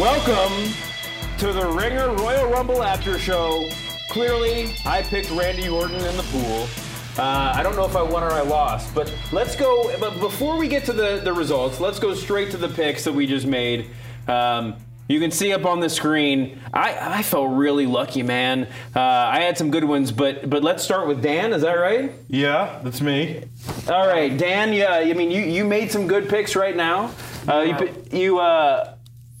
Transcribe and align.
Welcome 0.00 0.72
to 1.36 1.52
the 1.52 1.66
Ringer 1.66 2.14
Royal 2.14 2.50
Rumble 2.50 2.82
After 2.82 3.18
Show. 3.18 3.68
Clearly, 4.08 4.74
I 4.86 5.02
picked 5.02 5.30
Randy 5.30 5.68
Orton 5.68 5.96
in 5.96 6.16
the 6.16 6.22
pool. 6.30 6.66
Uh, 7.22 7.52
I 7.54 7.62
don't 7.62 7.76
know 7.76 7.84
if 7.84 7.94
I 7.94 8.00
won 8.00 8.22
or 8.22 8.30
I 8.30 8.40
lost, 8.40 8.94
but 8.94 9.14
let's 9.32 9.54
go. 9.54 9.94
But 9.98 10.18
before 10.18 10.56
we 10.56 10.66
get 10.66 10.86
to 10.86 10.94
the, 10.94 11.20
the 11.22 11.34
results, 11.34 11.78
let's 11.78 11.98
go 11.98 12.14
straight 12.14 12.50
to 12.52 12.56
the 12.56 12.70
picks 12.70 13.04
that 13.04 13.12
we 13.12 13.26
just 13.26 13.46
made. 13.46 13.90
Um, 14.28 14.76
you 15.08 15.20
can 15.20 15.30
see 15.30 15.52
up 15.52 15.66
on 15.66 15.80
the 15.80 15.90
screen. 15.90 16.58
I, 16.72 17.18
I 17.18 17.22
felt 17.22 17.50
really 17.50 17.84
lucky, 17.84 18.22
man. 18.22 18.68
Uh, 18.96 19.00
I 19.00 19.40
had 19.40 19.58
some 19.58 19.70
good 19.70 19.84
ones, 19.84 20.10
but 20.10 20.48
but 20.48 20.62
let's 20.62 20.82
start 20.82 21.06
with 21.06 21.22
Dan. 21.22 21.52
Is 21.52 21.60
that 21.62 21.74
right? 21.74 22.12
Yeah, 22.28 22.80
that's 22.82 23.02
me. 23.02 23.44
All 23.88 24.06
right, 24.06 24.34
Dan. 24.34 24.72
Yeah, 24.72 24.94
I 24.94 25.12
mean 25.12 25.30
you, 25.30 25.42
you 25.42 25.66
made 25.66 25.92
some 25.92 26.06
good 26.06 26.30
picks 26.30 26.56
right 26.56 26.74
now. 26.74 27.14
Uh, 27.46 27.60
you 27.60 28.06
you 28.10 28.38
uh, 28.38 28.94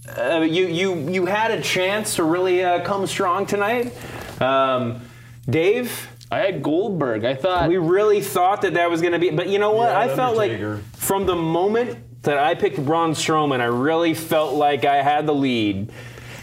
uh, 0.08 0.40
you 0.40 0.66
you 0.66 1.08
you 1.08 1.26
had 1.26 1.50
a 1.52 1.60
chance 1.60 2.16
to 2.16 2.24
really 2.24 2.62
uh, 2.64 2.82
come 2.84 3.06
strong 3.06 3.46
tonight. 3.46 3.92
Um, 4.40 5.00
Dave, 5.48 6.08
I 6.30 6.38
had 6.38 6.62
Goldberg. 6.62 7.24
I 7.24 7.34
thought 7.34 7.68
we 7.68 7.76
really 7.76 8.20
thought 8.20 8.62
that 8.62 8.74
that 8.74 8.90
was 8.90 9.00
going 9.00 9.12
to 9.12 9.18
be, 9.18 9.30
but 9.30 9.48
you 9.48 9.58
know 9.58 9.72
what? 9.72 9.90
Yeah, 9.90 9.98
I 9.98 10.08
felt 10.08 10.38
Undertaker. 10.38 10.76
like 10.76 10.84
from 10.96 11.26
the 11.26 11.36
moment 11.36 11.98
that 12.22 12.38
I 12.38 12.54
picked 12.54 12.84
Braun 12.84 13.12
Strowman, 13.12 13.60
I 13.60 13.66
really 13.66 14.14
felt 14.14 14.54
like 14.54 14.84
I 14.84 15.02
had 15.02 15.26
the 15.26 15.34
lead. 15.34 15.92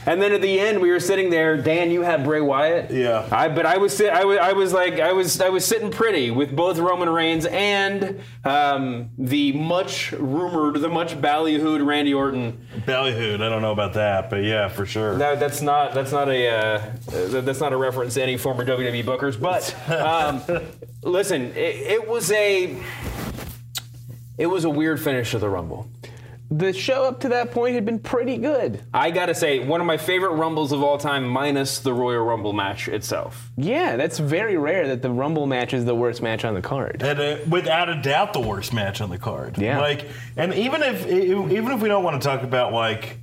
And 0.09 0.19
then 0.19 0.31
at 0.31 0.41
the 0.41 0.59
end, 0.59 0.81
we 0.81 0.89
were 0.89 0.99
sitting 0.99 1.29
there. 1.29 1.55
Dan, 1.55 1.91
you 1.91 2.01
had 2.01 2.23
Bray 2.23 2.41
Wyatt. 2.41 2.89
Yeah. 2.89 3.27
I 3.31 3.47
but 3.47 3.67
I 3.67 3.77
was 3.77 3.95
sit, 3.95 4.09
I 4.11 4.25
was 4.25 4.39
I 4.39 4.53
was 4.53 4.73
like 4.73 4.99
I 4.99 5.13
was 5.13 5.39
I 5.39 5.49
was 5.49 5.63
sitting 5.63 5.91
pretty 5.91 6.31
with 6.31 6.55
both 6.55 6.79
Roman 6.79 7.07
Reigns 7.09 7.45
and 7.45 8.19
um, 8.43 9.11
the 9.19 9.51
much 9.51 10.11
rumored, 10.13 10.81
the 10.81 10.89
much 10.89 11.21
ballyhooed 11.21 11.85
Randy 11.85 12.15
Orton. 12.15 12.59
Ballyhooed. 12.87 13.35
I 13.35 13.49
don't 13.49 13.61
know 13.61 13.71
about 13.71 13.93
that, 13.93 14.31
but 14.31 14.37
yeah, 14.37 14.67
for 14.67 14.87
sure. 14.87 15.15
That, 15.15 15.39
that's 15.39 15.61
not 15.61 15.93
that's 15.93 16.11
not 16.11 16.27
a 16.27 16.49
uh, 16.49 16.91
that's 17.41 17.59
not 17.59 17.71
a 17.71 17.77
reference 17.77 18.15
to 18.15 18.23
any 18.23 18.35
former 18.35 18.65
WWE 18.65 19.03
bookers. 19.03 19.39
But 19.39 19.91
um, 19.91 20.41
listen, 21.03 21.51
it, 21.51 21.75
it 22.01 22.07
was 22.07 22.31
a 22.31 22.75
it 24.39 24.47
was 24.47 24.63
a 24.63 24.71
weird 24.71 24.99
finish 24.99 25.29
to 25.31 25.37
the 25.37 25.49
Rumble. 25.49 25.87
The 26.51 26.73
show 26.73 27.03
up 27.03 27.19
to 27.21 27.29
that 27.29 27.51
point 27.51 27.75
had 27.75 27.85
been 27.85 27.99
pretty 27.99 28.37
good. 28.37 28.81
I 28.93 29.11
gotta 29.11 29.35
say, 29.35 29.59
one 29.59 29.81
of 29.81 29.87
my 29.87 29.97
favorite 29.97 30.33
Rumbles 30.33 30.71
of 30.71 30.81
all 30.81 30.97
time, 30.97 31.27
minus 31.27 31.79
the 31.79 31.93
Royal 31.93 32.23
Rumble 32.23 32.53
match 32.53 32.87
itself. 32.87 33.51
Yeah, 33.55 33.97
that's 33.97 34.17
very 34.17 34.57
rare 34.57 34.87
that 34.87 35.03
the 35.03 35.11
Rumble 35.11 35.45
match 35.45 35.73
is 35.73 35.85
the 35.85 35.93
worst 35.93 36.23
match 36.23 36.43
on 36.45 36.55
the 36.55 36.61
card. 36.61 37.03
And, 37.03 37.19
uh, 37.19 37.37
without 37.47 37.89
a 37.89 38.01
doubt, 38.01 38.33
the 38.33 38.39
worst 38.39 38.73
match 38.73 38.99
on 38.99 39.09
the 39.11 39.19
card. 39.19 39.59
Yeah. 39.59 39.79
Like, 39.79 40.09
and 40.37 40.53
even 40.55 40.81
if 40.81 41.05
even 41.07 41.71
if 41.71 41.81
we 41.81 41.87
don't 41.87 42.03
want 42.03 42.19
to 42.19 42.27
talk 42.27 42.41
about 42.41 42.73
like, 42.73 43.19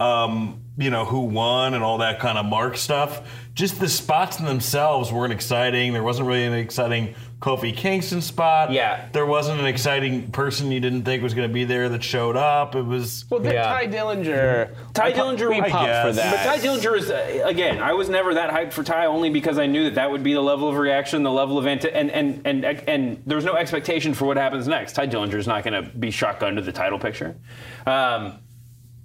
um, 0.00 0.62
you 0.78 0.90
know, 0.90 1.04
who 1.04 1.20
won 1.20 1.74
and 1.74 1.84
all 1.84 1.98
that 1.98 2.18
kind 2.18 2.38
of 2.38 2.46
mark 2.46 2.76
stuff, 2.76 3.22
just 3.52 3.78
the 3.78 3.88
spots 3.88 4.40
in 4.40 4.46
themselves 4.46 5.12
weren't 5.12 5.32
exciting. 5.32 5.92
There 5.92 6.02
wasn't 6.02 6.28
really 6.28 6.44
an 6.44 6.54
exciting 6.54 7.14
Kofi 7.44 7.76
Kingston 7.76 8.22
spot. 8.22 8.72
Yeah. 8.72 9.06
There 9.12 9.26
wasn't 9.26 9.60
an 9.60 9.66
exciting 9.66 10.30
person 10.30 10.72
you 10.72 10.80
didn't 10.80 11.02
think 11.02 11.22
was 11.22 11.34
going 11.34 11.46
to 11.46 11.52
be 11.52 11.64
there 11.64 11.90
that 11.90 12.02
showed 12.02 12.36
up. 12.36 12.74
It 12.74 12.80
was. 12.86 13.26
Well, 13.28 13.38
then 13.40 13.52
Yeah. 13.52 13.64
Tye 13.64 13.86
Dillinger. 13.86 14.74
Ty 14.94 15.04
I 15.08 15.12
Dillinger, 15.12 15.50
we 15.50 15.60
I 15.60 15.68
popped 15.68 16.06
for 16.06 16.12
that. 16.14 16.46
But 16.46 16.56
Tye 16.56 16.66
Dillinger 16.66 16.96
is 16.96 17.10
uh, 17.10 17.42
again. 17.44 17.82
I 17.82 17.92
was 17.92 18.08
never 18.08 18.32
that 18.32 18.48
hyped 18.48 18.72
for 18.72 18.82
Ty 18.82 19.04
only 19.04 19.28
because 19.28 19.58
I 19.58 19.66
knew 19.66 19.84
that 19.84 19.94
that 19.96 20.10
would 20.10 20.22
be 20.22 20.32
the 20.32 20.40
level 20.40 20.70
of 20.70 20.76
reaction, 20.76 21.22
the 21.22 21.30
level 21.30 21.58
of 21.58 21.66
anti- 21.66 21.90
and 21.90 22.10
and 22.10 22.40
and 22.46 22.64
and 22.64 23.22
there 23.26 23.36
was 23.36 23.44
no 23.44 23.56
expectation 23.56 24.14
for 24.14 24.24
what 24.24 24.38
happens 24.38 24.66
next. 24.66 24.94
Tye 24.94 25.06
Dillinger 25.06 25.34
is 25.34 25.46
not 25.46 25.64
going 25.64 25.84
to 25.84 25.90
be 25.98 26.10
shotgun 26.10 26.56
to 26.56 26.62
the 26.62 26.72
title 26.72 26.98
picture. 26.98 27.36
Um, 27.84 28.38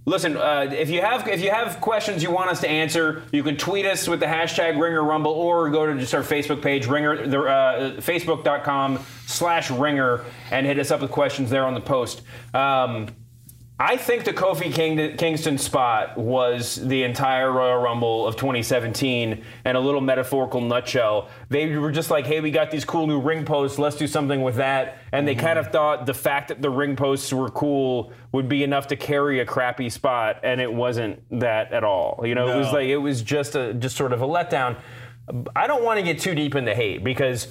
listen, 0.09 0.35
uh, 0.35 0.67
if 0.71 0.89
you 0.89 1.01
have 1.01 1.27
if 1.27 1.41
you 1.41 1.51
have 1.51 1.79
questions 1.79 2.23
you 2.23 2.31
want 2.31 2.49
us 2.49 2.61
to 2.61 2.69
answer, 2.69 3.23
you 3.31 3.43
can 3.43 3.55
tweet 3.55 3.85
us 3.85 4.07
with 4.07 4.19
the 4.19 4.25
hashtag 4.25 4.79
Ringer 4.79 5.03
Rumble 5.03 5.31
or 5.31 5.69
go 5.69 5.85
to 5.85 5.97
just 5.97 6.13
our 6.13 6.23
Facebook 6.23 6.61
page, 6.61 6.87
Ringer, 6.87 7.13
uh, 7.13 7.91
Facebook.com 7.97 8.99
slash 9.27 9.69
Ringer, 9.69 10.25
and 10.51 10.65
hit 10.65 10.79
us 10.79 10.91
up 10.91 11.01
with 11.01 11.11
questions 11.11 11.49
there 11.49 11.65
on 11.65 11.75
the 11.75 11.81
post. 11.81 12.23
Um, 12.53 13.07
I 13.81 13.95
think 13.95 14.25
the 14.25 14.33
Kofi 14.33 14.73
King- 14.73 15.15
Kingston 15.15 15.57
spot 15.57 16.17
was 16.17 16.75
the 16.75 17.03
entire 17.03 17.49
Royal 17.49 17.81
Rumble 17.81 18.27
of 18.27 18.35
2017 18.35 19.41
and 19.63 19.77
a 19.77 19.79
little 19.79 20.01
metaphorical 20.01 20.59
nutshell. 20.59 21.29
They 21.47 21.73
were 21.77 21.93
just 21.93 22.11
like, 22.11 22.25
hey, 22.25 22.41
we 22.41 22.51
got 22.51 22.71
these 22.71 22.83
cool 22.83 23.07
new 23.07 23.21
ring 23.21 23.45
posts, 23.45 23.79
let's 23.79 23.95
do 23.95 24.05
something 24.05 24.43
with 24.43 24.55
that. 24.57 24.97
And 25.13 25.25
they 25.25 25.33
kind 25.33 25.57
of 25.57 25.67
mm-hmm. 25.67 25.71
thought 25.71 26.05
the 26.05 26.13
fact 26.13 26.49
that 26.49 26.61
the 26.61 26.69
ring 26.69 26.97
posts 26.97 27.31
were 27.31 27.49
cool 27.49 28.11
would 28.33 28.49
be 28.49 28.65
enough 28.65 28.87
to 28.87 28.97
carry 28.97 29.39
a 29.39 29.45
crappy 29.45 29.89
spot, 29.89 30.41
and 30.43 30.59
it 30.59 30.71
wasn't 30.71 31.23
that 31.39 31.71
at 31.71 31.85
all. 31.85 32.21
You 32.25 32.35
know, 32.35 32.49
it 32.49 32.57
was 32.57 32.73
like 32.73 32.87
it 32.87 32.97
was 32.97 33.21
just 33.21 33.55
a 33.55 33.73
just 33.73 33.95
sort 33.95 34.11
of 34.11 34.21
a 34.21 34.27
letdown. 34.27 34.75
I 35.55 35.67
don't 35.67 35.83
want 35.83 35.99
to 35.99 36.03
get 36.03 36.19
too 36.19 36.33
deep 36.33 36.55
into 36.55 36.73
hate 36.73 37.03
because, 37.03 37.47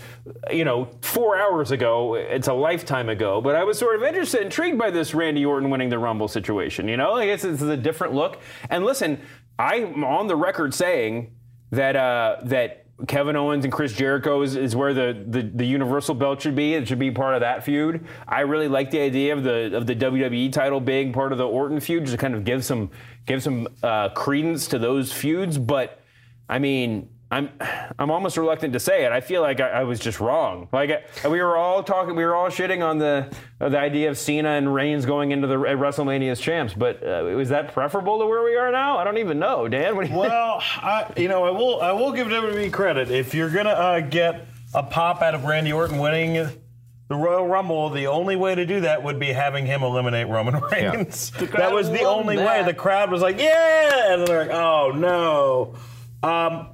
you 0.50 0.64
know, 0.64 0.88
four 1.00 1.38
hours 1.38 1.70
ago, 1.70 2.14
it's 2.14 2.48
a 2.48 2.52
lifetime 2.52 3.08
ago, 3.08 3.40
but 3.40 3.54
I 3.54 3.64
was 3.64 3.78
sort 3.78 3.96
of 3.96 4.02
interested, 4.02 4.42
intrigued 4.42 4.78
by 4.78 4.90
this 4.90 5.14
Randy 5.14 5.44
Orton 5.44 5.70
winning 5.70 5.88
the 5.88 5.98
Rumble 5.98 6.28
situation. 6.28 6.88
You 6.88 6.96
know, 6.96 7.14
I 7.14 7.26
guess 7.26 7.44
it's 7.44 7.62
a 7.62 7.76
different 7.76 8.14
look. 8.14 8.40
And 8.68 8.84
listen, 8.84 9.20
I'm 9.58 10.02
on 10.04 10.26
the 10.26 10.36
record 10.36 10.74
saying 10.74 11.32
that 11.70 11.94
uh, 11.94 12.36
that 12.44 12.86
Kevin 13.06 13.36
Owens 13.36 13.64
and 13.64 13.72
Chris 13.72 13.92
Jericho 13.92 14.42
is, 14.42 14.56
is 14.56 14.74
where 14.74 14.92
the, 14.92 15.24
the, 15.26 15.42
the 15.42 15.64
Universal 15.64 16.16
belt 16.16 16.42
should 16.42 16.56
be. 16.56 16.74
It 16.74 16.88
should 16.88 16.98
be 16.98 17.12
part 17.12 17.34
of 17.34 17.40
that 17.42 17.64
feud. 17.64 18.04
I 18.26 18.40
really 18.40 18.66
like 18.66 18.90
the 18.90 19.00
idea 19.00 19.32
of 19.34 19.44
the 19.44 19.76
of 19.76 19.86
the 19.86 19.94
WWE 19.94 20.52
title 20.52 20.80
being 20.80 21.12
part 21.12 21.30
of 21.30 21.38
the 21.38 21.46
Orton 21.46 21.78
feud, 21.78 22.04
just 22.04 22.14
to 22.14 22.18
kind 22.18 22.34
of 22.34 22.44
give 22.44 22.64
some 22.64 22.90
give 23.26 23.42
some 23.42 23.68
uh, 23.84 24.08
credence 24.10 24.66
to 24.68 24.80
those 24.80 25.12
feuds. 25.12 25.58
But 25.58 26.00
I 26.48 26.58
mean, 26.58 27.08
I'm 27.30 27.50
I'm 27.98 28.10
almost 28.10 28.38
reluctant 28.38 28.72
to 28.72 28.80
say 28.80 29.04
it. 29.04 29.12
I 29.12 29.20
feel 29.20 29.42
like 29.42 29.60
I, 29.60 29.68
I 29.68 29.84
was 29.84 30.00
just 30.00 30.18
wrong. 30.18 30.68
Like 30.72 31.04
I, 31.24 31.28
we 31.28 31.42
were 31.42 31.58
all 31.58 31.82
talking, 31.82 32.16
we 32.16 32.24
were 32.24 32.34
all 32.34 32.48
shitting 32.48 32.82
on 32.82 32.98
the 32.98 33.30
uh, 33.60 33.68
the 33.68 33.78
idea 33.78 34.08
of 34.08 34.16
Cena 34.16 34.50
and 34.50 34.72
Reigns 34.72 35.04
going 35.04 35.30
into 35.30 35.46
the 35.46 35.58
uh, 35.58 35.74
WrestleMania 35.74 36.30
as 36.30 36.40
champs. 36.40 36.72
But 36.72 37.02
uh, 37.06 37.24
was 37.36 37.50
that 37.50 37.74
preferable 37.74 38.18
to 38.20 38.26
where 38.26 38.42
we 38.42 38.56
are 38.56 38.72
now? 38.72 38.96
I 38.96 39.04
don't 39.04 39.18
even 39.18 39.38
know, 39.38 39.68
Dan. 39.68 39.94
What 39.94 40.06
do 40.06 40.12
you 40.12 40.18
Well, 40.18 40.62
I, 40.62 41.12
you 41.18 41.28
know, 41.28 41.44
I 41.44 41.50
will. 41.50 41.82
I 41.82 41.92
will 41.92 42.12
give 42.12 42.28
WWE 42.28 42.72
credit. 42.72 43.10
If 43.10 43.34
you're 43.34 43.50
gonna 43.50 43.70
uh, 43.70 44.00
get 44.00 44.46
a 44.72 44.82
pop 44.82 45.20
out 45.20 45.34
of 45.34 45.44
Randy 45.44 45.72
Orton 45.72 45.98
winning 45.98 46.32
the 46.34 47.14
Royal 47.14 47.46
Rumble, 47.46 47.90
the 47.90 48.06
only 48.06 48.36
way 48.36 48.54
to 48.54 48.64
do 48.64 48.80
that 48.80 49.02
would 49.02 49.18
be 49.18 49.32
having 49.32 49.66
him 49.66 49.82
eliminate 49.82 50.28
Roman 50.28 50.54
Reigns. 50.72 51.30
That 51.32 51.72
was 51.72 51.90
the 51.90 52.04
only 52.04 52.36
that. 52.36 52.46
way. 52.46 52.64
The 52.64 52.74
crowd 52.74 53.10
was 53.10 53.20
like, 53.20 53.38
"Yeah," 53.38 54.14
and 54.14 54.26
they're 54.26 54.46
like, 54.46 54.54
"Oh 54.56 54.92
no." 54.94 55.74
Um, 56.22 56.68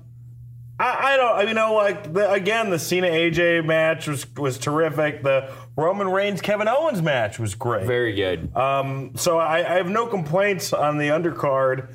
I, 0.79 1.12
I 1.12 1.17
don't. 1.17 1.49
You 1.49 1.55
know, 1.55 1.75
like 1.75 2.12
the, 2.12 2.31
again, 2.31 2.71
the 2.71 2.79
Cena 2.79 3.07
AJ 3.07 3.65
match 3.65 4.09
was 4.09 4.27
was 4.37 4.59
terrific. 4.59 5.23
The 5.23 5.53
Roman 5.77 6.09
Reigns 6.09 6.41
Kevin 6.41 6.69
Owens 6.69 7.01
match 7.01 7.39
was 7.39 7.55
great. 7.55 7.87
Very 7.87 8.15
good. 8.15 8.55
Um, 8.57 9.12
so 9.17 9.39
I, 9.39 9.59
I 9.59 9.77
have 9.77 9.89
no 9.89 10.07
complaints 10.07 10.73
on 10.73 10.99
the 10.99 11.09
undercard. 11.09 11.95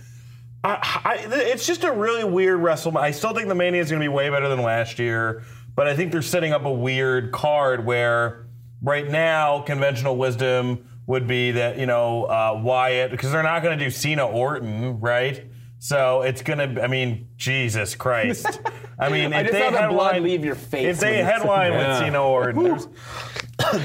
I, 0.64 1.02
I, 1.06 1.28
it's 1.30 1.66
just 1.66 1.84
a 1.86 1.92
really 1.92 2.26
weird 2.26 2.60
wrestle. 2.60 2.98
I 2.98 3.12
still 3.12 3.34
think 3.34 3.48
the 3.48 3.56
Mania 3.56 3.82
is 3.82 3.90
going 3.90 4.02
to 4.02 4.04
be 4.04 4.10
way 4.10 4.30
better 4.30 4.50
than 4.50 4.62
last 4.62 5.00
year, 5.00 5.44
but 5.74 5.88
I 5.88 5.96
think 5.96 6.12
they're 6.12 6.22
setting 6.22 6.52
up 6.52 6.66
a 6.66 6.72
weird 6.72 7.32
card 7.32 7.86
where 7.86 8.46
right 8.82 9.10
now 9.10 9.62
conventional 9.62 10.18
wisdom 10.18 10.86
would 11.08 11.28
be 11.28 11.52
that 11.52 11.78
you 11.78 11.86
know 11.86 12.26
uh, 12.26 12.60
Wyatt 12.62 13.12
because 13.12 13.32
they're 13.32 13.44
not 13.44 13.64
going 13.64 13.78
to 13.78 13.84
do 13.84 13.90
Cena 13.90 14.26
Orton, 14.26 15.00
right? 15.00 15.46
So 15.80 16.22
it's 16.24 16.42
gonna. 16.42 16.82
I 16.82 16.88
mean, 16.88 17.30
Jesus 17.38 17.96
Christ. 17.96 18.60
I 19.00 19.10
mean, 19.12 19.34
I 19.34 19.42
if 19.42 19.48
just 19.48 19.54
they 19.54 19.60
saw 19.62 19.72
the 19.72 19.94
blood 19.94 20.14
headline, 20.14 20.24
leave 20.24 20.44
your 20.46 20.56
face 20.56 20.86
if 20.86 21.00
they 21.00 21.24
headline 21.24 21.72
with 21.72 21.82
that. 21.82 22.00
Cena 22.00 22.22
Orton, 22.22 22.80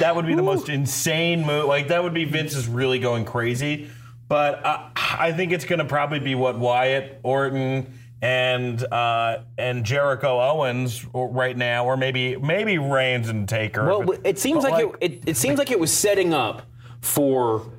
that 0.01 0.17
would 0.17 0.27
be 0.27 0.35
the 0.35 0.43
most 0.43 0.69
insane 0.69 1.47
move. 1.47 1.67
Like 1.67 1.89
that 1.89 2.03
would 2.03 2.15
be 2.15 2.25
Vince 2.25 2.55
is 2.57 2.67
really 2.67 2.99
going 2.99 3.25
crazy. 3.25 3.89
But 4.27 4.65
I, 4.67 4.91
I 4.97 5.33
think 5.33 5.53
it's 5.53 5.65
going 5.65 5.79
to 5.81 5.85
probably 5.85 6.19
be 6.19 6.35
what 6.35 6.59
Wyatt, 6.59 7.21
Orton, 7.23 7.99
and 8.23 8.83
uh, 8.83 9.41
and 9.59 9.85
Jericho 9.85 10.41
Owens 10.41 11.07
right 11.13 11.57
now, 11.57 11.85
or 11.85 11.97
maybe 11.97 12.37
maybe 12.37 12.79
Reigns 12.79 13.29
and 13.29 13.49
Taker. 13.49 13.85
Well, 13.85 14.03
But- 14.03 14.21
it 14.25 14.39
seems 14.39 14.65
but 14.65 14.73
like, 14.73 14.87
it, 15.01 15.13
it, 15.13 15.23
it 15.27 15.37
seems 15.37 15.59
like 15.59 15.71
it 15.71 15.79
was 15.79 15.93
setting 15.93 16.33
up 16.35 16.63
for 17.01 17.71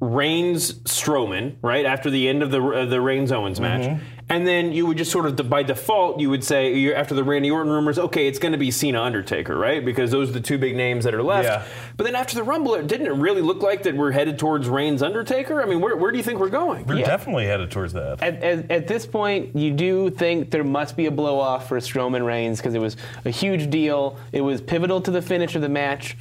Reigns 0.00 0.74
Strowman 0.84 1.56
right 1.60 1.84
after 1.84 2.08
the 2.08 2.28
end 2.28 2.42
of 2.44 2.50
the 2.52 2.62
uh, 2.62 2.84
the 2.84 3.00
Reigns 3.00 3.32
Owens 3.32 3.58
match, 3.60 3.82
Mm-hmm. 3.82 4.04
and 4.28 4.46
then 4.46 4.72
you 4.72 4.86
would 4.86 4.96
just 4.96 5.10
sort 5.10 5.26
of 5.26 5.50
by 5.50 5.64
default 5.64 6.20
you 6.20 6.30
would 6.30 6.44
say 6.44 6.72
you 6.76 6.94
after 6.94 7.16
the 7.16 7.24
Randy 7.24 7.50
Orton 7.50 7.72
rumors, 7.72 7.98
okay, 7.98 8.28
it's 8.28 8.38
going 8.38 8.52
to 8.52 8.58
be 8.58 8.70
Cena 8.70 9.02
Undertaker, 9.02 9.58
right? 9.58 9.84
Because 9.84 10.12
those 10.12 10.30
are 10.30 10.34
the 10.34 10.40
two 10.40 10.56
big 10.56 10.76
names 10.76 11.02
that 11.02 11.14
are 11.16 11.22
left. 11.22 11.46
Yeah. 11.48 11.64
But 11.96 12.04
then 12.04 12.14
after 12.14 12.36
the 12.36 12.44
Rumble, 12.44 12.76
it 12.76 12.86
didn't 12.86 13.08
it 13.08 13.14
really 13.14 13.42
look 13.42 13.60
like 13.60 13.82
that 13.82 13.96
we're 13.96 14.12
headed 14.12 14.38
towards 14.38 14.68
Reigns 14.68 15.02
Undertaker? 15.02 15.60
I 15.60 15.64
mean, 15.66 15.80
where, 15.80 15.96
where 15.96 16.12
do 16.12 16.16
you 16.16 16.22
think 16.22 16.38
we're 16.38 16.48
going? 16.48 16.86
We're 16.86 16.98
definitely 17.02 17.46
headed 17.46 17.72
towards 17.72 17.92
that. 17.94 18.22
At, 18.22 18.40
at, 18.40 18.70
at 18.70 18.86
this 18.86 19.04
point, 19.04 19.56
you 19.56 19.72
do 19.72 20.10
think 20.10 20.52
there 20.52 20.62
must 20.62 20.96
be 20.96 21.06
a 21.06 21.10
blow 21.10 21.40
off 21.40 21.66
for 21.66 21.76
Strowman 21.80 22.24
Reigns 22.24 22.58
because 22.58 22.74
it 22.74 22.80
was 22.80 22.96
a 23.24 23.30
huge 23.30 23.68
deal. 23.68 24.16
It 24.30 24.42
was 24.42 24.60
pivotal 24.60 25.00
to 25.00 25.10
the 25.10 25.22
finish 25.22 25.56
of 25.56 25.62
the 25.62 25.68
match. 25.68 26.16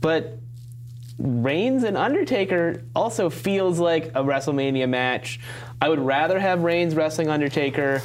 But 0.00 0.38
Reigns 1.20 1.84
and 1.84 1.98
Undertaker 1.98 2.82
also 2.96 3.28
feels 3.28 3.78
like 3.78 4.06
a 4.08 4.24
WrestleMania 4.24 4.88
match. 4.88 5.38
I 5.80 5.90
would 5.90 6.00
rather 6.00 6.38
have 6.38 6.62
Reigns 6.62 6.94
wrestling 6.94 7.28
Undertaker. 7.28 8.00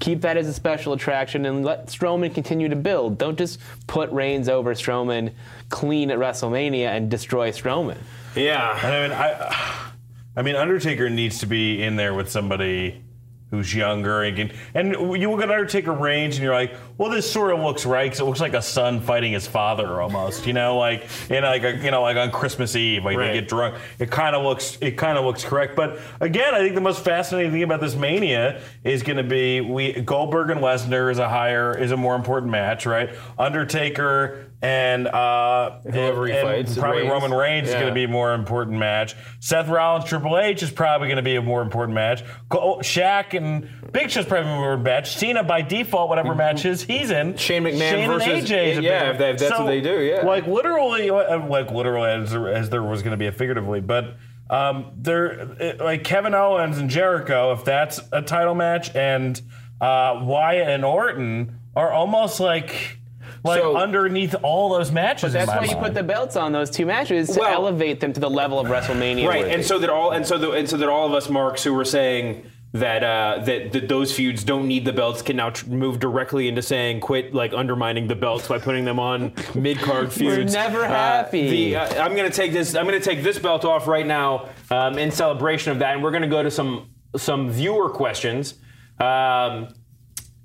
Keep 0.00 0.20
that 0.20 0.36
as 0.36 0.46
a 0.46 0.52
special 0.52 0.92
attraction 0.92 1.46
and 1.46 1.64
let 1.64 1.86
Strowman 1.86 2.32
continue 2.34 2.68
to 2.68 2.76
build. 2.76 3.16
Don't 3.16 3.38
just 3.38 3.58
put 3.86 4.10
Reigns 4.10 4.50
over 4.50 4.74
Strowman 4.74 5.32
clean 5.70 6.10
at 6.10 6.18
WrestleMania 6.18 6.88
and 6.88 7.10
destroy 7.10 7.50
Strowman. 7.50 7.96
Yeah. 8.36 8.78
I 8.82 9.08
mean, 9.08 9.12
I, 9.12 9.90
I 10.36 10.42
mean, 10.42 10.54
Undertaker 10.54 11.08
needs 11.08 11.38
to 11.38 11.46
be 11.46 11.82
in 11.82 11.96
there 11.96 12.12
with 12.12 12.30
somebody 12.30 13.02
who's 13.50 13.74
younger 13.74 14.22
and 14.22 14.36
can, 14.36 14.52
and 14.74 14.92
you 15.20 15.30
look 15.30 15.40
at 15.42 15.50
Undertaker 15.50 15.92
Reigns 15.92 16.36
and 16.36 16.44
you're 16.44 16.54
like, 16.54 16.74
well, 16.98 17.10
this 17.10 17.30
sort 17.30 17.52
of 17.52 17.60
looks 17.60 17.86
right 17.86 18.04
because 18.04 18.20
it 18.20 18.24
looks 18.24 18.40
like 18.40 18.52
a 18.52 18.60
son 18.60 19.00
fighting 19.00 19.32
his 19.32 19.46
father 19.46 20.02
almost, 20.02 20.46
you 20.46 20.52
know, 20.52 20.76
like 20.76 21.06
in 21.30 21.42
like 21.44 21.62
a, 21.62 21.76
you 21.76 21.90
know 21.90 22.02
like 22.02 22.16
on 22.16 22.30
Christmas 22.30 22.76
Eve, 22.76 23.04
like 23.04 23.16
Right. 23.16 23.28
they 23.28 23.40
get 23.40 23.48
drunk. 23.48 23.76
It 23.98 24.10
kind 24.10 24.36
of 24.36 24.42
looks 24.42 24.76
it 24.80 24.92
kind 24.92 25.16
of 25.16 25.24
looks 25.24 25.44
correct. 25.44 25.76
But 25.76 25.98
again, 26.20 26.54
I 26.54 26.58
think 26.58 26.74
the 26.74 26.80
most 26.82 27.02
fascinating 27.04 27.52
thing 27.52 27.62
about 27.62 27.80
this 27.80 27.94
Mania 27.96 28.60
is 28.84 29.02
going 29.02 29.16
to 29.16 29.22
be 29.22 29.60
we 29.62 29.92
Goldberg 29.92 30.50
and 30.50 30.60
Lesnar 30.60 31.10
is 31.10 31.18
a 31.18 31.28
higher 31.28 31.76
is 31.76 31.90
a 31.90 31.96
more 31.96 32.16
important 32.16 32.52
match, 32.52 32.84
right? 32.84 33.10
Undertaker. 33.38 34.47
And 34.60 35.06
uh, 35.06 35.78
Whoever 35.82 36.26
he 36.26 36.32
and 36.32 36.42
fights, 36.42 36.76
probably 36.76 37.02
Reigns. 37.02 37.12
Roman 37.12 37.32
Reigns 37.32 37.68
is 37.68 37.74
going 37.74 37.86
to 37.86 37.94
be 37.94 38.04
a 38.04 38.08
more 38.08 38.34
important 38.34 38.76
match. 38.78 39.14
Seth 39.38 39.68
Rollins, 39.68 40.04
Triple 40.04 40.36
H 40.36 40.64
is 40.64 40.70
probably 40.72 41.06
going 41.06 41.18
to 41.18 41.22
be 41.22 41.36
a 41.36 41.42
more 41.42 41.62
important 41.62 41.94
match. 41.94 42.24
Col- 42.48 42.80
Shaq 42.80 43.34
and 43.34 43.68
Big 43.92 44.10
Show's 44.10 44.26
probably 44.26 44.50
a 44.50 44.56
more 44.56 44.72
important 44.72 44.84
match. 44.84 45.16
Cena 45.16 45.44
by 45.44 45.62
default, 45.62 46.08
whatever 46.08 46.34
matches 46.34 46.82
he's 46.82 47.10
in. 47.10 47.28
Mm-hmm. 47.28 47.36
Shane 47.36 47.62
McMahon 47.62 47.90
Shane 47.90 48.08
versus- 48.10 48.28
and 48.28 48.46
AJ 48.48 48.82
yeah, 48.82 49.10
if 49.12 49.18
that- 49.18 49.30
if 49.34 49.38
that's 49.38 49.56
So, 49.56 49.62
what 49.64 49.70
they 49.70 49.80
do, 49.80 50.00
yeah. 50.00 50.26
Like 50.26 50.48
literally, 50.48 51.08
uh, 51.08 51.46
like 51.46 51.70
literally, 51.70 52.10
as, 52.10 52.34
as 52.34 52.68
there 52.68 52.82
was 52.82 53.02
going 53.02 53.12
to 53.12 53.16
be 53.16 53.26
a 53.26 53.32
figuratively, 53.32 53.80
but. 53.80 54.16
Um, 54.50 54.92
there, 54.96 55.76
like 55.78 56.04
Kevin 56.04 56.34
Owens 56.34 56.78
and 56.78 56.88
Jericho, 56.88 57.52
if 57.52 57.66
that's 57.66 58.00
a 58.12 58.22
title 58.22 58.54
match, 58.54 58.94
and 58.96 59.38
uh, 59.78 60.20
Wyatt 60.24 60.68
and 60.68 60.86
Orton 60.86 61.58
are 61.76 61.92
almost 61.92 62.40
like, 62.40 62.97
like 63.44 63.60
So- 63.60 63.76
underneath 63.76 64.34
all 64.42 64.68
those 64.70 64.90
matches. 64.92 65.34
in 65.34 65.38
That's 65.40 65.48
my 65.48 65.58
why 65.58 65.64
you 65.64 65.76
put 65.76 65.94
the 65.94 66.02
belts 66.02 66.36
on 66.36 66.52
those 66.52 66.70
two 66.70 66.86
matches 66.86 67.28
to 67.30 67.40
Well- 67.40 67.52
elevate 67.52 68.00
them 68.00 68.12
to 68.12 68.20
the 68.20 68.30
level 68.30 68.58
of 68.58 68.66
WrestleMania. 68.68 69.26
Right, 69.28 69.40
worthy. 69.42 69.54
and 69.54 69.64
so 69.64 69.78
that 69.78 69.90
all 69.90 70.10
and 70.10 70.26
so 70.26 70.36
the, 70.38 70.50
and 70.52 70.68
so 70.68 70.76
that 70.76 70.88
all 70.88 71.06
of 71.06 71.12
us 71.14 71.28
marks 71.28 71.62
who 71.64 71.72
were 71.74 71.84
saying 71.84 72.44
that 72.74 73.02
uh, 73.02 73.42
that 73.44 73.72
that 73.72 73.88
those 73.88 74.12
feuds 74.14 74.44
don't 74.44 74.68
need 74.68 74.84
the 74.84 74.92
belts 74.92 75.22
can 75.22 75.36
now 75.36 75.48
tr- 75.48 75.70
move 75.70 75.98
directly 75.98 76.48
into 76.48 76.60
saying 76.60 77.00
quit 77.00 77.32
like 77.34 77.54
undermining 77.54 78.06
the 78.08 78.14
belts 78.14 78.46
by 78.46 78.58
putting 78.58 78.84
them 78.84 78.98
on 79.00 79.32
mid 79.54 79.78
card 79.78 80.12
feuds. 80.12 80.52
never 80.52 80.84
Uh, 80.84 80.88
happy. 80.88 81.48
the, 81.70 81.76
uh, 81.76 82.04
I'm 82.04 82.14
gonna 82.14 82.28
take 82.28 82.52
this. 82.52 82.74
I'm 82.74 82.84
gonna 82.84 83.00
take 83.00 83.22
this 83.22 83.38
belt 83.38 83.64
off 83.64 83.86
right 83.86 84.06
now 84.06 84.50
um, 84.70 84.98
in 84.98 85.10
celebration 85.10 85.72
of 85.72 85.78
that, 85.78 85.94
and 85.94 86.02
we're 86.02 86.10
gonna 86.10 86.26
go 86.28 86.42
to 86.42 86.50
some 86.50 86.90
some 87.16 87.48
viewer 87.50 87.88
questions. 87.88 88.56
Um, 89.00 89.68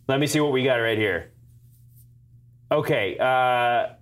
let 0.08 0.22
me 0.22 0.28
see 0.28 0.40
what 0.40 0.54
we 0.54 0.64
got 0.64 0.76
right 0.76 0.98
here. 0.98 1.33
Okay. 2.74 3.18
Uh, 3.20 3.94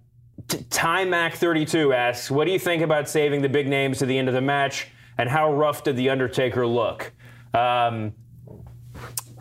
T- 0.47 0.57
Timac32 0.69 1.93
asks, 1.93 2.31
"What 2.31 2.45
do 2.45 2.51
you 2.51 2.59
think 2.59 2.81
about 2.81 3.09
saving 3.09 3.41
the 3.41 3.49
big 3.49 3.67
names 3.67 3.99
to 3.99 4.05
the 4.05 4.17
end 4.17 4.29
of 4.29 4.33
the 4.33 4.41
match, 4.41 4.87
and 5.17 5.29
how 5.29 5.53
rough 5.53 5.83
did 5.83 5.97
the 5.97 6.09
Undertaker 6.09 6.65
look?" 6.65 7.11
Um, 7.53 8.13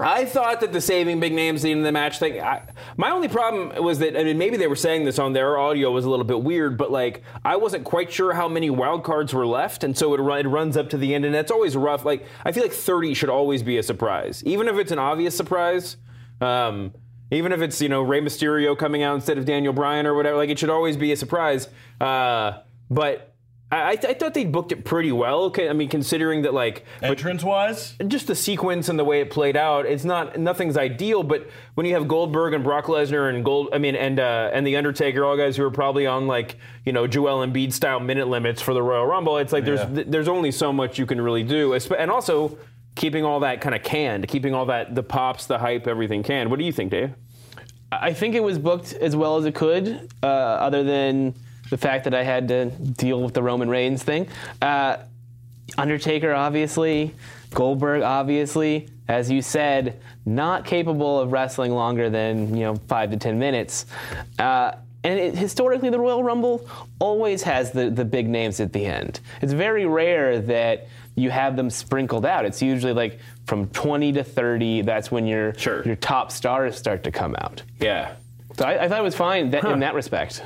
I 0.01 0.25
thought 0.25 0.61
that 0.61 0.73
the 0.73 0.81
saving 0.81 1.21
big 1.21 1.33
names 1.33 1.61
at 1.61 1.65
the 1.65 1.71
end 1.73 1.81
of 1.81 1.85
the 1.85 1.93
match 1.93 2.19
thing. 2.19 2.41
I, 2.41 2.63
my 2.97 3.11
only 3.11 3.29
problem 3.29 3.85
was 3.85 3.99
that 4.01 4.19
I 4.19 4.25
mean 4.25 4.39
maybe 4.39 4.57
they 4.57 4.67
were 4.67 4.77
saying 4.77 5.05
this 5.05 5.19
on 5.19 5.33
their 5.33 5.59
audio 5.59 5.93
was 5.93 6.07
a 6.07 6.11
little 6.11 6.25
bit 6.25 6.43
weird, 6.43 6.77
but 6.77 6.91
like 6.91 7.23
I 7.45 7.57
wasn't 7.57 7.85
quite 7.85 8.11
sure 8.11 8.33
how 8.33 8.49
many 8.49 8.69
wild 8.69 9.05
cards 9.05 9.33
were 9.33 9.47
left, 9.47 9.85
and 9.85 9.97
so 9.97 10.13
it, 10.15 10.45
it 10.45 10.49
runs 10.49 10.77
up 10.77 10.91
to 10.91 10.97
the 10.97 11.15
end, 11.15 11.25
and 11.25 11.35
that's 11.35 11.53
always 11.53 11.77
rough. 11.77 12.05
Like 12.05 12.25
I 12.45 12.51
feel 12.51 12.65
like 12.65 12.73
30 12.73 13.15
should 13.15 13.31
always 13.31 13.63
be 13.63 13.79
a 13.79 13.83
surprise, 13.83 14.43
even 14.45 14.67
if 14.67 14.77
it's 14.77 14.91
an 14.91 14.99
obvious 14.99 15.37
surprise. 15.37 15.99
Um, 16.41 16.95
even 17.31 17.53
if 17.53 17.61
it's 17.61 17.81
you 17.81 17.89
know 17.89 18.03
Rey 18.03 18.21
Mysterio 18.21 18.77
coming 18.77 19.03
out 19.03 19.15
instead 19.15 19.39
of 19.39 19.45
Daniel 19.45 19.73
Bryan 19.73 20.07
or 20.07 20.15
whatever, 20.15 20.37
like 20.37 20.51
it 20.51 20.59
should 20.59 20.71
always 20.71 20.97
be 20.97 21.13
a 21.13 21.17
surprise. 21.17 21.69
Uh, 22.01 22.59
but 22.91 23.27
I, 23.73 23.93
I 23.93 24.15
thought 24.15 24.35
they 24.35 24.45
booked 24.45 24.73
it 24.73 24.85
pretty 24.85 25.13
well. 25.13 25.55
I 25.57 25.73
mean 25.73 25.89
considering 25.89 26.43
that 26.43 26.53
like 26.53 26.85
entrance 27.03 27.45
wise. 27.45 27.95
just 28.09 28.27
the 28.27 28.35
sequence 28.35 28.89
and 28.89 28.99
the 28.99 29.05
way 29.05 29.21
it 29.21 29.31
played 29.31 29.57
out, 29.57 29.87
it's 29.87 30.05
not 30.05 30.41
nothing's 30.41 30.77
ideal. 30.77 31.23
But 31.23 31.49
when 31.75 31.87
you 31.87 31.95
have 31.95 32.09
Goldberg 32.09 32.53
and 32.53 32.65
Brock 32.65 32.87
Lesnar 32.87 33.33
and 33.33 33.45
Gold, 33.45 33.69
I 33.73 33.79
mean, 33.79 33.95
and 33.95 34.19
uh, 34.19 34.51
and 34.53 34.67
the 34.67 34.77
Undertaker, 34.77 35.25
all 35.25 35.37
guys 35.37 35.57
who 35.57 35.63
are 35.65 35.71
probably 35.71 36.05
on 36.07 36.27
like 36.27 36.57
you 36.85 36.93
know 36.93 37.07
Joel 37.07 37.47
Embiid 37.47 37.73
style 37.73 38.01
minute 38.01 38.27
limits 38.27 38.61
for 38.61 38.75
the 38.75 38.83
Royal 38.83 39.07
Rumble, 39.07 39.39
it's 39.39 39.53
like 39.53 39.65
Yeah. 39.65 39.77
there's 39.77 39.95
th- 39.95 40.07
there's 40.09 40.29
only 40.29 40.51
so 40.51 40.73
much 40.73 40.99
you 40.99 41.07
can 41.07 41.21
really 41.21 41.45
do, 41.45 41.73
and 41.75 42.11
also 42.11 42.59
keeping 43.01 43.25
all 43.25 43.41
that 43.41 43.63
kind 43.63 43.75
of 43.75 43.83
canned, 43.83 44.29
keeping 44.29 44.53
all 44.55 44.67
that 44.67 44.95
the 44.95 45.03
pops, 45.03 45.47
the 45.47 45.57
hype, 45.57 45.87
everything 45.87 46.23
canned. 46.23 46.51
What 46.51 46.59
do 46.59 46.67
you 46.67 46.73
think, 46.73 46.91
Dave? 46.91 47.15
I 47.91 48.13
think 48.13 48.35
it 48.35 48.43
was 48.43 48.59
booked 48.59 48.93
as 48.93 49.17
well 49.17 49.39
as 49.39 49.47
it 49.47 49.55
could, 49.55 50.13
uh, 50.23 50.27
other 50.27 50.85
than 50.85 51.35
the 51.71 51.79
fact 51.79 52.05
that 52.05 52.13
I 52.13 52.23
had 52.23 52.47
to 52.49 52.67
deal 52.67 53.23
with 53.23 53.33
the 53.33 53.43
Roman 53.43 53.71
Reigns 53.71 54.03
thing. 54.03 54.29
Uh, 54.61 54.99
Undertaker, 55.79 56.35
obviously, 56.35 57.15
Goldberg, 57.55 58.03
obviously, 58.03 58.91
as 59.09 59.31
you 59.31 59.41
said, 59.41 59.99
not 60.27 60.67
capable 60.67 61.21
of 61.21 61.33
wrestling 61.33 61.73
longer 61.73 62.11
than 62.11 62.55
you 62.55 62.65
know 62.65 62.75
five 62.87 63.11
to 63.13 63.17
ten 63.17 63.39
minutes. 63.39 63.87
Uh, 64.39 64.73
and 65.05 65.19
it, 65.19 65.35
historically, 65.35 65.89
the 65.89 65.99
Royal 65.99 66.23
Rumble 66.23 66.69
always 66.99 67.43
has 67.45 67.71
the, 67.71 67.89
the 67.89 68.05
big 68.05 68.29
names 68.29 68.61
at 68.61 68.75
the 68.75 68.85
end. 68.85 69.21
It's 69.41 69.55
very 69.55 69.87
rare 69.87 70.39
that 70.43 70.87
you 71.21 71.31
have 71.31 71.57
them 71.57 71.71
sprinkled 71.71 72.25
out. 72.27 72.45
It's 72.45 72.61
usually 72.63 72.93
like 72.93 73.19
from 73.47 73.67
20 73.69 74.13
to 74.15 74.25
30. 74.25 74.83
That's 74.83 75.11
when 75.11 75.27
your 75.27 75.55
Sure. 75.55 75.83
your 75.85 75.97
top 75.97 76.33
stars 76.33 76.77
start 76.77 77.05
to 77.05 77.11
come 77.11 77.35
out. 77.39 77.63
Yeah, 77.81 78.15
So 78.57 78.65
I, 78.65 78.85
I 78.85 78.89
thought 78.89 78.99
it 79.01 79.05
was 79.05 79.15
fine 79.17 79.51
that, 79.51 79.65
in 79.65 79.81
that 79.81 79.95
respect. 79.95 80.43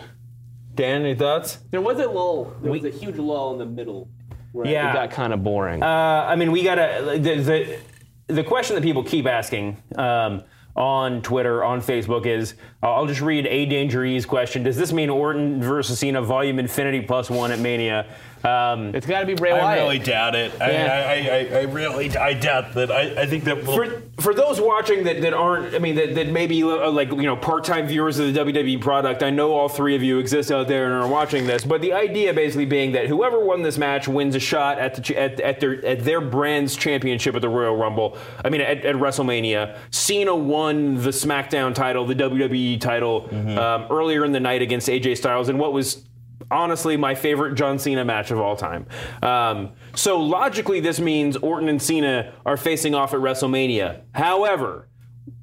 Dan, 0.74 1.02
any 1.02 1.14
thoughts? 1.14 1.58
There 1.70 1.80
was 1.80 1.98
a 2.00 2.08
lull. 2.08 2.52
There 2.62 2.72
was 2.72 2.84
a 2.84 2.90
huge 2.90 3.16
lull 3.16 3.52
in 3.52 3.58
the 3.58 3.66
middle 3.66 4.08
where 4.52 4.66
Yeah. 4.66 4.90
it 4.90 4.94
got 4.94 5.10
kind 5.10 5.32
of 5.32 5.42
boring. 5.44 5.82
Uh, 5.82 5.86
I 6.28 6.34
mean, 6.36 6.50
we 6.52 6.62
gotta 6.64 7.18
the, 7.18 7.34
the 7.40 7.78
the 8.34 8.42
question 8.44 8.74
that 8.74 8.82
people 8.82 9.04
keep 9.04 9.26
asking 9.26 9.76
um, 9.96 10.42
on 10.74 11.22
Twitter, 11.22 11.62
on 11.62 11.80
Facebook 11.80 12.26
is 12.26 12.54
I'll 12.82 13.06
just 13.06 13.20
read 13.20 13.46
a 13.46 13.66
Danger 13.66 14.04
E's 14.04 14.26
question. 14.26 14.62
Does 14.64 14.76
this 14.76 14.92
mean 14.92 15.10
Orton 15.10 15.62
versus 15.62 15.98
Cena 16.00 16.22
Volume 16.22 16.58
Infinity 16.58 17.02
plus 17.02 17.30
one 17.30 17.52
at 17.52 17.58
Mania? 17.60 18.06
Um, 18.44 18.94
it's 18.94 19.06
got 19.06 19.20
to 19.20 19.26
be 19.26 19.32
Bray 19.32 19.52
I 19.52 19.76
really 19.76 19.98
doubt 19.98 20.34
it. 20.34 20.52
I, 20.60 20.70
Yeah. 20.70 21.06
I, 21.08 21.56
I, 21.56 21.60
I 21.60 21.62
really, 21.62 22.14
I 22.14 22.34
doubt 22.34 22.74
that. 22.74 22.90
I, 22.90 23.22
I 23.22 23.26
think 23.26 23.44
that. 23.44 23.64
for, 23.64 24.02
for 24.20 24.34
those 24.34 24.60
watching 24.60 25.04
that, 25.04 25.22
that 25.22 25.32
aren't, 25.32 25.74
I 25.74 25.78
mean, 25.78 25.94
that, 25.94 26.14
that 26.14 26.28
maybe 26.28 26.62
uh, 26.62 26.90
like, 26.90 27.10
you 27.10 27.22
know, 27.22 27.36
part 27.36 27.64
time 27.64 27.86
viewers 27.86 28.18
of 28.18 28.34
the 28.34 28.38
WWE 28.38 28.82
product, 28.82 29.22
I 29.22 29.30
know 29.30 29.52
all 29.52 29.70
three 29.70 29.96
of 29.96 30.02
you 30.02 30.18
exist 30.18 30.52
out 30.52 30.68
there 30.68 30.84
and 30.84 30.92
are 30.92 31.08
watching 31.08 31.46
this, 31.46 31.64
but 31.64 31.80
the 31.80 31.94
idea 31.94 32.34
basically 32.34 32.66
being 32.66 32.92
that 32.92 33.06
whoever 33.06 33.42
won 33.42 33.62
this 33.62 33.78
match 33.78 34.08
wins 34.08 34.34
a 34.34 34.40
shot 34.40 34.78
at, 34.78 34.94
the, 34.96 35.18
at, 35.18 35.40
at, 35.40 35.60
their, 35.60 35.82
at 35.84 36.00
their 36.04 36.20
brand's 36.20 36.76
championship 36.76 37.34
at 37.34 37.40
the 37.40 37.48
Royal 37.48 37.76
Rumble, 37.76 38.18
I 38.44 38.50
mean, 38.50 38.60
at, 38.60 38.84
at 38.84 38.96
WrestleMania. 38.96 39.78
Cena 39.90 40.36
won 40.36 40.96
the 41.02 41.10
SmackDown 41.10 41.74
title, 41.74 42.04
the 42.04 42.14
WWE 42.14 42.78
title, 42.78 43.28
um, 43.58 43.86
earlier 43.90 44.24
in 44.24 44.32
the 44.32 44.40
night 44.40 44.60
against 44.60 44.88
AJ 44.88 45.16
Styles, 45.16 45.48
and 45.48 45.58
what 45.58 45.72
was 45.72 46.04
honestly 46.50 46.96
my 46.96 47.14
favorite 47.14 47.54
John 47.54 47.78
Cena 47.78 48.04
match 48.04 48.30
of 48.30 48.38
all 48.38 48.56
time. 48.56 48.86
Um, 49.22 49.72
so 49.94 50.20
logically, 50.20 50.80
this 50.80 51.00
means 51.00 51.36
Orton 51.36 51.68
and 51.68 51.80
Cena 51.80 52.32
are 52.44 52.56
facing 52.56 52.94
off 52.94 53.14
at 53.14 53.20
WrestleMania. 53.20 54.02
However, 54.14 54.88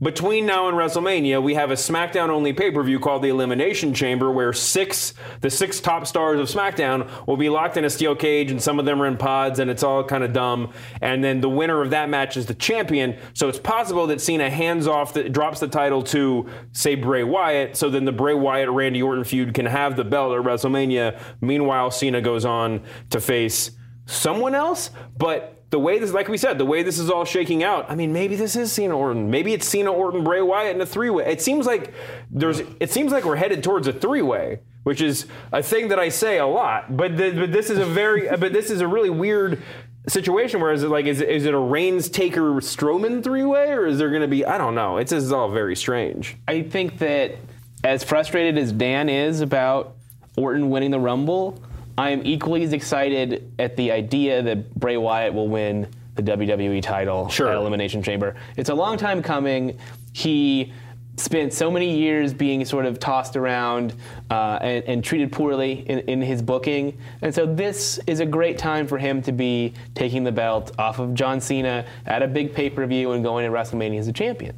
between 0.01 0.45
now 0.45 0.67
and 0.67 0.77
WrestleMania, 0.77 1.41
we 1.41 1.55
have 1.55 1.71
a 1.71 1.75
SmackDown 1.75 2.29
only 2.29 2.53
pay 2.53 2.69
per 2.69 2.83
view 2.83 2.99
called 2.99 3.23
the 3.23 3.29
Elimination 3.29 3.93
Chamber, 3.93 4.31
where 4.31 4.53
six 4.53 5.13
the 5.41 5.49
six 5.49 5.79
top 5.79 6.05
stars 6.05 6.39
of 6.39 6.47
SmackDown 6.47 7.09
will 7.25 7.37
be 7.37 7.49
locked 7.49 7.77
in 7.77 7.85
a 7.85 7.89
steel 7.89 8.15
cage, 8.15 8.51
and 8.51 8.61
some 8.61 8.77
of 8.77 8.85
them 8.85 9.01
are 9.01 9.07
in 9.07 9.17
pods, 9.17 9.57
and 9.57 9.71
it's 9.71 9.81
all 9.81 10.03
kind 10.03 10.23
of 10.23 10.33
dumb. 10.33 10.71
And 11.01 11.23
then 11.23 11.41
the 11.41 11.49
winner 11.49 11.81
of 11.81 11.89
that 11.91 12.09
match 12.09 12.37
is 12.37 12.45
the 12.45 12.53
champion. 12.53 13.17
So 13.33 13.49
it's 13.49 13.59
possible 13.59 14.05
that 14.07 14.21
Cena 14.21 14.49
hands 14.51 14.85
off, 14.85 15.13
the, 15.13 15.29
drops 15.29 15.59
the 15.59 15.67
title 15.67 16.03
to 16.03 16.47
say 16.73 16.93
Bray 16.93 17.23
Wyatt. 17.23 17.75
So 17.75 17.89
then 17.89 18.05
the 18.05 18.11
Bray 18.11 18.35
Wyatt 18.35 18.69
Randy 18.69 19.01
Orton 19.01 19.23
feud 19.23 19.53
can 19.55 19.65
have 19.65 19.95
the 19.95 20.03
belt 20.03 20.37
at 20.37 20.43
WrestleMania. 20.43 21.19
Meanwhile, 21.41 21.89
Cena 21.91 22.21
goes 22.21 22.45
on 22.45 22.83
to 23.09 23.19
face 23.19 23.71
someone 24.05 24.53
else, 24.53 24.91
but 25.17 25.60
the 25.71 25.79
way 25.79 25.99
this, 25.99 26.11
like 26.11 26.27
we 26.27 26.37
said, 26.37 26.57
the 26.57 26.65
way 26.65 26.83
this 26.83 26.99
is 26.99 27.09
all 27.09 27.23
shaking 27.23 27.63
out, 27.63 27.89
I 27.89 27.95
mean, 27.95 28.11
maybe 28.11 28.35
this 28.35 28.57
is 28.57 28.71
Cena 28.73 28.95
Orton. 28.95 29.31
Maybe 29.31 29.53
it's 29.53 29.65
Cena 29.65 29.91
Orton, 29.91 30.23
Bray 30.23 30.41
Wyatt 30.41 30.75
in 30.75 30.81
a 30.81 30.85
three-way. 30.85 31.25
It 31.25 31.41
seems 31.41 31.65
like 31.65 31.93
there's, 32.29 32.59
it 32.81 32.91
seems 32.91 33.13
like 33.13 33.23
we're 33.23 33.37
headed 33.37 33.63
towards 33.63 33.87
a 33.87 33.93
three-way, 33.93 34.59
which 34.83 35.01
is 35.01 35.27
a 35.53 35.63
thing 35.63 35.87
that 35.87 35.97
I 35.97 36.09
say 36.09 36.39
a 36.39 36.45
lot. 36.45 36.95
But, 36.95 37.17
th- 37.17 37.35
but 37.35 37.53
this 37.53 37.69
is 37.69 37.77
a 37.77 37.85
very, 37.85 38.27
but 38.37 38.51
this 38.51 38.69
is 38.69 38.81
a 38.81 38.87
really 38.87 39.09
weird 39.09 39.61
situation. 40.09 40.59
Where 40.59 40.73
is 40.73 40.83
it 40.83 40.89
like, 40.89 41.05
is 41.05 41.21
it, 41.21 41.29
is 41.29 41.45
it 41.45 41.53
a 41.53 41.59
Reigns 41.59 42.09
Taker 42.09 42.51
Strowman 42.55 43.23
three-way, 43.23 43.71
or 43.71 43.87
is 43.87 43.97
there 43.97 44.09
going 44.09 44.23
to 44.23 44.27
be? 44.27 44.45
I 44.45 44.57
don't 44.57 44.75
know. 44.75 44.97
It's 44.97 45.13
is 45.13 45.31
all 45.31 45.49
very 45.49 45.77
strange. 45.77 46.35
I 46.49 46.63
think 46.63 46.97
that 46.97 47.37
as 47.85 48.03
frustrated 48.03 48.57
as 48.57 48.73
Dan 48.73 49.07
is 49.07 49.39
about 49.39 49.95
Orton 50.35 50.69
winning 50.69 50.91
the 50.91 50.99
Rumble, 50.99 51.63
I 51.97 52.09
am 52.09 52.21
equally 52.25 52.63
as 52.63 52.73
excited 52.73 53.51
at 53.59 53.75
the 53.75 53.91
idea 53.91 54.41
that 54.41 54.73
Bray 54.75 54.97
Wyatt 54.97 55.33
will 55.33 55.47
win 55.47 55.87
the 56.15 56.23
WWE 56.23 56.81
title 56.81 57.29
Sure. 57.29 57.49
at 57.49 57.55
Elimination 57.57 58.03
Chamber. 58.03 58.35
It's 58.57 58.69
a 58.69 58.75
long 58.75 58.97
time 58.97 59.21
coming. 59.21 59.77
He 60.13 60.73
spent 61.17 61.53
so 61.53 61.69
many 61.69 61.97
years 61.97 62.33
being 62.33 62.63
sort 62.65 62.85
of 62.85 62.99
tossed 62.99 63.35
around 63.35 63.93
uh, 64.29 64.57
and, 64.61 64.83
and 64.85 65.03
treated 65.03 65.31
poorly 65.31 65.85
in, 65.87 65.99
in 65.99 66.21
his 66.21 66.41
booking. 66.41 66.97
And 67.21 67.33
so 67.33 67.45
this 67.45 67.99
is 68.07 68.19
a 68.21 68.25
great 68.25 68.57
time 68.57 68.87
for 68.87 68.97
him 68.97 69.21
to 69.23 69.31
be 69.31 69.73
taking 69.93 70.23
the 70.23 70.31
belt 70.31 70.71
off 70.79 70.99
of 70.99 71.13
John 71.13 71.39
Cena 71.39 71.85
at 72.05 72.23
a 72.23 72.27
big 72.27 72.53
pay 72.53 72.69
per 72.69 72.85
view 72.87 73.11
and 73.11 73.23
going 73.23 73.45
to 73.45 73.51
WrestleMania 73.51 73.99
as 73.99 74.07
a 74.07 74.13
champion. 74.13 74.55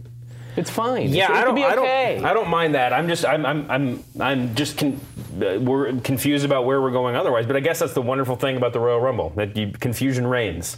It's 0.56 0.70
fine. 0.70 1.10
Yeah, 1.10 1.26
It's- 1.26 1.38
I 1.42 1.44
don't, 1.46 1.56
be 1.56 1.64
I 1.64 1.76
don't, 1.76 2.26
I 2.26 2.34
don't 2.34 2.50
mind 2.50 2.76
that. 2.76 2.94
I'm 2.94 3.08
just, 3.08 3.26
I'm, 3.26 3.46
I'm, 3.46 3.70
I'm, 3.72 4.04
I'm 4.20 4.56
just, 4.56 4.78
con- 4.78 5.00
uh, 5.42 5.60
we're 5.60 5.94
confused 6.02 6.46
about 6.46 6.66
where 6.66 6.82
we're 6.82 6.92
going 6.92 7.16
otherwise. 7.16 7.46
But 7.48 7.56
I 7.56 7.60
guess 7.60 7.80
that's 7.80 7.94
the 7.94 8.02
wonderful 8.02 8.36
thing 8.36 8.56
about 8.58 8.74
the 8.74 8.80
Royal 8.80 9.00
Rumble 9.00 9.32
that 9.36 9.58
you, 9.58 9.72
confusion 9.72 10.28
reigns. 10.28 10.78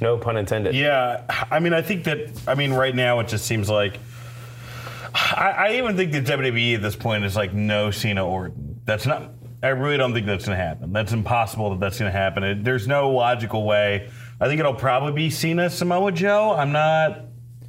No 0.00 0.18
pun 0.18 0.36
intended. 0.36 0.74
Yeah, 0.74 1.22
I 1.50 1.58
mean, 1.60 1.72
I 1.72 1.80
think 1.80 2.04
that. 2.04 2.30
I 2.46 2.54
mean, 2.54 2.74
right 2.74 2.94
now 2.94 3.20
it 3.20 3.28
just 3.28 3.46
seems 3.46 3.70
like. 3.70 3.98
I, 5.14 5.54
I 5.58 5.72
even 5.76 5.96
think 5.96 6.12
that 6.12 6.24
WWE 6.24 6.74
at 6.74 6.82
this 6.82 6.96
point 6.96 7.24
is 7.24 7.34
like 7.36 7.54
no 7.54 7.90
Cena 7.90 8.26
Orton. 8.26 8.80
That's 8.84 9.06
not. 9.06 9.30
I 9.62 9.68
really 9.68 9.96
don't 9.96 10.12
think 10.12 10.26
that's 10.26 10.44
going 10.44 10.58
to 10.58 10.62
happen. 10.62 10.92
That's 10.92 11.12
impossible 11.12 11.70
that 11.70 11.80
that's 11.80 11.98
going 11.98 12.12
to 12.12 12.16
happen. 12.16 12.44
It, 12.44 12.62
there's 12.64 12.86
no 12.86 13.10
logical 13.10 13.64
way. 13.64 14.10
I 14.38 14.48
think 14.48 14.60
it'll 14.60 14.74
probably 14.74 15.12
be 15.12 15.30
Cena 15.30 15.70
Samoa 15.70 16.12
Joe. 16.12 16.52
I'm 16.52 16.72
not. 16.72 17.20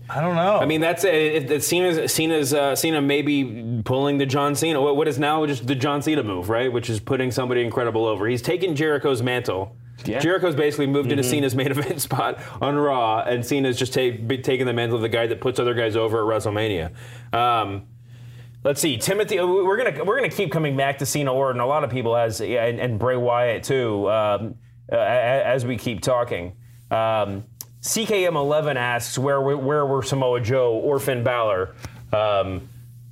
I 0.09 0.21
don't 0.21 0.35
know. 0.35 0.57
I 0.57 0.65
mean, 0.65 0.79
that's 0.81 1.03
it. 1.03 1.51
it 1.51 1.63
Cena's, 1.63 2.13
Cena's, 2.13 2.53
uh, 2.53 2.75
Cena 2.75 3.01
maybe 3.01 3.81
pulling 3.83 4.17
the 4.17 4.25
John 4.25 4.55
Cena. 4.55 4.79
What, 4.81 4.95
what 4.95 5.07
is 5.07 5.19
now 5.19 5.45
just 5.45 5.67
the 5.67 5.75
John 5.75 6.01
Cena 6.01 6.23
move, 6.23 6.49
right? 6.49 6.71
Which 6.71 6.89
is 6.89 6.99
putting 6.99 7.29
somebody 7.31 7.61
incredible 7.61 8.05
over. 8.05 8.25
He's 8.27 8.41
taken 8.41 8.75
Jericho's 8.75 9.21
mantle. 9.21 9.75
Yeah. 10.05 10.19
Jericho's 10.19 10.55
basically 10.55 10.87
moved 10.87 11.09
Mm-hmm. 11.09 11.19
into 11.19 11.23
Cena's 11.29 11.55
main 11.55 11.71
event 11.71 11.99
spot 12.01 12.39
on 12.61 12.75
Raw, 12.77 13.19
and 13.23 13.45
Cena's 13.45 13.77
just 13.77 13.93
take, 13.93 14.27
be- 14.27 14.37
taking 14.37 14.65
the 14.65 14.73
mantle 14.73 14.95
of 14.95 15.01
the 15.01 15.09
guy 15.09 15.27
that 15.27 15.41
puts 15.41 15.59
other 15.59 15.73
guys 15.73 15.95
over 15.95 16.19
at 16.19 16.41
WrestleMania. 16.41 16.91
Um, 17.33 17.87
Let's 18.63 18.81
see, 18.81 18.97
Timothy. 18.97 19.39
uh, 19.39 19.45
We're 19.45 19.77
gonna 19.77 20.03
we're 20.03 20.17
gonna 20.17 20.29
keep 20.29 20.51
coming 20.51 20.75
back 20.75 20.97
to 20.97 21.05
Cena 21.05 21.31
Orton. 21.31 21.61
A 21.61 21.65
lot 21.65 21.83
of 21.85 21.89
people 21.89 22.15
has 22.15 22.41
yeah, 22.41 22.65
and, 22.65 22.79
and 22.81 22.99
Bray 22.99 23.15
Wyatt 23.15 23.63
too. 23.63 24.09
Um, 24.09 24.55
uh, 24.91 24.95
as 24.97 25.65
we 25.65 25.77
keep 25.77 26.01
talking, 26.01 26.53
um, 26.91 27.45
CKM11 27.87 28.75
asks 28.75 29.17
where 29.17 29.41
were- 29.41 29.57
where 29.57 29.85
were 29.85 30.03
Samoa 30.03 30.41
Joe 30.41 30.73
or 30.73 30.99
Finn 30.99 31.23
Balor? 31.23 31.73
Um, 32.13 32.67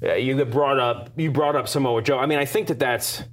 uh, 0.05 0.13
you 0.15 0.43
brought 0.45 0.79
up 0.79 1.09
you 1.15 1.31
brought 1.31 1.55
up 1.55 1.67
Samoa 1.67 2.01
Joe. 2.01 2.17
I 2.19 2.25
mean, 2.25 2.37
I 2.39 2.45
think 2.45 2.67
that 2.67 2.79
that's 2.79 3.23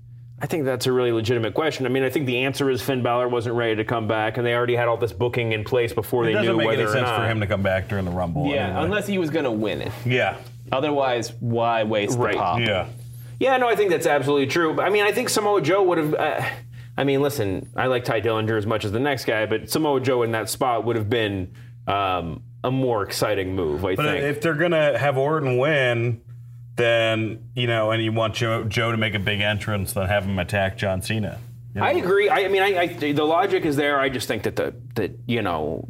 I 0.41 0.47
think 0.47 0.65
that's 0.65 0.87
a 0.87 0.93
really 0.93 1.13
legitimate 1.13 1.55
question. 1.55 1.87
I 1.87 1.89
mean, 1.89 2.03
I 2.03 2.11
think 2.11 2.27
the 2.27 2.39
answer 2.39 2.69
is 2.71 2.83
Finn 2.83 3.03
Balor 3.03 3.29
wasn't 3.29 3.55
ready 3.55 3.77
to 3.77 3.85
come 3.85 4.09
back, 4.09 4.37
and 4.39 4.47
they 4.47 4.55
already 4.55 4.75
had 4.75 4.89
all 4.89 4.97
this 4.97 5.13
booking 5.13 5.53
in 5.53 5.63
place 5.65 5.93
before 5.93 6.25
it 6.25 6.27
they 6.29 6.33
doesn't 6.33 6.47
knew 6.53 6.57
make 6.59 6.67
whether 6.67 6.83
any 6.83 6.91
or 6.91 6.93
sense 6.93 7.07
not. 7.09 7.21
for 7.21 7.27
him 7.27 7.41
to 7.41 7.47
come 7.47 7.63
back 7.63 7.89
during 7.89 8.05
the 8.05 8.11
Rumble. 8.11 8.47
yeah, 8.49 8.67
anyway. 8.69 8.85
unless 8.85 9.07
he 9.07 9.19
was 9.19 9.31
going 9.31 9.45
to 9.45 9.53
win 9.53 9.83
it. 9.83 9.93
Yeah. 10.05 10.37
Otherwise, 10.73 11.33
why 11.39 11.85
waste 11.85 12.19
Right. 12.19 12.33
the 12.33 12.39
pop? 12.39 12.59
Yeah. 12.61 12.87
Yeah, 13.39 13.57
no, 13.57 13.69
I 13.69 13.77
think 13.77 13.91
that's 13.91 14.07
absolutely 14.07 14.47
true. 14.49 14.75
But, 14.75 14.85
I 14.87 14.91
mean, 14.91 15.05
I 15.05 15.13
think 15.13 15.29
Samoa 15.29 15.61
Joe 15.61 15.83
would 15.85 15.99
have. 15.99 16.15
Uh, 16.15 16.41
I 16.97 17.05
mean, 17.05 17.23
listen, 17.23 17.69
I 17.75 17.87
like 17.87 18.05
Tye 18.05 18.21
Dillinger 18.21 18.57
as 18.59 18.67
much 18.67 18.85
as 18.85 18.93
the 18.93 19.01
next 19.01 19.25
guy, 19.25 19.47
but 19.47 19.71
Samoa 19.71 20.01
Joe 20.01 20.23
in 20.23 20.33
that 20.33 20.49
spot 20.51 20.85
would 20.85 20.97
have 20.97 21.09
been 21.09 21.55
um, 21.87 22.43
a 22.63 22.71
more 22.71 23.03
exciting 23.03 23.55
move. 23.55 23.85
I 23.85 23.95
But 23.97 24.05
think. 24.05 24.25
if 24.25 24.41
they're 24.41 24.55
gonna 24.55 24.99
have 24.99 25.17
Orton 25.17 25.57
win, 25.59 26.21
then 26.77 27.49
you 27.55 27.67
know, 27.67 27.91
and 27.91 28.03
you 28.03 28.13
want 28.13 28.35
Joe, 28.35 28.65
Joe 28.65 28.91
to 28.91 28.97
make 28.97 29.15
a 29.15 29.19
big 29.19 29.41
entrance, 29.41 29.93
then 29.93 30.07
have 30.09 30.25
him 30.25 30.39
attack 30.39 30.77
John 30.77 31.03
Cena. 31.03 31.39
You 31.75 31.81
know? 31.81 31.87
I 31.87 31.93
agree. 31.93 32.29
I, 32.29 32.45
I 32.45 32.49
mean, 32.49 32.63
I, 32.63 32.81
I, 32.81 32.87
the 33.13 33.25
logic 33.25 33.65
is 33.65 33.77
there. 33.77 33.99
I 33.99 34.11
just 34.11 34.29
think 34.29 34.43
that 34.43 34.57
the 34.57 34.75
that 34.95 35.19
you 35.27 35.41
know, 35.41 35.89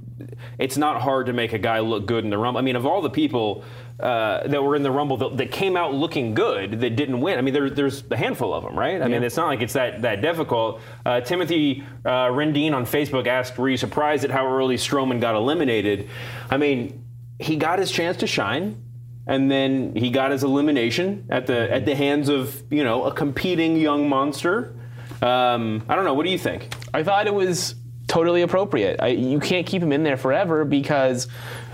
it's 0.59 0.77
not 0.77 1.01
hard 1.01 1.27
to 1.27 1.33
make 1.33 1.53
a 1.53 1.59
guy 1.59 1.81
look 1.81 2.07
good 2.07 2.25
in 2.25 2.31
the 2.31 2.39
rumble. 2.39 2.59
I 2.59 2.63
mean, 2.63 2.77
of 2.77 2.87
all 2.87 3.03
the 3.03 3.11
people 3.11 3.65
uh, 4.01 4.47
that 4.47 4.63
were 4.63 4.75
in 4.75 4.83
the 4.83 4.91
rumble 4.91 5.17
that, 5.19 5.37
that 5.37 5.53
came 5.53 5.77
out 5.77 5.95
looking 5.95 6.35
good 6.35 6.81
that 6.81 6.97
didn't 6.97 7.21
win, 7.21 7.39
I 7.39 7.43
mean, 7.43 7.55
there, 7.55 7.71
there's 7.71 8.05
a 8.11 8.17
handful 8.17 8.53
of 8.53 8.65
them, 8.65 8.79
right? 8.79 9.01
I 9.01 9.09
mean, 9.09 9.23
it's 9.23 9.37
not 9.37 9.47
like 9.47 9.63
it's 9.63 9.75
that 9.75 10.03
that 10.03 10.23
difficult. 10.23 10.81
Uh, 11.05 11.21
Timothy 11.21 11.85
uh, 12.05 12.29
Rendine 12.29 12.75
on 12.75 12.85
Facebook 12.85 13.27
asked, 13.27 13.59
"Were 13.59 13.69
you 13.69 13.77
surprised 13.77 14.25
at 14.25 14.31
how 14.31 14.47
early 14.47 14.77
Strowman 14.77 15.21
got 15.21 15.35
eliminated?" 15.35 16.09
I 16.51 16.57
mean, 16.57 17.05
he 17.39 17.57
got 17.57 17.79
his 17.79 17.91
chance 17.91 18.19
to 18.19 18.27
shine. 18.27 18.83
And 19.25 19.49
then 19.49 19.95
he 19.95 20.11
got 20.11 20.33
his 20.33 20.43
elimination 20.43 21.27
at 21.31 21.47
the 21.47 21.73
at 21.73 21.87
the 21.87 21.95
hands 21.95 22.29
of 22.29 22.61
you 22.71 22.83
know 22.83 23.05
a 23.05 23.13
competing 23.15 23.77
young 23.77 24.09
monster. 24.09 24.75
Um, 25.23 25.85
I 25.89 25.95
don't 25.95 26.05
know. 26.05 26.15
What 26.15 26.27
do 26.27 26.33
you 26.33 26.39
think? 26.39 26.75
I 26.93 27.05
thought 27.05 27.29
it 27.29 27.35
was 27.35 27.77
totally 28.13 28.43
appropriate. 28.43 29.01
I, 29.01 29.09
you 29.09 29.41
can't 29.41 29.67
keep 29.67 29.83
him 29.83 29.91
in 29.91 30.03
there 30.03 30.19
forever 30.19 30.67
because 30.67 31.29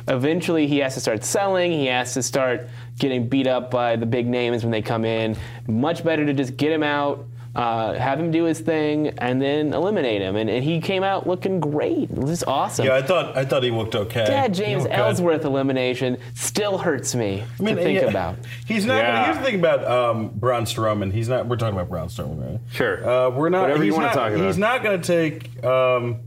eventually 0.07 0.69
he 0.69 0.79
has 0.79 0.95
to 0.95 1.01
start 1.01 1.25
selling. 1.25 1.73
He 1.73 1.87
has 1.87 2.15
to 2.15 2.23
start 2.23 2.69
getting 2.97 3.29
beat 3.29 3.49
up 3.49 3.73
by 3.73 3.97
the 3.97 4.07
big 4.07 4.29
names 4.29 4.63
when 4.63 4.71
they 4.71 4.81
come 4.81 5.05
in. 5.05 5.37
Much 5.67 6.05
better 6.05 6.25
to 6.25 6.33
just 6.33 6.57
get 6.57 6.71
him 6.71 6.85
out, 6.85 7.27
uh, 7.57 7.95
have 7.95 8.21
him 8.21 8.31
do 8.31 8.45
his 8.45 8.61
thing, 8.61 9.09
and 9.19 9.43
then 9.43 9.75
eliminate 9.75 10.23
him. 10.23 10.37
And, 10.37 10.49
and 10.49 10.63
he 10.63 10.81
came 10.81 11.03
out 11.03 11.27
looking 11.27 11.59
great. 11.59 12.09
It 12.09 12.17
was 12.17 12.45
awesome. 12.45 12.87
yeah, 12.87 12.95
I 12.95 13.03
thought 13.03 13.37
I 13.37 13.45
thought 13.45 13.65
he 13.65 13.73
looked 13.73 13.97
okay. 13.97 14.25
That 14.25 14.53
James 14.53 14.85
looked 14.85 14.95
good. 14.95 15.01
Ellsworth 15.01 15.45
elimination 15.45 16.19
still 16.35 16.79
hurts 16.79 17.17
me 17.17 17.43
I 17.59 17.63
mean, 17.65 17.75
to 17.75 17.83
think 17.83 18.01
yeah, 18.01 18.07
about. 18.07 18.37
He's 18.65 18.87
not. 18.87 18.99
Yeah. 18.99 19.25
Here's 19.25 19.39
the 19.39 19.43
thing 19.43 19.59
about 19.59 19.85
um, 19.85 20.29
Braun 20.29 20.67
Strowman. 20.67 21.13
He's 21.13 21.29
not. 21.29 21.49
We're 21.49 21.57
talking 21.57 21.75
about 21.75 21.89
Braun 21.89 22.07
Strowman, 22.07 22.49
right? 22.49 22.61
Sure. 22.71 23.09
Uh, 23.09 23.31
we're 23.31 23.49
not. 23.49 23.63
Whatever 23.63 23.83
you 23.83 23.91
he's 23.91 23.95
wanna 23.95 24.07
not- 24.07 24.15
talk 24.15 24.33
about. 24.33 24.47
He's 24.47 24.59
not 24.59 24.85
going 24.85 25.03
to 25.03 25.05
take. 25.05 25.65
Um, 25.65 26.21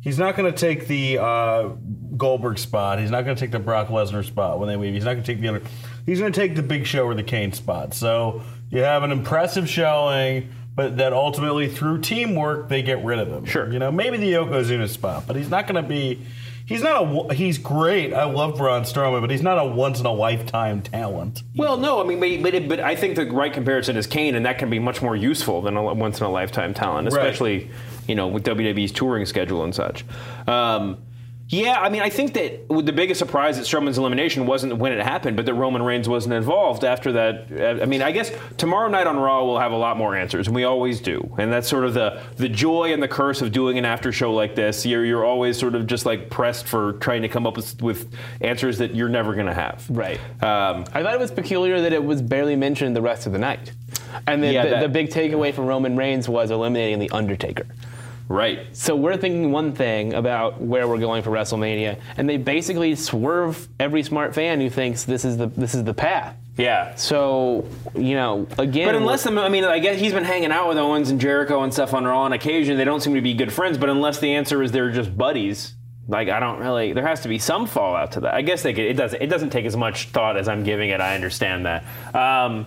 he's 0.00 0.18
not 0.18 0.36
going 0.36 0.52
to 0.52 0.58
take 0.58 0.86
the 0.86 1.18
uh, 1.18 1.68
Goldberg 2.16 2.58
spot. 2.58 2.98
He's 2.98 3.10
not 3.10 3.24
going 3.24 3.36
to 3.36 3.40
take 3.40 3.50
the 3.50 3.58
Brock 3.58 3.88
Lesnar 3.88 4.24
spot 4.24 4.58
when 4.58 4.68
they 4.68 4.76
leave. 4.76 4.94
He's 4.94 5.04
not 5.04 5.12
going 5.12 5.24
to 5.24 5.32
take 5.32 5.40
the 5.40 5.48
other. 5.48 5.62
He's 6.06 6.20
going 6.20 6.32
to 6.32 6.40
take 6.40 6.56
the 6.56 6.62
Big 6.62 6.86
Show 6.86 7.04
or 7.04 7.14
the 7.14 7.22
Kane 7.22 7.52
spot. 7.52 7.94
So 7.94 8.42
you 8.70 8.82
have 8.82 9.02
an 9.02 9.12
impressive 9.12 9.68
showing. 9.68 10.50
But 10.72 10.98
that 10.98 11.12
ultimately, 11.12 11.68
through 11.68 12.00
teamwork, 12.00 12.68
they 12.68 12.80
get 12.80 13.04
rid 13.04 13.18
of 13.18 13.28
him. 13.28 13.44
Sure. 13.44 13.70
You 13.70 13.80
know, 13.80 13.90
maybe 13.90 14.16
the 14.16 14.32
Yokozuna 14.32 14.88
spot, 14.88 15.24
but 15.26 15.34
he's 15.36 15.50
not 15.50 15.66
going 15.66 15.82
to 15.82 15.86
be. 15.86 16.24
He's 16.64 16.80
not 16.80 17.02
a. 17.02 17.34
He's 17.34 17.58
great. 17.58 18.14
I 18.14 18.24
love 18.24 18.56
Braun 18.56 18.82
Strowman, 18.84 19.20
but 19.20 19.30
he's 19.30 19.42
not 19.42 19.58
a 19.58 19.66
once 19.66 19.98
in 19.98 20.06
a 20.06 20.12
lifetime 20.12 20.80
talent. 20.80 21.42
Well, 21.56 21.76
no. 21.76 22.00
I 22.00 22.04
mean, 22.04 22.20
but 22.20 22.52
but, 22.52 22.68
but 22.68 22.80
I 22.80 22.94
think 22.94 23.16
the 23.16 23.26
right 23.26 23.52
comparison 23.52 23.96
is 23.96 24.06
Kane, 24.06 24.36
and 24.36 24.46
that 24.46 24.58
can 24.58 24.70
be 24.70 24.78
much 24.78 25.02
more 25.02 25.16
useful 25.16 25.60
than 25.60 25.76
a 25.76 25.92
once 25.92 26.20
in 26.20 26.24
a 26.24 26.30
lifetime 26.30 26.72
talent, 26.72 27.08
especially 27.08 27.68
you 28.10 28.14
know 28.16 28.28
with 28.28 28.44
WWE's 28.44 28.92
touring 28.92 29.24
schedule 29.24 29.62
and 29.64 29.74
such. 29.74 30.04
Um, 30.46 30.98
yeah, 31.52 31.80
I 31.80 31.88
mean, 31.88 32.00
I 32.00 32.10
think 32.10 32.34
that 32.34 32.68
with 32.70 32.86
the 32.86 32.92
biggest 32.92 33.18
surprise 33.18 33.58
at 33.58 33.64
Strowman's 33.64 33.98
elimination 33.98 34.46
wasn't 34.46 34.76
when 34.76 34.92
it 34.92 35.02
happened, 35.04 35.36
but 35.36 35.46
that 35.46 35.54
Roman 35.54 35.82
Reigns 35.82 36.08
wasn't 36.08 36.34
involved 36.34 36.84
after 36.84 37.10
that. 37.14 37.80
I 37.82 37.86
mean, 37.86 38.02
I 38.02 38.12
guess 38.12 38.30
tomorrow 38.56 38.88
night 38.88 39.08
on 39.08 39.18
Raw 39.18 39.44
we'll 39.44 39.58
have 39.58 39.72
a 39.72 39.76
lot 39.76 39.96
more 39.96 40.14
answers, 40.14 40.46
and 40.46 40.54
we 40.54 40.62
always 40.62 41.00
do. 41.00 41.18
And 41.38 41.52
that's 41.52 41.66
sort 41.68 41.84
of 41.84 41.92
the 41.94 42.22
the 42.36 42.48
joy 42.48 42.92
and 42.92 43.02
the 43.02 43.08
curse 43.08 43.42
of 43.42 43.50
doing 43.50 43.78
an 43.78 43.84
after 43.84 44.12
show 44.12 44.32
like 44.32 44.54
this. 44.54 44.86
You're 44.86 45.04
you're 45.04 45.24
always 45.24 45.58
sort 45.58 45.74
of 45.74 45.88
just 45.88 46.06
like 46.06 46.30
pressed 46.30 46.66
for 46.68 46.92
trying 46.94 47.22
to 47.22 47.28
come 47.28 47.48
up 47.48 47.56
with, 47.56 47.82
with 47.82 48.14
answers 48.40 48.78
that 48.78 48.94
you're 48.94 49.08
never 49.08 49.34
going 49.34 49.46
to 49.46 49.54
have. 49.54 49.84
Right. 49.90 50.20
Um, 50.40 50.84
I 50.94 51.02
thought 51.02 51.14
it 51.14 51.20
was 51.20 51.32
peculiar 51.32 51.80
that 51.80 51.92
it 51.92 52.04
was 52.04 52.22
barely 52.22 52.54
mentioned 52.54 52.94
the 52.94 53.02
rest 53.02 53.26
of 53.26 53.32
the 53.32 53.40
night. 53.40 53.72
And 54.28 54.40
then 54.40 54.54
Yeah, 54.54 54.64
the, 54.66 54.70
that- 54.70 54.80
the 54.82 54.88
big 54.88 55.10
takeaway 55.10 55.52
from 55.52 55.66
Roman 55.66 55.96
Reigns 55.96 56.28
was 56.28 56.52
eliminating 56.52 57.00
The 57.00 57.10
Undertaker. 57.10 57.66
Right. 58.30 58.74
So 58.74 58.96
we're 58.96 59.18
thinking 59.18 59.52
one 59.52 59.72
thing 59.72 60.14
about 60.14 60.60
where 60.60 60.88
we're 60.88 60.98
going 60.98 61.22
for 61.22 61.30
WrestleMania, 61.30 62.00
and 62.16 62.26
they 62.26 62.38
basically 62.38 62.94
swerve 62.94 63.68
every 63.78 64.02
smart 64.02 64.34
fan 64.34 64.60
who 64.60 64.70
thinks 64.70 65.04
this 65.04 65.26
is 65.26 65.36
the 65.36 65.48
this 65.48 65.74
is 65.74 65.84
the 65.84 65.92
path. 65.92 66.36
Yeah. 66.56 66.94
So 66.94 67.66
you 67.94 68.14
know, 68.14 68.46
again, 68.58 68.86
But 68.86 68.94
unless 68.94 69.26
I 69.26 69.48
mean, 69.48 69.64
I 69.64 69.78
guess 69.78 69.98
he's 70.00 70.12
been 70.12 70.24
hanging 70.24 70.52
out 70.52 70.68
with 70.68 70.78
Owens 70.78 71.10
and 71.10 71.20
Jericho 71.20 71.62
and 71.62 71.72
stuff 71.72 71.92
on 71.92 72.04
Raw 72.04 72.22
on 72.22 72.32
occasion. 72.32 72.76
They 72.78 72.84
don't 72.84 73.00
seem 73.00 73.14
to 73.14 73.20
be 73.20 73.34
good 73.34 73.52
friends. 73.52 73.78
But 73.78 73.90
unless 73.90 74.18
the 74.18 74.34
answer 74.34 74.62
is 74.62 74.72
they're 74.72 74.90
just 74.90 75.16
buddies, 75.16 75.74
like 76.08 76.28
I 76.28 76.40
don't 76.40 76.58
really. 76.58 76.92
There 76.92 77.06
has 77.06 77.20
to 77.22 77.28
be 77.28 77.38
some 77.38 77.66
fallout 77.66 78.12
to 78.12 78.20
that. 78.20 78.34
I 78.34 78.42
guess 78.42 78.62
they 78.62 78.74
could. 78.74 78.84
It 78.84 78.94
doesn't. 78.94 79.22
It 79.22 79.28
doesn't 79.28 79.50
take 79.50 79.64
as 79.64 79.76
much 79.76 80.08
thought 80.08 80.36
as 80.36 80.48
I'm 80.48 80.64
giving 80.64 80.90
it. 80.90 81.00
I 81.00 81.14
understand 81.14 81.66
that. 81.66 81.84
Um, 82.14 82.66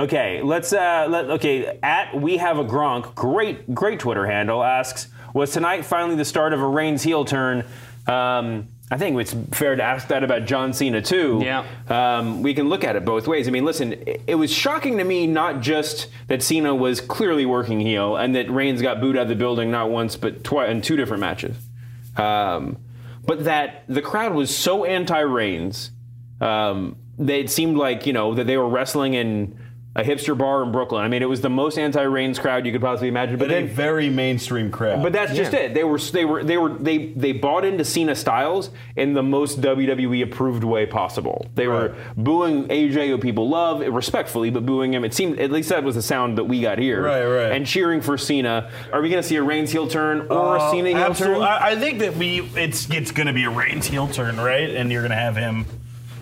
okay, 0.00 0.42
let's. 0.42 0.72
Uh, 0.72 1.06
let, 1.08 1.30
okay, 1.30 1.78
at 1.82 2.20
we 2.20 2.38
have 2.38 2.58
a 2.58 2.64
Gronk. 2.64 3.14
Great, 3.14 3.74
great 3.74 4.00
Twitter 4.00 4.26
handle 4.26 4.62
asks: 4.62 5.08
Was 5.34 5.52
tonight 5.52 5.84
finally 5.84 6.16
the 6.16 6.24
start 6.24 6.52
of 6.52 6.60
a 6.60 6.66
Reigns 6.66 7.02
heel 7.02 7.24
turn? 7.24 7.64
Um, 8.06 8.68
I 8.92 8.98
think 8.98 9.20
it's 9.20 9.36
fair 9.52 9.76
to 9.76 9.82
ask 9.82 10.08
that 10.08 10.24
about 10.24 10.46
John 10.46 10.72
Cena 10.72 11.00
too. 11.00 11.40
Yeah. 11.44 11.64
Um, 11.88 12.42
we 12.42 12.54
can 12.54 12.68
look 12.68 12.82
at 12.82 12.96
it 12.96 13.04
both 13.04 13.28
ways. 13.28 13.46
I 13.46 13.52
mean, 13.52 13.64
listen, 13.64 13.92
it, 13.92 14.22
it 14.26 14.34
was 14.34 14.52
shocking 14.52 14.98
to 14.98 15.04
me 15.04 15.28
not 15.28 15.60
just 15.60 16.08
that 16.26 16.42
Cena 16.42 16.74
was 16.74 17.00
clearly 17.00 17.46
working 17.46 17.78
heel 17.78 18.16
and 18.16 18.34
that 18.34 18.50
Reigns 18.50 18.82
got 18.82 19.00
booed 19.00 19.16
out 19.16 19.22
of 19.22 19.28
the 19.28 19.36
building 19.36 19.70
not 19.70 19.90
once 19.90 20.16
but 20.16 20.42
twice 20.42 20.70
in 20.70 20.82
two 20.82 20.96
different 20.96 21.20
matches, 21.20 21.56
um, 22.16 22.78
but 23.24 23.44
that 23.44 23.84
the 23.88 24.02
crowd 24.02 24.34
was 24.34 24.54
so 24.54 24.84
anti 24.84 25.20
Reigns 25.20 25.92
um, 26.40 26.96
that 27.18 27.38
it 27.38 27.50
seemed 27.50 27.76
like 27.76 28.06
you 28.06 28.12
know 28.12 28.34
that 28.34 28.48
they 28.48 28.56
were 28.56 28.68
wrestling 28.68 29.14
in 29.14 29.56
a 29.96 30.04
hipster 30.04 30.38
bar 30.38 30.62
in 30.62 30.70
Brooklyn. 30.70 31.04
I 31.04 31.08
mean, 31.08 31.20
it 31.20 31.28
was 31.28 31.40
the 31.40 31.50
most 31.50 31.76
anti-Reigns 31.76 32.38
crowd 32.38 32.64
you 32.64 32.70
could 32.70 32.80
possibly 32.80 33.08
imagine. 33.08 33.38
But 33.38 33.48
But 33.48 33.56
a 33.64 33.66
very 33.66 34.08
mainstream 34.08 34.70
crowd. 34.70 35.02
but 35.02 35.12
that's 35.12 35.34
just 35.34 35.52
it. 35.52 35.74
They 35.74 35.82
were 35.82 35.98
they 35.98 36.24
were 36.24 36.44
they 36.44 36.56
were 36.56 36.68
they 36.74 37.06
they 37.16 37.32
bought 37.32 37.64
into 37.64 37.84
Cena 37.84 38.14
Styles 38.14 38.70
in 38.94 39.14
the 39.14 39.22
most 39.24 39.60
WWE 39.60 40.22
approved 40.22 40.62
way 40.62 40.86
possible. 40.86 41.50
They 41.56 41.66
were 41.66 41.96
booing 42.16 42.68
AJ, 42.68 43.08
who 43.08 43.18
people 43.18 43.48
love, 43.48 43.80
respectfully, 43.80 44.50
but 44.50 44.64
booing 44.64 44.94
him. 44.94 45.04
It 45.04 45.12
seemed 45.12 45.40
at 45.40 45.50
least 45.50 45.70
that 45.70 45.82
was 45.82 45.96
the 45.96 46.02
sound 46.02 46.38
that 46.38 46.44
we 46.44 46.60
got 46.60 46.78
here. 46.78 47.02
Right, 47.02 47.24
right. 47.26 47.50
And 47.52 47.66
cheering 47.66 48.00
for 48.00 48.16
Cena. 48.16 48.70
Are 48.92 49.02
we 49.02 49.08
going 49.08 49.20
to 49.22 49.28
see 49.28 49.36
a 49.36 49.42
Reigns 49.42 49.72
heel 49.72 49.88
turn 49.88 50.20
or 50.30 50.56
a 50.56 50.60
Uh, 50.60 50.70
Cena 50.70 50.90
heel 50.90 50.98
absolutely. 50.98 51.40
turn? 51.40 51.48
I, 51.48 51.70
I 51.70 51.76
think 51.76 51.98
that 51.98 52.14
we 52.16 52.42
it's 52.54 52.88
it's 52.90 53.10
going 53.10 53.26
to 53.26 53.32
be 53.32 53.42
a 53.44 53.50
Reigns 53.50 53.88
heel 53.88 54.06
turn, 54.06 54.36
right? 54.36 54.70
And 54.70 54.92
you're 54.92 55.02
going 55.02 55.10
to 55.10 55.16
have 55.16 55.34
him. 55.36 55.66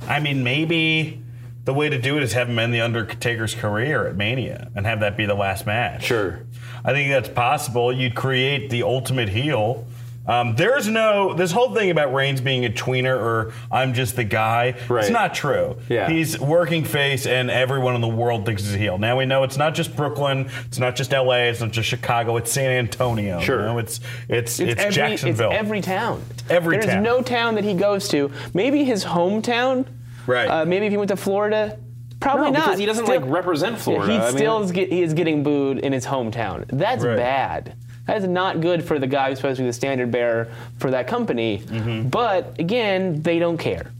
I 0.08 0.20
mean, 0.20 0.42
maybe 0.42 1.20
the 1.68 1.74
way 1.74 1.90
to 1.90 1.98
do 1.98 2.16
it 2.16 2.22
is 2.22 2.32
have 2.32 2.48
him 2.48 2.58
end 2.58 2.72
the 2.72 2.80
Undertaker's 2.80 3.54
career 3.54 4.06
at 4.06 4.16
Mania 4.16 4.70
and 4.74 4.86
have 4.86 5.00
that 5.00 5.18
be 5.18 5.26
the 5.26 5.34
last 5.34 5.66
match. 5.66 6.04
Sure. 6.04 6.40
I 6.82 6.92
think 6.94 7.10
that's 7.10 7.28
possible. 7.28 7.92
You'd 7.92 8.14
create 8.14 8.70
the 8.70 8.84
ultimate 8.84 9.28
heel. 9.28 9.86
Um, 10.26 10.56
there's 10.56 10.88
no 10.88 11.34
this 11.34 11.52
whole 11.52 11.74
thing 11.74 11.90
about 11.90 12.14
Reigns 12.14 12.40
being 12.40 12.64
a 12.64 12.70
tweener 12.70 13.14
or 13.14 13.52
I'm 13.70 13.92
just 13.92 14.16
the 14.16 14.24
guy. 14.24 14.76
Right. 14.88 15.04
It's 15.04 15.12
not 15.12 15.34
true. 15.34 15.76
Yeah. 15.90 16.08
He's 16.08 16.40
working 16.40 16.84
face, 16.84 17.26
and 17.26 17.50
everyone 17.50 17.94
in 17.94 18.00
the 18.00 18.08
world 18.08 18.46
thinks 18.46 18.62
he's 18.62 18.74
a 18.74 18.78
heel. 18.78 18.96
Now 18.96 19.18
we 19.18 19.26
know 19.26 19.44
it's 19.44 19.58
not 19.58 19.74
just 19.74 19.94
Brooklyn, 19.94 20.50
it's 20.68 20.78
not 20.78 20.96
just 20.96 21.12
L.A., 21.12 21.50
it's 21.50 21.60
not 21.60 21.72
just 21.72 21.86
Chicago, 21.86 22.38
it's 22.38 22.50
San 22.50 22.70
Antonio. 22.70 23.40
Sure. 23.40 23.60
You 23.60 23.66
know? 23.66 23.78
It's 23.78 24.00
it's 24.26 24.58
it's, 24.58 24.80
every, 24.80 24.94
Jacksonville. 24.94 25.50
It's 25.50 25.58
every 25.58 25.82
town. 25.82 26.24
every 26.48 26.78
There's 26.78 26.92
town. 26.92 27.02
no 27.02 27.20
town 27.20 27.56
that 27.56 27.64
he 27.64 27.74
goes 27.74 28.08
to. 28.08 28.32
Maybe 28.54 28.84
his 28.84 29.04
hometown. 29.04 29.84
Right. 30.28 30.46
Uh, 30.46 30.64
maybe 30.64 30.86
if 30.86 30.92
he 30.92 30.96
went 30.96 31.08
to 31.08 31.16
Florida. 31.16 31.78
Probably 32.20 32.46
No, 32.50 32.58
not. 32.58 32.64
because 32.66 32.78
he 32.80 32.86
doesn't 32.86 33.06
Still- 33.06 33.20
like 33.20 33.30
represent 33.30 33.78
Florida. 33.78 34.12
He 34.12 34.18
I 34.18 34.26
mean- 34.28 34.36
still 34.36 34.62
is, 34.62 34.72
get, 34.72 34.92
he 34.92 35.02
is 35.02 35.14
getting 35.14 35.42
booed 35.44 35.78
in 35.78 35.92
his 35.92 36.04
hometown. 36.04 36.64
That's 36.68 37.04
Right. 37.04 37.16
bad. 37.16 37.74
That 38.06 38.16
is 38.18 38.26
not 38.28 38.60
good 38.60 38.82
for 38.84 38.98
the 38.98 39.06
guy 39.06 39.28
who's 39.28 39.38
supposed 39.38 39.58
to 39.58 39.62
be 39.62 39.68
the 39.68 39.72
standard 39.72 40.10
bearer 40.10 40.48
for 40.78 40.90
that 40.90 41.06
company. 41.06 41.58
Mm-hmm. 41.64 42.08
But 42.08 42.56
again, 42.58 43.22
they 43.22 43.38
don't 43.38 43.58
care. 43.58 43.90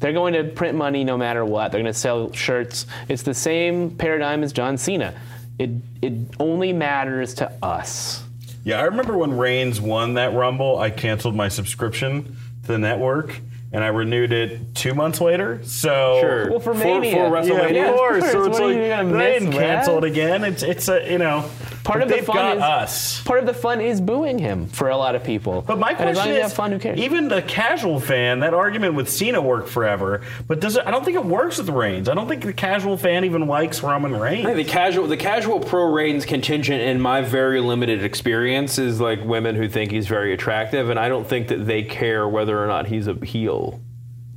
They're 0.00 0.12
going 0.12 0.34
to 0.34 0.44
print 0.44 0.76
money 0.76 1.04
no 1.04 1.16
matter 1.16 1.44
what. 1.44 1.70
They're 1.72 1.80
going 1.82 1.92
to 1.92 1.98
sell 1.98 2.32
shirts. 2.32 2.86
It's 3.08 3.22
the 3.22 3.34
same 3.34 3.90
paradigm 3.90 4.42
as 4.42 4.52
John 4.52 4.76
Cena. 4.78 5.14
It 5.58 5.70
it 6.02 6.12
only 6.40 6.72
matters 6.72 7.34
to 7.34 7.50
us. 7.62 8.22
Yeah, 8.64 8.80
I 8.80 8.84
remember 8.84 9.16
when 9.16 9.36
Reigns 9.36 9.80
won 9.80 10.14
that 10.14 10.34
Rumble, 10.34 10.78
I 10.78 10.90
canceled 10.90 11.34
my 11.34 11.48
subscription 11.48 12.36
to 12.64 12.68
the 12.72 12.78
network 12.78 13.40
and 13.72 13.84
I 13.84 13.88
renewed 13.88 14.32
it 14.32 14.74
two 14.74 14.94
months 14.94 15.20
later. 15.20 15.60
So 15.64 16.18
Sure. 16.20 16.50
Well, 16.50 16.60
for 16.60 16.74
For- 16.74 16.84
Mania. 16.84 17.12
for 17.14 17.20
WrestleMania. 17.30 17.48
Yeah, 17.48 17.68
Yeah, 17.70 17.84
of 17.88 17.90
of 17.94 17.96
course. 17.96 18.20
course. 18.20 18.32
So 18.32 18.44
it's 18.44 18.58
What 18.60 18.68
like 18.68 18.76
they 19.12 19.38
didn't 19.38 19.52
cancel 19.52 19.98
it 19.98 20.04
again. 20.04 20.44
It's 20.44 20.62
it's 20.62 20.88
a 20.88 21.10
you 21.10 21.18
know 21.18 21.44
Part 21.84 22.02
of 22.02 22.08
the 22.10 22.16
they've 22.16 22.24
fun 22.24 22.36
got 22.36 22.56
is 22.58 22.62
us. 22.62 23.22
Part 23.22 23.40
of 23.40 23.46
the 23.46 23.54
fun 23.54 23.80
is 23.80 23.98
booing 24.00 24.38
him 24.38 24.66
for 24.66 24.90
a 24.90 24.96
lot 24.96 25.14
of 25.14 25.24
people. 25.24 25.62
But 25.66 25.78
my 25.78 25.92
and 25.92 26.10
as 26.10 26.16
long 26.18 26.26
as 26.28 26.32
you 26.32 26.36
is, 26.36 26.42
have 26.42 26.52
fun, 26.52 26.70
who 26.72 26.78
cares? 26.78 26.98
even 26.98 27.28
the 27.28 27.40
casual 27.40 27.98
fan, 27.98 28.40
that 28.40 28.52
argument 28.52 28.94
with 28.94 29.08
Cena 29.08 29.40
worked 29.40 29.70
forever, 29.70 30.20
but 30.46 30.60
does 30.60 30.76
it? 30.76 30.82
I 30.86 30.90
don't 30.90 31.02
think 31.04 31.16
it 31.16 31.24
works 31.24 31.56
with 31.56 31.70
Reigns. 31.70 32.08
I 32.10 32.14
don't 32.14 32.28
think 32.28 32.42
the 32.44 32.52
casual 32.52 32.98
fan 32.98 33.24
even 33.24 33.46
likes 33.46 33.82
Roman 33.82 34.14
Reigns. 34.18 34.44
I 34.46 34.52
think 34.54 34.66
the 34.66 34.70
casual, 34.72 35.06
the 35.06 35.16
casual 35.16 35.60
pro 35.60 35.84
Reigns 35.90 36.26
contingent, 36.26 36.82
in 36.82 37.00
my 37.00 37.22
very 37.22 37.60
limited 37.60 38.04
experience, 38.04 38.78
is 38.78 39.00
like 39.00 39.24
women 39.24 39.54
who 39.56 39.66
think 39.66 39.90
he's 39.90 40.06
very 40.08 40.34
attractive, 40.34 40.90
and 40.90 40.98
I 41.00 41.08
don't 41.08 41.26
think 41.26 41.48
that 41.48 41.66
they 41.66 41.82
care 41.82 42.28
whether 42.28 42.62
or 42.62 42.66
not 42.66 42.86
he's 42.86 43.06
a 43.08 43.14
heel. 43.24 43.57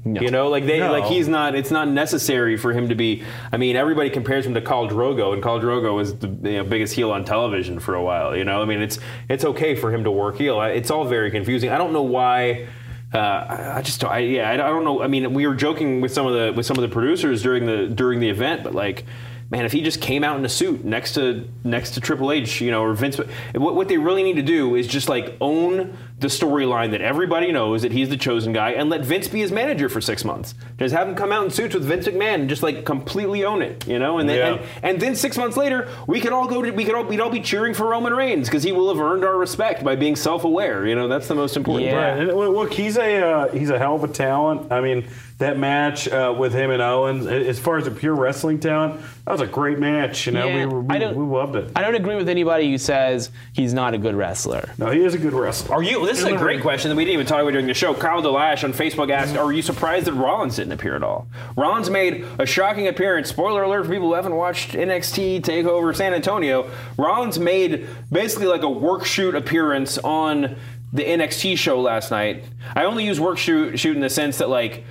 You 0.04 0.32
know, 0.32 0.50
like 0.50 0.66
they, 0.66 0.80
No. 0.80 0.92
like 0.92 1.06
he's 1.06 1.28
not. 1.28 1.54
It's 1.54 1.70
not 1.70 1.88
necessary 1.88 2.58
for 2.58 2.74
him 2.74 2.90
to 2.90 2.96
be. 2.96 3.24
I 3.52 3.58
mean, 3.58 3.76
everybody 3.76 4.10
compares 4.10 4.46
him 4.48 4.56
to 4.56 4.62
Khal 4.62 4.90
Drogo, 4.90 5.32
and 5.34 5.44
Khal 5.44 5.62
Drogo 5.62 5.96
was 5.96 6.16
the 6.16 6.28
you 6.28 6.58
know, 6.58 6.64
biggest 6.64 6.94
heel 6.96 7.12
on 7.12 7.24
television 7.24 7.80
for 7.80 7.94
a 7.94 8.04
while. 8.04 8.36
You 8.36 8.44
know, 8.44 8.62
I 8.64 8.66
mean, 8.66 8.82
it's 8.82 8.98
it's 9.30 9.46
okay 9.46 9.76
for 9.76 9.94
him 9.94 10.04
to 10.06 10.12
work 10.12 10.38
heel. 10.38 10.60
It's 10.62 10.90
all 10.90 11.06
very 11.06 11.30
confusing. 11.30 11.70
I 11.70 11.78
don't 11.78 11.94
know 11.94 12.02
why. 12.02 12.68
Uh, 13.14 13.18
I 13.18 13.74
I 13.78 13.82
just, 13.84 14.02
don't- 14.02 14.12
I, 14.12 14.20
yeah, 14.20 14.50
I 14.52 14.58
don't 14.58 14.84
know. 14.86 15.04
I 15.04 15.08
mean, 15.08 15.34
we 15.34 15.46
were 15.46 15.54
joking 15.54 16.02
with 16.02 16.12
some 16.14 16.26
of 16.26 16.34
the 16.34 16.52
with 16.56 16.66
some 16.66 16.78
of 16.78 16.82
the 16.82 16.88
producers 16.90 17.44
during 17.44 17.66
the 17.68 17.86
during 17.88 18.22
the 18.22 18.30
event, 18.30 18.64
but 18.64 18.74
like, 18.74 19.06
man, 19.52 19.66
if 19.66 19.72
he 19.74 19.82
just 19.82 20.02
came 20.02 20.24
out 20.24 20.38
in 20.40 20.46
a 20.46 20.50
suit 20.50 20.84
next 20.84 21.14
to 21.14 21.48
next 21.64 21.92
to 21.92 22.02
Triple 22.02 22.32
H, 22.32 22.62
you 22.62 22.72
know, 22.72 22.82
or 22.82 22.94
Vince, 22.94 23.18
what, 23.54 23.76
what 23.76 23.88
they 23.90 23.98
really 23.98 24.24
need 24.24 24.38
to 24.38 24.42
do 24.42 24.76
is 24.76 24.88
just 24.88 25.10
like 25.10 25.36
own 25.40 25.96
the 26.20 26.28
storyline 26.28 26.92
that 26.92 27.02
everybody 27.02 27.52
knows 27.52 27.82
that 27.82 27.92
he's 27.92 28.08
the 28.10 28.16
chosen 28.18 28.54
guy, 28.54 28.72
and 28.72 28.90
let 28.90 29.02
Vince 29.04 29.28
be 29.28 29.40
his 29.40 29.52
manager 29.52 29.90
for 29.90 30.00
six 30.00 30.24
months. 30.24 30.54
Just 30.78 30.94
have 30.94 31.08
him 31.08 31.16
come 31.16 31.32
out 31.32 31.44
in 31.44 31.50
suits 31.50 31.74
with 31.74 31.84
Vince 31.84 32.08
McMahon 32.08 32.36
and 32.42 32.50
just 32.50 32.62
like 32.64 32.86
completely 32.86 33.44
own 33.44 33.62
it, 33.62 33.86
you 33.88 34.00
know, 34.00 34.20
and 34.20 34.30
then 34.30 34.38
Yeah. 34.38 34.54
and, 34.54 34.84
and 34.84 35.00
then 35.02 35.16
six 35.16 35.36
months 35.38 35.58
later, 35.58 35.90
we 36.08 36.20
could 36.22 36.32
all 36.32 36.48
go 36.48 36.62
to 36.62 36.72
we 36.72 36.86
could 36.86 36.96
all 36.96 37.04
we'd 37.04 37.20
all 37.20 37.30
be 37.30 37.42
cheering 37.42 37.74
for 37.74 37.88
Roman 37.88 38.14
Reigns 38.14 38.48
because 38.48 38.64
he 38.64 38.72
will 38.72 38.88
have 38.90 39.00
earned 39.04 39.26
our 39.26 39.36
respect 39.36 39.84
by 39.84 39.96
being 39.96 40.16
self-aware. 40.16 40.88
You 40.88 40.96
know, 40.96 41.08
that's 41.08 41.28
the 41.28 41.36
most 41.36 41.58
important. 41.58 41.90
Yeah. 41.92 42.16
part. 42.16 42.28
Right. 42.28 42.36
Look, 42.36 42.72
he's 42.74 42.98
a 42.98 43.18
uh, 43.18 43.52
he's 43.52 43.70
a 43.70 43.78
hell 43.80 43.96
of 43.96 44.04
a 44.04 44.08
talent. 44.08 44.72
I 44.72 44.80
mean, 44.80 45.08
that 45.42 45.58
match 45.58 46.08
uh, 46.08 46.34
with 46.38 46.54
him 46.54 46.72
and 46.72 46.82
Owens, 46.82 47.28
as 47.28 47.60
far 47.60 47.78
as 47.78 47.86
a 47.86 47.92
pure 47.92 48.16
wrestling 48.16 48.60
talent, 48.60 49.02
that 49.26 49.32
was 49.32 49.42
a 49.42 49.48
great 49.48 49.78
match. 49.78 50.26
You 50.26 50.32
know, 50.32 50.48
Yeah, 50.48 50.66
we, 50.66 50.78
we, 50.78 51.06
we 51.14 51.24
loved 51.38 51.56
it. 51.56 51.72
I 51.76 51.82
don't 51.82 51.96
agree 51.96 52.16
with 52.16 52.30
anybody 52.30 52.72
who 52.72 52.78
says 52.78 53.30
he's 53.54 53.74
not 53.74 53.94
a 53.94 53.98
good 53.98 54.16
wrestler. 54.16 54.74
No, 54.78 54.90
he 54.90 55.04
is 55.04 55.14
a 55.14 55.18
good 55.18 55.34
wrestler. 55.34 55.76
Are 55.76 55.84
you? 55.84 56.06
This 56.06 56.20
is 56.20 56.26
a 56.26 56.38
great 56.38 56.62
question 56.62 56.90
that 56.90 56.96
we 56.96 57.04
didn't 57.06 57.16
even 57.16 57.26
talk 57.26 57.42
about 57.42 57.52
during 57.52 57.68
the 57.68 57.74
show. 57.74 57.94
Kyle 57.94 58.22
Delash 58.22 58.64
on 58.64 58.74
Facebook 58.74 59.12
asked, 59.12 59.36
"Are 59.36 59.52
you 59.52 59.62
surprised 59.62 60.08
that 60.08 60.14
Rollins 60.14 60.56
didn't 60.56 60.74
appear 60.74 60.96
at 60.96 61.04
all?" 61.04 61.28
Rollins 61.56 61.90
made 61.90 62.26
a 62.40 62.46
shocking 62.46 62.88
appearance. 62.88 63.30
Spoiler 63.30 63.64
alert 63.64 63.86
for 63.86 63.92
people 63.92 64.08
who 64.08 64.14
haven't 64.16 64.36
watched 64.36 64.72
NXT 64.74 65.42
Takeover 65.42 65.96
San 65.96 66.14
Antonio. 66.14 66.70
Rollins 66.98 67.38
made 67.38 67.88
basically 68.12 68.48
like 68.48 68.64
a 68.64 68.70
work 68.70 69.06
shoot 69.06 69.36
appearance 69.36 69.98
on 69.98 70.56
the 70.94 71.04
NXT 71.04 71.58
show 71.58 71.80
last 71.80 72.12
night. 72.12 72.44
I 72.76 72.84
only 72.84 73.06
use 73.06 73.20
work 73.20 73.38
shoot 73.38 73.80
shoot 73.80 73.96
in 73.96 74.02
the 74.02 74.10
sense 74.10 74.38
that 74.40 74.50
like 74.50 74.84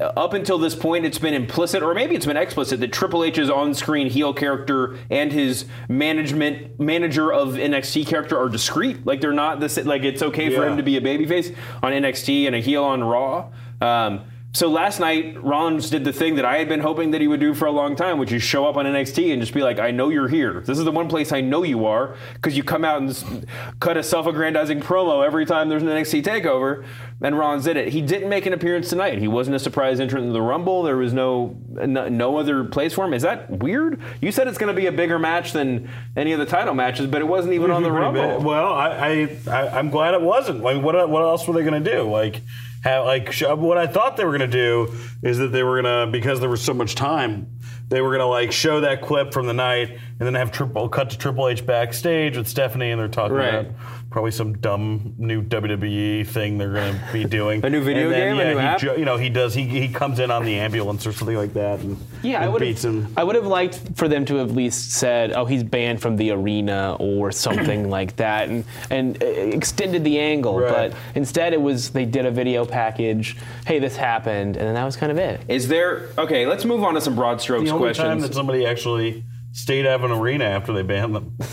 up 0.00 0.32
until 0.32 0.58
this 0.58 0.74
point, 0.74 1.04
it's 1.04 1.18
been 1.18 1.34
implicit, 1.34 1.82
or 1.82 1.94
maybe 1.94 2.16
it's 2.16 2.26
been 2.26 2.36
explicit, 2.36 2.80
that 2.80 2.92
Triple 2.92 3.22
H's 3.22 3.48
on-screen 3.48 4.08
heel 4.08 4.34
character 4.34 4.98
and 5.08 5.32
his 5.32 5.66
management 5.88 6.80
manager 6.80 7.32
of 7.32 7.54
NXT 7.54 8.06
character 8.06 8.36
are 8.38 8.48
discreet. 8.48 9.06
Like 9.06 9.20
they're 9.20 9.32
not 9.32 9.60
this. 9.60 9.76
Like 9.76 10.02
it's 10.02 10.22
okay 10.22 10.54
for 10.54 10.66
him 10.66 10.76
to 10.76 10.82
be 10.82 10.96
a 10.96 11.00
babyface 11.00 11.54
on 11.82 11.92
NXT 11.92 12.46
and 12.46 12.56
a 12.56 12.60
heel 12.60 12.82
on 12.82 13.04
Raw. 13.04 13.50
Um, 13.80 14.22
so 14.54 14.68
last 14.68 15.00
night, 15.00 15.42
Rollins 15.42 15.90
did 15.90 16.04
the 16.04 16.12
thing 16.12 16.36
that 16.36 16.44
I 16.44 16.58
had 16.58 16.68
been 16.68 16.78
hoping 16.78 17.10
that 17.10 17.20
he 17.20 17.26
would 17.26 17.40
do 17.40 17.54
for 17.54 17.66
a 17.66 17.72
long 17.72 17.96
time, 17.96 18.18
which 18.18 18.30
is 18.30 18.40
show 18.40 18.66
up 18.66 18.76
on 18.76 18.86
NXT 18.86 19.32
and 19.32 19.42
just 19.42 19.52
be 19.52 19.62
like, 19.62 19.80
"I 19.80 19.90
know 19.90 20.10
you're 20.10 20.28
here. 20.28 20.62
This 20.64 20.78
is 20.78 20.84
the 20.84 20.92
one 20.92 21.08
place 21.08 21.32
I 21.32 21.40
know 21.40 21.64
you 21.64 21.86
are 21.86 22.14
because 22.34 22.56
you 22.56 22.62
come 22.62 22.84
out 22.84 23.02
and 23.02 23.46
cut 23.80 23.96
a 23.96 24.02
self-aggrandizing 24.04 24.80
promo 24.80 25.26
every 25.26 25.44
time 25.44 25.68
there's 25.68 25.82
an 25.82 25.88
NXT 25.88 26.22
takeover." 26.22 26.84
And 27.20 27.36
Rollins 27.36 27.64
did 27.64 27.76
it. 27.76 27.88
He 27.88 28.00
didn't 28.00 28.28
make 28.28 28.46
an 28.46 28.52
appearance 28.52 28.88
tonight. 28.88 29.18
He 29.18 29.26
wasn't 29.26 29.56
a 29.56 29.58
surprise 29.58 29.98
entrant 29.98 30.26
in 30.26 30.32
the 30.32 30.42
Rumble. 30.42 30.84
There 30.84 30.96
was 30.96 31.12
no 31.12 31.56
no, 31.68 32.08
no 32.08 32.36
other 32.36 32.62
place 32.64 32.92
for 32.94 33.04
him. 33.04 33.12
Is 33.12 33.22
that 33.22 33.50
weird? 33.50 34.00
You 34.20 34.30
said 34.30 34.46
it's 34.46 34.58
going 34.58 34.72
to 34.74 34.80
be 34.80 34.86
a 34.86 34.92
bigger 34.92 35.18
match 35.18 35.52
than 35.52 35.90
any 36.16 36.32
of 36.32 36.38
the 36.38 36.46
title 36.46 36.74
matches, 36.74 37.08
but 37.08 37.20
it 37.20 37.26
wasn't 37.26 37.54
even 37.54 37.72
on 37.72 37.82
the 37.82 37.90
Rumble. 37.90 38.22
bad. 38.38 38.44
Well, 38.44 38.72
I, 38.72 38.88
I, 38.88 39.38
I 39.50 39.78
I'm 39.78 39.90
glad 39.90 40.14
it 40.14 40.22
wasn't. 40.22 40.60
Like, 40.60 40.82
what 40.82 41.08
what 41.08 41.22
else 41.22 41.48
were 41.48 41.54
they 41.54 41.64
going 41.64 41.82
to 41.82 41.90
do? 41.92 42.02
Like, 42.08 42.40
have, 42.84 43.04
like 43.06 43.32
sh- 43.32 43.42
uh, 43.44 43.56
what 43.56 43.78
I 43.78 43.86
thought 43.86 44.16
they 44.16 44.24
were 44.24 44.36
going 44.36 44.48
to 44.50 44.56
do 44.56 44.94
is 45.22 45.38
that 45.38 45.48
they 45.48 45.62
were 45.62 45.80
going 45.82 46.06
to 46.06 46.12
because 46.12 46.38
there 46.40 46.50
was 46.50 46.62
so 46.62 46.74
much 46.74 46.94
time, 46.94 47.48
they 47.88 48.00
were 48.00 48.10
going 48.10 48.20
to 48.20 48.26
like 48.26 48.52
show 48.52 48.80
that 48.82 49.02
clip 49.02 49.32
from 49.32 49.46
the 49.46 49.54
night 49.54 49.90
and 49.90 50.20
then 50.20 50.34
have 50.34 50.52
triple 50.52 50.88
cut 50.88 51.10
to 51.10 51.18
Triple 51.18 51.48
H 51.48 51.64
backstage 51.66 52.36
with 52.36 52.46
Stephanie 52.48 52.90
and 52.90 53.00
they're 53.00 53.08
talking 53.08 53.36
Right. 53.36 53.54
about 53.54 53.74
probably 54.14 54.30
some 54.30 54.52
dumb 54.58 55.12
new 55.18 55.42
WWE 55.42 56.24
thing 56.24 56.56
they're 56.56 56.72
going 56.72 56.94
to 56.96 57.12
be 57.12 57.24
doing. 57.40 57.64
A 57.64 57.68
new 57.68 57.82
video 57.82 58.04
And 58.04 58.12
then, 58.12 58.36
game? 58.36 58.38
A 58.38 58.44
Yeah, 58.44 58.52
new 58.52 58.58
he 58.60 58.64
app? 58.64 58.78
jo- 58.78 58.94
you 58.94 59.04
know, 59.04 59.16
he 59.16 59.28
does. 59.28 59.54
He, 59.54 59.64
he 59.64 59.88
comes 59.88 60.20
in 60.20 60.30
on 60.30 60.44
the 60.44 60.54
ambulance 60.54 61.04
or 61.04 61.12
something 61.12 61.36
like 61.36 61.52
that. 61.54 61.80
And, 61.80 61.98
Yeah, 62.22 62.44
I 62.44 62.48
would 62.48 62.60
beats 62.60 62.84
him. 62.84 63.02
have. 63.02 63.18
I 63.18 63.24
would 63.24 63.34
have 63.34 63.44
liked 63.48 63.80
for 63.96 64.06
them 64.06 64.24
to 64.26 64.36
have 64.36 64.50
at 64.50 64.54
least 64.54 64.92
said, 64.92 65.32
"Oh, 65.32 65.44
he's 65.46 65.64
banned 65.64 66.00
from 66.00 66.14
the 66.16 66.30
arena" 66.30 66.96
or 67.00 67.32
something 67.46 67.90
like 67.90 68.14
that, 68.16 68.48
and 68.50 68.64
and 68.88 69.20
uh, 69.20 69.26
extended 69.26 70.04
the 70.04 70.20
angle. 70.20 70.60
Right. 70.60 70.92
But 70.92 70.94
instead, 71.16 71.52
it 71.52 71.60
was 71.60 71.90
they 71.90 72.04
did 72.04 72.24
a 72.24 72.30
video 72.30 72.64
package. 72.64 73.36
Hey, 73.66 73.80
this 73.80 73.96
happened, 73.96 74.56
and 74.56 74.64
then 74.64 74.74
that 74.74 74.84
was 74.84 74.94
kind 74.96 75.10
of 75.10 75.18
it. 75.18 75.40
Is 75.48 75.66
there 75.66 76.10
okay? 76.18 76.46
Let's 76.46 76.64
move 76.64 76.84
on 76.84 76.94
to 76.94 77.00
some 77.00 77.16
broad 77.16 77.40
strokes 77.40 77.68
the 77.68 77.74
only 77.74 77.92
time 77.94 78.20
that 78.20 78.32
somebody 78.32 78.64
actually 78.64 79.24
stayed 79.50 79.86
out 79.86 80.04
of 80.04 80.08
an 80.08 80.12
arena 80.16 80.44
after 80.44 80.72
they 80.72 80.82
banned 80.82 81.16
them. 81.16 81.36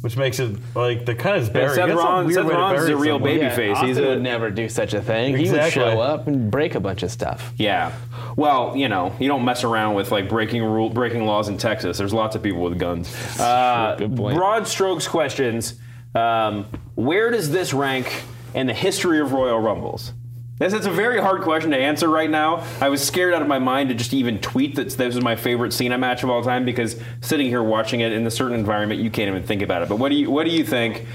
Which 0.00 0.16
makes 0.16 0.38
it 0.38 0.56
like 0.76 1.06
the 1.06 1.14
kind 1.16 1.42
of 1.42 1.52
bury. 1.52 1.70
Seth 1.74 1.88
that's 1.88 1.90
a 1.90 1.96
Rollins- 1.96 2.26
weird 2.28 2.36
Seth 2.36 2.44
way 2.46 2.52
to 2.52 2.58
Rollins 2.58 2.80
is 2.82 2.86
bury 2.88 2.92
a 2.92 3.02
real 3.02 3.14
someone. 3.16 3.30
baby 3.32 3.40
Yeah, 3.44 3.54
face. 3.56 3.72
Austin 3.76 3.88
He's 3.88 3.98
a- 3.98 4.02
would 4.06 4.22
never 4.22 4.50
do 4.50 4.68
such 4.68 4.94
a 4.94 5.00
thing. 5.02 5.36
He 5.36 5.50
would 5.50 5.72
show 5.72 6.00
up 6.00 6.28
and 6.28 6.50
break 6.52 6.76
a 6.76 6.80
bunch 6.80 7.02
of 7.02 7.10
stuff. 7.10 7.52
Yeah. 7.56 7.90
Well, 8.36 8.76
you 8.76 8.88
know, 8.88 9.12
you 9.18 9.26
don't 9.26 9.44
mess 9.44 9.64
around 9.64 9.94
with 9.96 10.12
like 10.12 10.28
breaking 10.28 10.62
rule, 10.62 10.88
breaking 10.88 11.26
laws 11.26 11.48
in 11.48 11.58
Texas. 11.58 11.98
There's 11.98 12.14
lots 12.14 12.36
of 12.36 12.42
people 12.44 12.62
with 12.62 12.78
guns. 12.78 13.12
Uh, 13.40 13.96
Good 13.96 14.16
point. 14.16 14.36
Broad 14.36 14.68
strokes 14.68 15.08
questions. 15.08 15.74
Um, 16.14 16.66
where 16.94 17.30
does 17.32 17.50
this 17.50 17.74
rank 17.74 18.22
in 18.54 18.66
the 18.68 18.74
history 18.74 19.18
of 19.20 19.32
Royal 19.32 19.58
Rumbles? 19.58 20.12
This 20.58 20.72
is 20.72 20.86
a 20.86 20.90
very 20.90 21.20
hard 21.20 21.42
question 21.42 21.70
to 21.70 21.76
answer 21.76 22.08
right 22.08 22.28
now. 22.28 22.64
I 22.80 22.88
was 22.88 23.06
scared 23.06 23.32
out 23.32 23.42
of 23.42 23.48
my 23.48 23.60
mind 23.60 23.90
to 23.90 23.94
just 23.94 24.12
even 24.12 24.40
tweet 24.40 24.74
that 24.74 24.90
this 24.90 25.14
is 25.14 25.22
my 25.22 25.36
favorite 25.36 25.72
Cena 25.72 25.96
match 25.98 26.24
of 26.24 26.30
all 26.30 26.42
time 26.42 26.64
because 26.64 27.00
sitting 27.20 27.46
here 27.46 27.62
watching 27.62 28.00
it 28.00 28.12
in 28.12 28.26
a 28.26 28.30
certain 28.30 28.58
environment, 28.58 29.00
you 29.00 29.10
can't 29.10 29.28
even 29.28 29.44
think 29.44 29.62
about 29.62 29.82
it. 29.82 29.88
But 29.88 29.98
what 29.98 30.08
do 30.08 30.16
you 30.16 30.30
what 30.30 30.44
do 30.44 30.50
you 30.50 30.64
think? 30.64 31.06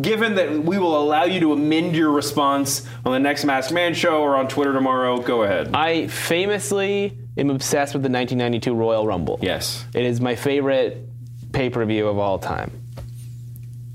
Given 0.00 0.34
that 0.34 0.52
we 0.52 0.78
will 0.78 1.00
allow 1.00 1.24
you 1.24 1.40
to 1.40 1.52
amend 1.52 1.96
your 1.96 2.10
response 2.10 2.86
on 3.04 3.12
the 3.12 3.18
next 3.20 3.44
Masked 3.44 3.72
Man 3.72 3.94
show 3.94 4.20
or 4.20 4.36
on 4.36 4.46
Twitter 4.46 4.72
tomorrow, 4.72 5.18
go 5.18 5.42
ahead. 5.42 5.70
I 5.74 6.06
famously 6.08 7.16
am 7.36 7.50
obsessed 7.50 7.94
with 7.94 8.02
the 8.02 8.10
1992 8.10 8.74
Royal 8.74 9.06
Rumble. 9.06 9.38
yes. 9.42 9.84
It 9.94 10.04
is 10.04 10.20
my 10.20 10.36
favorite 10.36 11.08
pay 11.52 11.70
per 11.70 11.84
view 11.84 12.08
of 12.08 12.18
all 12.18 12.38
time. 12.38 12.70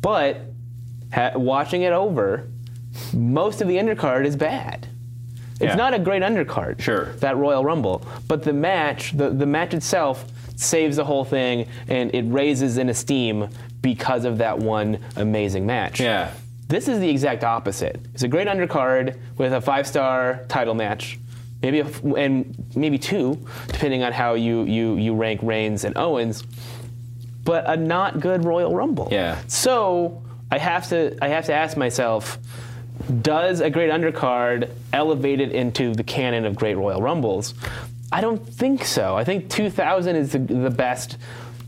But 0.01 0.41
ha- 1.13 1.33
watching 1.35 1.83
it 1.83 1.93
over, 1.93 2.49
most 3.13 3.61
of 3.61 3.67
the 3.67 3.75
undercard 3.77 4.25
is 4.25 4.35
bad. 4.35 4.87
It's 5.55 5.61
Yeah. 5.69 5.75
not 5.75 5.93
a 5.93 5.99
great 5.99 6.23
undercard. 6.23 6.81
Sure. 6.81 7.13
That 7.19 7.37
Royal 7.37 7.63
Rumble, 7.63 8.01
but 8.27 8.43
the 8.43 8.53
match, 8.53 9.15
the, 9.15 9.29
the 9.29 9.45
match 9.45 9.73
itself, 9.73 10.25
saves 10.55 10.97
the 10.97 11.05
whole 11.05 11.23
thing, 11.25 11.67
and 11.87 12.13
it 12.13 12.23
raises 12.23 12.77
in 12.77 12.89
esteem 12.89 13.47
because 13.81 14.25
of 14.25 14.37
that 14.39 14.59
one 14.59 14.99
amazing 15.15 15.65
match. 15.65 15.99
Yeah. 15.99 16.31
This 16.67 16.87
is 16.87 16.99
the 16.99 17.09
exact 17.09 17.43
opposite. 17.43 17.99
It's 18.13 18.23
a 18.23 18.27
great 18.27 18.47
undercard 18.47 19.17
with 19.37 19.53
a 19.53 19.59
five-star 19.61 20.45
title 20.47 20.73
match, 20.73 21.19
maybe 21.61 21.79
a 21.81 21.85
and 22.15 22.55
maybe 22.75 22.97
two, 22.97 23.37
depending 23.67 24.03
on 24.03 24.13
how 24.13 24.35
you 24.35 24.63
you 24.63 24.95
you 24.95 25.13
rank 25.13 25.41
Reigns 25.43 25.83
and 25.83 25.97
Owens. 25.97 26.43
But 27.43 27.69
a 27.69 27.75
not 27.75 28.19
good 28.19 28.45
Royal 28.45 28.73
Rumble. 28.73 29.09
Yeah. 29.11 29.37
So 29.47 30.21
I 30.51 30.59
have 30.59 30.87
to 30.89 31.17
I 31.21 31.27
have 31.29 31.45
to 31.47 31.53
ask 31.53 31.75
myself, 31.75 32.37
does 33.11 33.61
a 33.61 33.69
great 33.69 33.91
undercard 33.91 34.69
elevate 34.93 35.39
it 35.39 35.51
into 35.51 35.93
the 35.93 36.03
canon 36.03 36.45
of 36.45 36.55
great 36.55 36.75
Royal 36.75 37.01
Rumbles? 37.01 37.53
I 38.11 38.21
don't 38.21 38.45
think 38.45 38.83
so. 38.83 39.15
I 39.15 39.23
think 39.23 39.49
2000 39.49 40.15
is 40.15 40.33
the, 40.33 40.39
the 40.39 40.69
best 40.69 41.17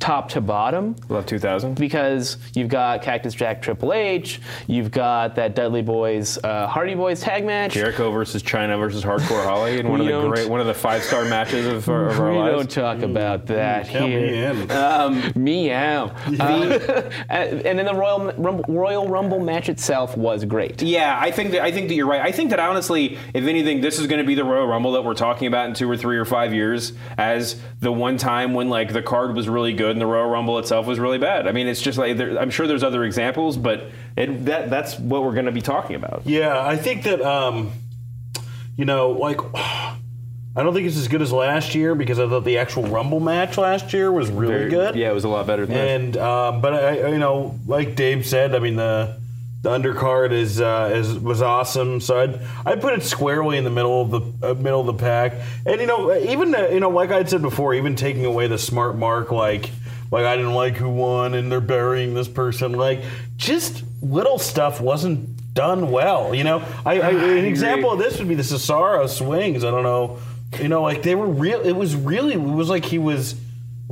top 0.03 0.27
to 0.27 0.41
bottom 0.41 0.93
Love 1.07 1.25
2000. 1.25 1.75
because 1.79 2.35
you've 2.55 2.67
got 2.67 3.01
Cactus 3.01 3.33
Jack 3.33 3.61
Triple 3.61 3.93
H, 3.93 4.41
you've 4.67 4.91
got 4.91 5.33
that 5.35 5.55
Dudley 5.55 5.81
Boyz 5.81 6.37
uh, 6.43 6.67
Hardy 6.67 6.93
Boyz 6.93 7.23
tag 7.23 7.45
match. 7.45 7.71
Jericho 7.71 8.11
versus 8.11 8.43
Chyna 8.43 8.77
versus 8.77 9.01
Hardcore 9.01 9.43
Holly 9.45 9.79
in 9.79 9.87
one 9.87 10.01
of 10.01 10.07
the 10.07 10.27
great 10.27 10.49
one 10.49 10.59
of 10.59 10.67
the 10.67 10.73
five 10.73 11.03
star 11.03 11.23
matches 11.23 11.65
of 11.65 11.87
our, 11.87 12.09
of 12.09 12.19
our 12.19 12.31
we 12.31 12.37
lives. 12.37 12.57
don't 12.57 12.71
talk 12.71 13.01
about 13.01 13.45
that 13.45 13.87
Count 13.87 14.07
me 14.11 14.11
here. 14.11 14.51
in. 14.51 15.33
Meow. 15.41 16.07
Uh, 16.37 16.79
and 17.29 17.79
then 17.79 17.85
the 17.85 17.93
Royal 17.95 18.33
Rumble, 18.33 18.65
Royal 18.67 19.07
Rumble 19.07 19.39
match 19.39 19.69
itself 19.69 20.17
was 20.17 20.43
great. 20.43 20.81
Yeah, 20.81 21.17
I 21.17 21.31
think 21.31 21.51
that 21.51 21.61
I 21.61 21.71
think 21.71 21.87
that 21.87 21.95
you're 21.95 22.07
right. 22.07 22.21
I 22.21 22.33
think 22.33 22.49
that 22.49 22.59
honestly, 22.59 23.17
if 23.33 23.45
anything, 23.45 23.79
this 23.79 23.99
is 23.99 24.07
going 24.07 24.19
to 24.19 24.27
be 24.27 24.35
the 24.35 24.43
Royal 24.43 24.67
Rumble 24.67 24.91
that 24.91 25.05
we're 25.05 25.13
talking 25.13 25.47
about 25.47 25.69
in 25.69 25.73
two 25.73 25.89
or 25.89 25.95
three 25.95 26.17
or 26.17 26.25
five 26.25 26.53
years 26.53 26.91
as 27.17 27.61
the 27.79 27.91
one 27.91 28.17
time 28.17 28.53
when 28.53 28.69
like 28.69 28.91
the 28.91 29.01
card 29.01 29.33
was 29.33 29.47
really 29.47 29.71
good 29.71 29.92
and 29.93 30.01
the 30.01 30.05
Royal 30.05 30.29
Rumble 30.29 30.59
itself 30.59 30.85
was 30.85 30.99
really 30.99 31.17
bad. 31.17 31.47
I 31.47 31.51
mean, 31.51 31.67
it's 31.67 31.81
just 31.81 31.97
like 31.97 32.17
there, 32.17 32.37
I'm 32.37 32.49
sure 32.49 32.67
there's 32.67 32.83
other 32.83 33.03
examples, 33.03 33.57
but 33.57 33.85
it, 34.17 34.45
that 34.45 34.69
that's 34.69 34.99
what 34.99 35.23
we're 35.23 35.33
going 35.33 35.45
to 35.45 35.51
be 35.51 35.61
talking 35.61 35.95
about. 35.95 36.23
Yeah, 36.25 36.59
I 36.65 36.75
think 36.77 37.03
that 37.03 37.21
um, 37.21 37.71
you 38.77 38.85
know, 38.85 39.11
like 39.11 39.39
I 40.55 40.61
don't 40.61 40.73
think 40.73 40.87
it's 40.87 40.97
as 40.97 41.07
good 41.07 41.21
as 41.21 41.31
last 41.31 41.73
year 41.73 41.95
because 41.95 42.19
I 42.19 42.27
thought 42.27 42.43
the 42.43 42.59
actual 42.59 42.83
Rumble 42.83 43.19
match 43.19 43.57
last 43.57 43.91
year 43.93 44.11
was 44.11 44.29
really 44.29 44.69
good. 44.69 44.95
Yeah, 44.95 45.09
it 45.09 45.13
was 45.13 45.23
a 45.23 45.29
lot 45.29 45.47
better. 45.47 45.65
And 45.71 46.15
um, 46.17 46.61
but 46.61 46.73
I, 46.73 47.07
you 47.09 47.17
know, 47.17 47.59
like 47.65 47.95
Dave 47.95 48.25
said, 48.25 48.53
I 48.53 48.59
mean 48.59 48.75
the 48.75 49.17
the 49.63 49.69
undercard 49.69 50.33
is 50.33 50.59
uh, 50.59 50.91
is 50.93 51.17
was 51.17 51.41
awesome. 51.41 52.01
So 52.01 52.19
I'd 52.19 52.39
I 52.65 52.75
put 52.75 52.93
it 52.93 53.03
squarely 53.03 53.57
in 53.57 53.63
the 53.63 53.69
middle 53.69 54.01
of 54.01 54.11
the 54.11 54.49
uh, 54.51 54.53
middle 54.53 54.81
of 54.81 54.85
the 54.85 54.93
pack. 54.93 55.33
And 55.65 55.79
you 55.79 55.87
know, 55.87 56.13
even 56.15 56.53
uh, 56.53 56.67
you 56.67 56.81
know, 56.81 56.89
like 56.89 57.11
I'd 57.11 57.29
said 57.29 57.41
before, 57.41 57.73
even 57.73 57.95
taking 57.95 58.25
away 58.25 58.47
the 58.47 58.57
smart 58.57 58.97
mark, 58.97 59.31
like 59.31 59.71
like 60.13 60.25
I 60.25 60.35
didn't 60.35 60.53
like 60.53 60.75
who 60.75 60.89
won, 60.89 61.33
and 61.33 61.51
they're 61.51 61.59
burying 61.59 62.13
this 62.13 62.27
person. 62.27 62.73
Like 62.73 63.03
just 63.35 63.83
little 63.99 64.37
stuff 64.37 64.79
wasn't 64.79 65.55
done 65.55 65.89
well. 65.89 66.35
You 66.35 66.43
know, 66.43 66.63
I, 66.85 66.99
I 66.99 67.09
an 67.09 67.45
example 67.45 67.91
of 67.91 67.97
this 67.97 68.19
would 68.19 68.27
be 68.27 68.35
the 68.35 68.43
Cesaro 68.43 69.09
swings. 69.09 69.63
I 69.63 69.71
don't 69.71 69.81
know. 69.81 70.19
You 70.61 70.67
know, 70.67 70.83
like 70.83 71.01
they 71.01 71.15
were 71.15 71.25
real. 71.25 71.61
It 71.61 71.71
was 71.71 71.95
really. 71.95 72.35
It 72.35 72.39
was 72.39 72.69
like 72.69 72.85
he 72.85 72.99
was. 72.99 73.33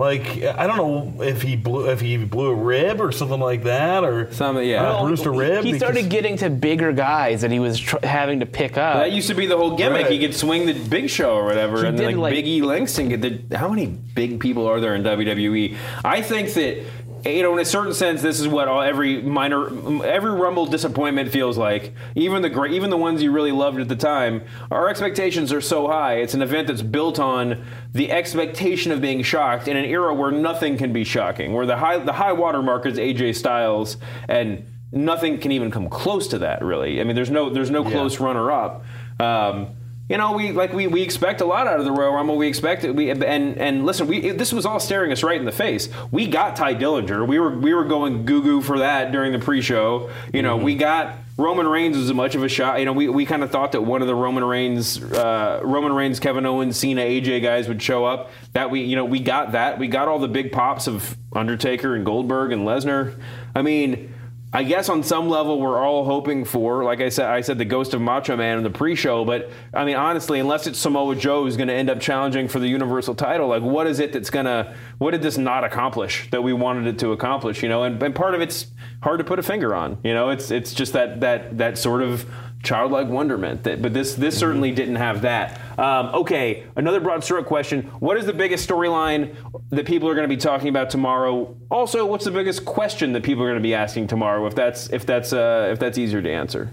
Like 0.01 0.41
I 0.43 0.65
don't 0.65 0.77
know 0.77 1.21
if 1.23 1.43
he 1.43 1.55
blew 1.55 1.87
if 1.87 2.01
he 2.01 2.17
blew 2.17 2.47
a 2.49 2.55
rib 2.55 2.99
or 2.99 3.11
something 3.11 3.39
like 3.39 3.65
that 3.65 4.03
or 4.03 4.31
Some- 4.33 4.57
yeah. 4.63 4.81
Well, 4.81 5.05
bruised 5.05 5.27
a 5.27 5.29
rib. 5.29 5.63
He 5.63 5.77
started 5.77 6.09
getting 6.09 6.37
to 6.37 6.49
bigger 6.49 6.91
guys 6.91 7.41
that 7.41 7.51
he 7.51 7.59
was 7.59 7.79
tr- 7.79 8.03
having 8.03 8.39
to 8.39 8.47
pick 8.47 8.79
up. 8.79 8.95
that 8.97 9.11
used 9.11 9.27
to 9.27 9.35
be 9.35 9.45
the 9.45 9.55
whole 9.55 9.77
gimmick. 9.77 10.03
Right. 10.05 10.11
He 10.11 10.17
could 10.19 10.33
swing 10.33 10.65
the 10.65 10.73
Big 10.73 11.07
Show 11.11 11.35
or 11.35 11.45
whatever, 11.45 11.81
He 11.81 11.87
and 11.87 11.97
did, 11.97 12.07
like, 12.07 12.15
like- 12.15 12.33
Big 12.33 12.47
E 12.47 12.61
Langston. 12.63 13.09
Could, 13.11 13.21
the, 13.21 13.55
how 13.57 13.69
many 13.69 13.85
big 13.85 14.39
people 14.39 14.65
are 14.67 14.79
there 14.79 14.95
in 14.95 15.03
WWE? 15.03 15.77
I 16.03 16.23
think 16.23 16.51
that 16.55 16.83
you 17.25 17.43
know, 17.43 17.53
in 17.53 17.59
a 17.59 17.65
certain 17.65 17.93
sense, 17.93 18.21
this 18.21 18.39
is 18.39 18.47
what 18.47 18.67
all, 18.67 18.81
every 18.81 19.21
minor, 19.21 19.67
every 20.03 20.31
Rumble 20.31 20.65
disappointment 20.65 21.31
feels 21.31 21.57
like. 21.57 21.93
Even 22.15 22.41
the 22.41 22.49
great, 22.49 22.73
even 22.73 22.89
the 22.89 22.97
ones 22.97 23.21
you 23.21 23.31
really 23.31 23.51
loved 23.51 23.79
at 23.79 23.87
the 23.87 23.95
time, 23.95 24.43
our 24.71 24.89
expectations 24.89 25.51
are 25.53 25.61
so 25.61 25.87
high. 25.87 26.15
It's 26.15 26.33
an 26.33 26.41
event 26.41 26.67
that's 26.67 26.81
built 26.81 27.19
on 27.19 27.65
the 27.93 28.11
expectation 28.11 28.91
of 28.91 29.01
being 29.01 29.23
shocked 29.23 29.67
in 29.67 29.77
an 29.77 29.85
era 29.85 30.13
where 30.13 30.31
nothing 30.31 30.77
can 30.77 30.93
be 30.93 31.03
shocking, 31.03 31.53
where 31.53 31.65
the 31.65 31.77
high, 31.77 31.97
the 31.99 32.13
high 32.13 32.33
watermark 32.33 32.85
is 32.85 32.97
AJ 32.97 33.35
Styles 33.35 33.97
and 34.27 34.65
nothing 34.91 35.39
can 35.39 35.51
even 35.51 35.71
come 35.71 35.87
close 35.89 36.27
to 36.27 36.37
that 36.39 36.61
really 36.61 36.99
i 36.99 37.03
mean 37.05 37.15
there's 37.15 37.29
no 37.29 37.49
there's 37.49 37.71
no 37.71 37.81
close 37.81 38.19
runner 38.19 38.51
up 38.51 38.83
um, 39.21 39.67
you 40.11 40.17
know 40.17 40.33
we 40.33 40.51
like 40.51 40.73
we, 40.73 40.87
we 40.87 41.01
expect 41.01 41.39
a 41.39 41.45
lot 41.45 41.67
out 41.67 41.79
of 41.79 41.85
the 41.85 41.91
royal 41.91 42.13
rumble 42.13 42.35
we 42.35 42.47
expect 42.47 42.83
it 42.83 42.93
we 42.93 43.09
and 43.09 43.23
and 43.23 43.85
listen 43.85 44.07
we 44.07 44.31
this 44.31 44.51
was 44.51 44.65
all 44.65 44.79
staring 44.79 45.11
us 45.11 45.23
right 45.23 45.39
in 45.39 45.45
the 45.45 45.51
face 45.51 45.87
we 46.11 46.27
got 46.27 46.55
tye 46.55 46.75
dillinger 46.75 47.25
we 47.25 47.39
were 47.39 47.57
we 47.57 47.73
were 47.73 47.85
going 47.85 48.25
goo 48.25 48.43
goo 48.43 48.61
for 48.61 48.79
that 48.79 49.13
during 49.13 49.31
the 49.31 49.39
pre-show 49.39 50.11
you 50.33 50.41
know 50.41 50.57
we 50.57 50.75
got 50.75 51.15
Roman 51.37 51.65
Reigns 51.65 51.97
was 51.97 52.09
as 52.09 52.13
much 52.13 52.35
of 52.35 52.43
a 52.43 52.49
shot. 52.49 52.77
You 52.79 52.85
know, 52.85 52.93
we, 52.93 53.07
we 53.09 53.25
kind 53.25 53.41
of 53.41 53.49
thought 53.49 53.71
that 53.71 53.81
one 53.81 54.01
of 54.03 54.07
the 54.07 54.13
Roman 54.13 54.43
Reigns, 54.43 55.01
uh, 55.01 55.61
Roman 55.63 55.91
Reigns, 55.91 56.19
Kevin 56.19 56.45
Owens, 56.45 56.77
Cena, 56.77 57.01
AJ 57.01 57.41
guys 57.41 57.67
would 57.67 57.81
show 57.81 58.05
up. 58.05 58.29
That 58.53 58.69
we, 58.69 58.81
you 58.81 58.95
know, 58.95 59.05
we 59.05 59.19
got 59.19 59.53
that. 59.53 59.79
We 59.79 59.87
got 59.87 60.07
all 60.07 60.19
the 60.19 60.27
big 60.27 60.51
pops 60.51 60.87
of 60.87 61.17
Undertaker 61.33 61.95
and 61.95 62.05
Goldberg 62.05 62.51
and 62.51 62.63
Lesnar. 62.63 63.19
I 63.55 63.63
mean, 63.63 64.10
I 64.53 64.63
guess 64.63 64.89
on 64.89 65.01
some 65.01 65.29
level 65.29 65.61
we're 65.61 65.81
all 65.81 66.03
hoping 66.03 66.43
for, 66.43 66.83
like 66.83 66.99
I 66.99 67.07
said, 67.07 67.27
I 67.29 67.39
said 67.39 67.57
the 67.57 67.65
ghost 67.65 67.93
of 67.93 68.01
Macho 68.01 68.35
Man 68.35 68.57
in 68.57 68.63
the 68.63 68.69
pre-show. 68.69 69.23
But 69.23 69.49
I 69.73 69.85
mean, 69.85 69.95
honestly, 69.95 70.39
unless 70.39 70.67
it's 70.67 70.77
Samoa 70.77 71.15
Joe 71.15 71.43
who's 71.43 71.55
going 71.55 71.69
to 71.69 71.73
end 71.73 71.89
up 71.89 72.01
challenging 72.01 72.49
for 72.49 72.59
the 72.59 72.67
Universal 72.67 73.15
title, 73.15 73.47
like 73.47 73.63
what 73.63 73.87
is 73.87 73.99
it 73.99 74.11
that's 74.11 74.29
gonna, 74.29 74.75
what 74.97 75.11
did 75.11 75.21
this 75.21 75.37
not 75.37 75.63
accomplish 75.63 76.29
that 76.31 76.43
we 76.43 76.51
wanted 76.51 76.85
it 76.87 76.99
to 76.99 77.13
accomplish? 77.13 77.63
You 77.63 77.69
know, 77.69 77.83
and, 77.83 78.01
and 78.03 78.13
part 78.13 78.35
of 78.35 78.41
it's 78.41 78.67
hard 79.01 79.19
to 79.19 79.23
put 79.23 79.39
a 79.39 79.43
finger 79.43 79.73
on. 79.73 79.97
You 80.03 80.13
know, 80.13 80.29
it's 80.29 80.51
it's 80.51 80.73
just 80.73 80.93
that 80.93 81.21
that 81.21 81.57
that 81.57 81.77
sort 81.77 82.01
of 82.01 82.25
childlike 82.63 83.07
wonderment. 83.07 83.63
That, 83.63 83.81
but 83.81 83.93
this 83.93 84.13
this 84.15 84.37
certainly 84.37 84.71
didn't 84.71 84.95
have 84.95 85.21
that. 85.21 85.59
Um, 85.79 86.07
okay, 86.07 86.63
another 86.75 86.99
broad 86.99 87.23
stroke 87.23 87.45
question: 87.45 87.83
What 87.99 88.17
is 88.17 88.25
the 88.25 88.33
biggest 88.33 88.67
storyline 88.67 89.35
that 89.69 89.85
people 89.85 90.09
are 90.09 90.15
going 90.15 90.29
to 90.29 90.33
be 90.35 90.39
talking 90.41 90.69
about 90.69 90.89
tomorrow? 90.89 91.55
Also, 91.69 92.05
what's 92.05 92.25
the 92.25 92.31
biggest 92.31 92.65
question 92.65 93.13
that 93.13 93.23
people 93.23 93.43
are 93.43 93.47
going 93.47 93.59
to 93.59 93.63
be 93.63 93.73
asking 93.73 94.07
tomorrow? 94.07 94.45
If 94.45 94.55
that's 94.55 94.89
if 94.89 95.05
that's 95.05 95.33
uh, 95.33 95.69
if 95.71 95.79
that's 95.79 95.97
easier 95.97 96.21
to 96.21 96.31
answer. 96.31 96.69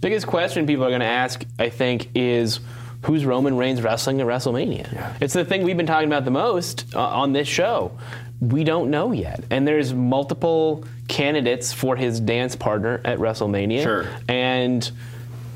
Biggest 0.00 0.26
question 0.26 0.66
people 0.66 0.84
are 0.84 0.90
going 0.90 1.00
to 1.00 1.06
ask, 1.06 1.42
I 1.58 1.70
think, 1.70 2.10
is 2.14 2.60
who's 3.02 3.24
Roman 3.24 3.56
Reigns 3.56 3.80
wrestling 3.80 4.20
at 4.20 4.26
WrestleMania? 4.26 5.16
It's 5.20 5.32
the 5.32 5.44
thing 5.44 5.62
we've 5.62 5.76
been 5.76 5.86
talking 5.86 6.08
about 6.08 6.24
the 6.24 6.30
most 6.30 6.94
uh, 6.94 7.00
on 7.00 7.32
this 7.32 7.48
show. 7.48 7.96
We 8.40 8.64
don't 8.64 8.90
know 8.90 9.12
yet, 9.12 9.44
and 9.50 9.66
there's 9.66 9.94
multiple 9.94 10.84
candidates 11.08 11.72
for 11.72 11.96
his 11.96 12.20
dance 12.20 12.54
partner 12.54 13.00
at 13.04 13.18
WrestleMania. 13.18 13.82
Sure. 13.82 14.06
and 14.28 14.90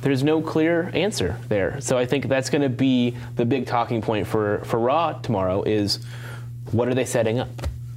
there's 0.02 0.22
no 0.24 0.40
clear 0.40 0.90
answer 0.94 1.36
there. 1.48 1.80
So 1.80 1.98
I 1.98 2.06
think 2.06 2.28
that's 2.28 2.50
going 2.50 2.62
to 2.62 2.68
be 2.68 3.16
the 3.36 3.44
big 3.44 3.66
talking 3.66 4.00
point 4.02 4.26
for 4.26 4.58
for 4.64 4.78
Raw 4.78 5.12
tomorrow. 5.14 5.62
Is 5.62 5.98
what 6.72 6.88
are 6.88 6.94
they 6.94 7.04
setting 7.04 7.38
up? 7.38 7.48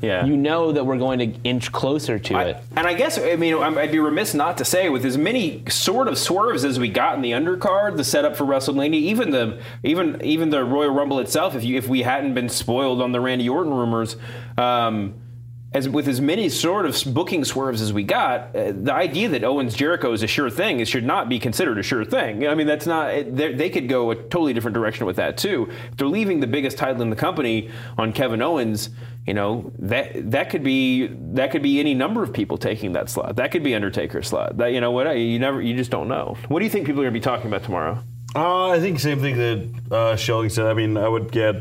Yeah. 0.02 0.26
You 0.26 0.36
know 0.36 0.74
that 0.74 0.86
we're 0.86 0.98
going 0.98 1.20
to 1.20 1.40
inch 1.46 1.72
closer 1.72 2.20
to 2.20 2.36
I- 2.36 2.44
it. 2.44 2.58
and 2.76 2.86
I 2.86 2.94
guess 2.94 3.18
I 3.18 3.38
mean 3.38 3.56
I'd 3.56 3.92
be 3.94 4.00
remiss 4.00 4.34
not 4.34 4.58
to 4.58 4.66
say 4.66 4.90
with 4.90 5.06
as 5.06 5.18
many 5.18 5.64
sort 5.70 6.10
of 6.10 6.18
swerves 6.18 6.66
as 6.66 6.78
we 6.78 6.90
got 6.90 7.16
in 7.16 7.22
the 7.22 7.32
undercard, 7.32 7.96
the 7.96 8.04
setup 8.04 8.36
for 8.36 8.44
WrestleMania, 8.44 8.96
even 8.96 9.32
the 9.32 9.62
even 9.82 10.22
even 10.22 10.50
the 10.50 10.66
Royal 10.66 10.92
Rumble 10.94 11.20
itself. 11.20 11.56
If 11.56 11.64
you 11.64 11.78
if 11.78 11.88
we 11.88 12.02
hadn't 12.02 12.34
been 12.34 12.50
spoiled 12.50 13.02
on 13.02 13.14
the 13.14 13.22
Randy 13.22 13.48
Orton 13.48 13.74
rumors. 13.74 14.18
Um, 14.58 15.14
as 15.74 15.90
with 15.90 16.08
as 16.08 16.22
many 16.22 16.50
sort 16.50 16.86
of 16.86 17.02
booking 17.14 17.44
swerves 17.44 17.82
as 17.82 17.92
we 17.92 18.04
got, 18.04 18.56
uh, 18.56 18.72
the 18.74 18.94
idea 18.94 19.30
that 19.30 19.44
Owens 19.44 19.76
Jericho 19.76 20.14
is 20.14 20.22
a 20.22 20.28
sure 20.28 20.50
thing 20.50 20.80
it 20.80 20.88
should 20.88 21.06
not 21.06 21.30
be 21.30 21.40
considered 21.40 21.78
a 21.80 21.84
sure 21.84 22.06
thing. 22.06 22.48
I 22.48 22.56
mean, 22.56 22.68
that's 22.68 22.86
not. 22.86 23.14
They 23.36 23.70
could 23.70 23.90
go 23.90 24.12
a 24.12 24.16
totally 24.16 24.54
different 24.54 24.76
direction 24.76 25.06
with 25.06 25.16
that 25.16 25.38
too. 25.38 25.70
If 25.92 25.98
they're 25.98 26.08
leaving 26.08 26.40
the 26.40 26.48
biggest 26.48 26.78
title 26.78 27.02
in 27.02 27.10
the 27.10 27.16
company 27.16 27.72
on 27.98 28.14
Kevin 28.14 28.42
Owens, 28.42 28.90
you 29.26 29.34
know 29.34 29.72
that 29.80 30.32
that 30.32 30.50
could 30.50 30.64
be 30.64 31.08
that 31.08 31.52
could 31.52 31.64
be 31.64 31.80
any 31.80 31.94
number 31.94 32.24
of 32.24 32.34
people 32.34 32.58
taking 32.58 32.94
that 32.94 33.10
slot. 33.10 33.38
That 33.38 33.52
could 33.52 33.64
be 33.64 33.74
Undertaker's 33.74 34.28
slot. 34.28 34.58
That 34.58 34.74
you 34.74 34.82
know 34.82 34.92
what 34.92 35.12
you 35.18 35.40
never 35.40 35.62
you 35.62 35.76
just 35.76 35.92
don't 35.92 36.08
know. 36.08 36.38
What 36.50 36.60
do 36.60 36.66
you 36.66 36.72
think 36.72 36.86
people 36.86 37.02
are 37.02 37.06
going 37.06 37.14
to 37.14 37.20
be 37.20 37.24
talking 37.24 37.48
about 37.48 37.64
tomorrow? 37.64 38.00
Uh, 38.36 38.70
I 38.70 38.80
think 38.80 39.00
same 39.00 39.20
thing 39.20 39.38
that 39.38 39.96
uh, 39.96 40.16
Shelly 40.16 40.50
said. 40.50 40.66
I 40.66 40.74
mean, 40.74 40.98
I 40.98 41.08
would 41.08 41.32
get, 41.32 41.56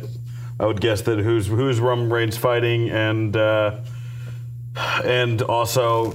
I 0.58 0.66
would 0.66 0.80
guess 0.80 1.02
that 1.02 1.18
who's 1.18 1.46
who's 1.46 1.80
Roman 1.80 2.10
Reigns 2.10 2.36
fighting, 2.36 2.88
and 2.88 3.36
uh, 3.36 3.80
and 4.76 5.42
also 5.42 6.14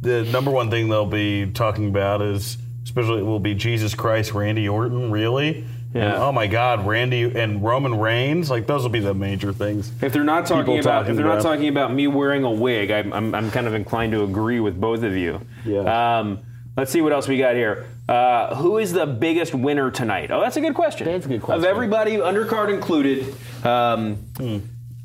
the 0.00 0.24
number 0.24 0.50
one 0.50 0.70
thing 0.70 0.88
they'll 0.88 1.06
be 1.06 1.50
talking 1.50 1.88
about 1.88 2.22
is, 2.22 2.58
especially 2.84 3.20
it 3.20 3.24
will 3.24 3.40
be 3.40 3.54
Jesus 3.54 3.94
Christ, 3.94 4.32
Randy 4.32 4.68
Orton, 4.68 5.10
really. 5.10 5.64
Yeah. 5.94 6.06
And, 6.06 6.14
oh 6.14 6.32
my 6.32 6.46
God, 6.46 6.86
Randy 6.86 7.22
and 7.22 7.62
Roman 7.62 7.98
Reigns, 7.98 8.50
like 8.50 8.66
those 8.66 8.82
will 8.82 8.90
be 8.90 9.00
the 9.00 9.14
major 9.14 9.52
things. 9.52 9.92
If 10.00 10.12
they're 10.12 10.24
not 10.24 10.46
talking 10.46 10.78
about 10.78 11.00
talking 11.00 11.10
if 11.10 11.16
they're 11.16 11.26
not 11.26 11.42
talking 11.42 11.68
about 11.68 11.92
me 11.92 12.06
wearing 12.06 12.44
a 12.44 12.50
wig, 12.50 12.90
I'm, 12.90 13.12
I'm, 13.12 13.34
I'm 13.34 13.50
kind 13.50 13.66
of 13.66 13.74
inclined 13.74 14.12
to 14.12 14.24
agree 14.24 14.58
with 14.58 14.80
both 14.80 15.02
of 15.02 15.16
you. 15.16 15.40
Yeah. 15.64 16.18
Um, 16.20 16.40
let's 16.76 16.90
see 16.90 17.02
what 17.02 17.12
else 17.12 17.28
we 17.28 17.36
got 17.36 17.54
here. 17.54 17.86
Uh, 18.08 18.54
who 18.56 18.78
is 18.78 18.92
the 18.92 19.06
biggest 19.06 19.54
winner 19.54 19.90
tonight? 19.90 20.30
Oh, 20.30 20.40
that's 20.40 20.56
a 20.56 20.60
good 20.60 20.74
question. 20.74 21.06
That's 21.06 21.26
a 21.26 21.28
good 21.28 21.42
question. 21.42 21.62
Of 21.62 21.68
everybody, 21.68 22.16
undercard 22.16 22.72
included. 22.72 23.34
Um, 23.64 24.18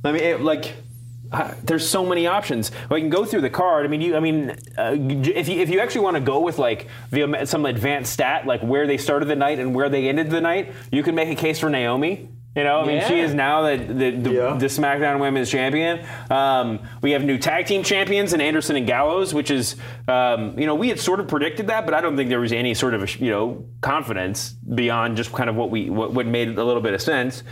I 0.04 0.12
mean, 0.12 0.24
it, 0.24 0.42
like. 0.42 0.74
Uh, 1.32 1.54
there's 1.64 1.88
so 1.88 2.06
many 2.06 2.28
options. 2.28 2.72
We 2.90 3.02
can 3.02 3.10
go 3.10 3.26
through 3.26 3.42
the 3.42 3.50
card. 3.50 3.86
I 3.86 3.90
mean, 3.90 4.02
you. 4.02 4.16
I 4.16 4.20
mean, 4.20 4.52
uh, 4.78 4.96
if 4.98 5.50
you 5.50 5.60
if 5.62 5.70
you 5.70 5.80
actually 5.80 6.02
want 6.02 6.16
to 6.16 6.22
go 6.22 6.40
with 6.40 6.58
like 6.58 6.88
the 7.12 7.46
some 7.46 7.66
advanced 7.66 8.14
stat, 8.14 8.46
like 8.46 8.62
where 8.62 8.88
they 8.88 8.98
started 8.98 9.26
the 9.28 9.36
night 9.36 9.60
and 9.60 9.76
where 9.76 9.90
they 9.90 10.08
ended 10.08 10.30
the 10.30 10.42
night, 10.42 10.74
you 10.92 11.04
can 11.04 11.16
make 11.16 11.30
a 11.30 11.36
case 11.36 11.60
for 11.60 11.70
Naomi. 11.70 12.30
You 12.56 12.64
know, 12.64 12.80
I 12.80 12.88
mean, 12.88 13.04
she 13.08 13.20
is 13.20 13.36
now 13.36 13.62
the 13.62 13.78
the, 13.78 14.12
the, 14.12 14.32
Yeah. 14.32 14.58
the 14.58 14.66
SmackDown 14.66 15.20
Women's 15.20 15.52
Champion. 15.52 16.04
Um, 16.32 16.80
we 17.04 17.12
have 17.12 17.24
new 17.24 17.38
tag 17.38 17.68
team 17.68 17.84
champions 17.84 18.34
in 18.34 18.42
Anderson 18.42 18.76
and 18.76 18.88
Gallows, 18.88 19.32
which 19.32 19.52
is, 19.52 19.76
um, 20.08 20.58
you 20.58 20.66
know, 20.66 20.74
we 20.74 20.90
had 20.90 21.00
sort 21.00 21.20
of 21.20 21.28
predicted 21.28 21.68
that, 21.68 21.86
but 21.86 21.94
I 21.94 22.02
don't 22.02 22.18
think 22.18 22.30
there 22.30 22.40
was 22.40 22.52
any 22.52 22.74
sort 22.74 22.96
of, 22.96 23.16
you 23.22 23.30
know, 23.30 23.64
confidence 23.82 24.54
beyond 24.54 25.18
just 25.18 25.32
kind 25.34 25.52
of 25.52 25.56
what 25.56 25.70
we 25.70 25.92
what, 25.92 26.14
what 26.14 26.26
made 26.26 26.58
a 26.58 26.64
little 26.64 26.82
bit 26.82 26.96
of 26.96 27.02
sense. 27.02 27.44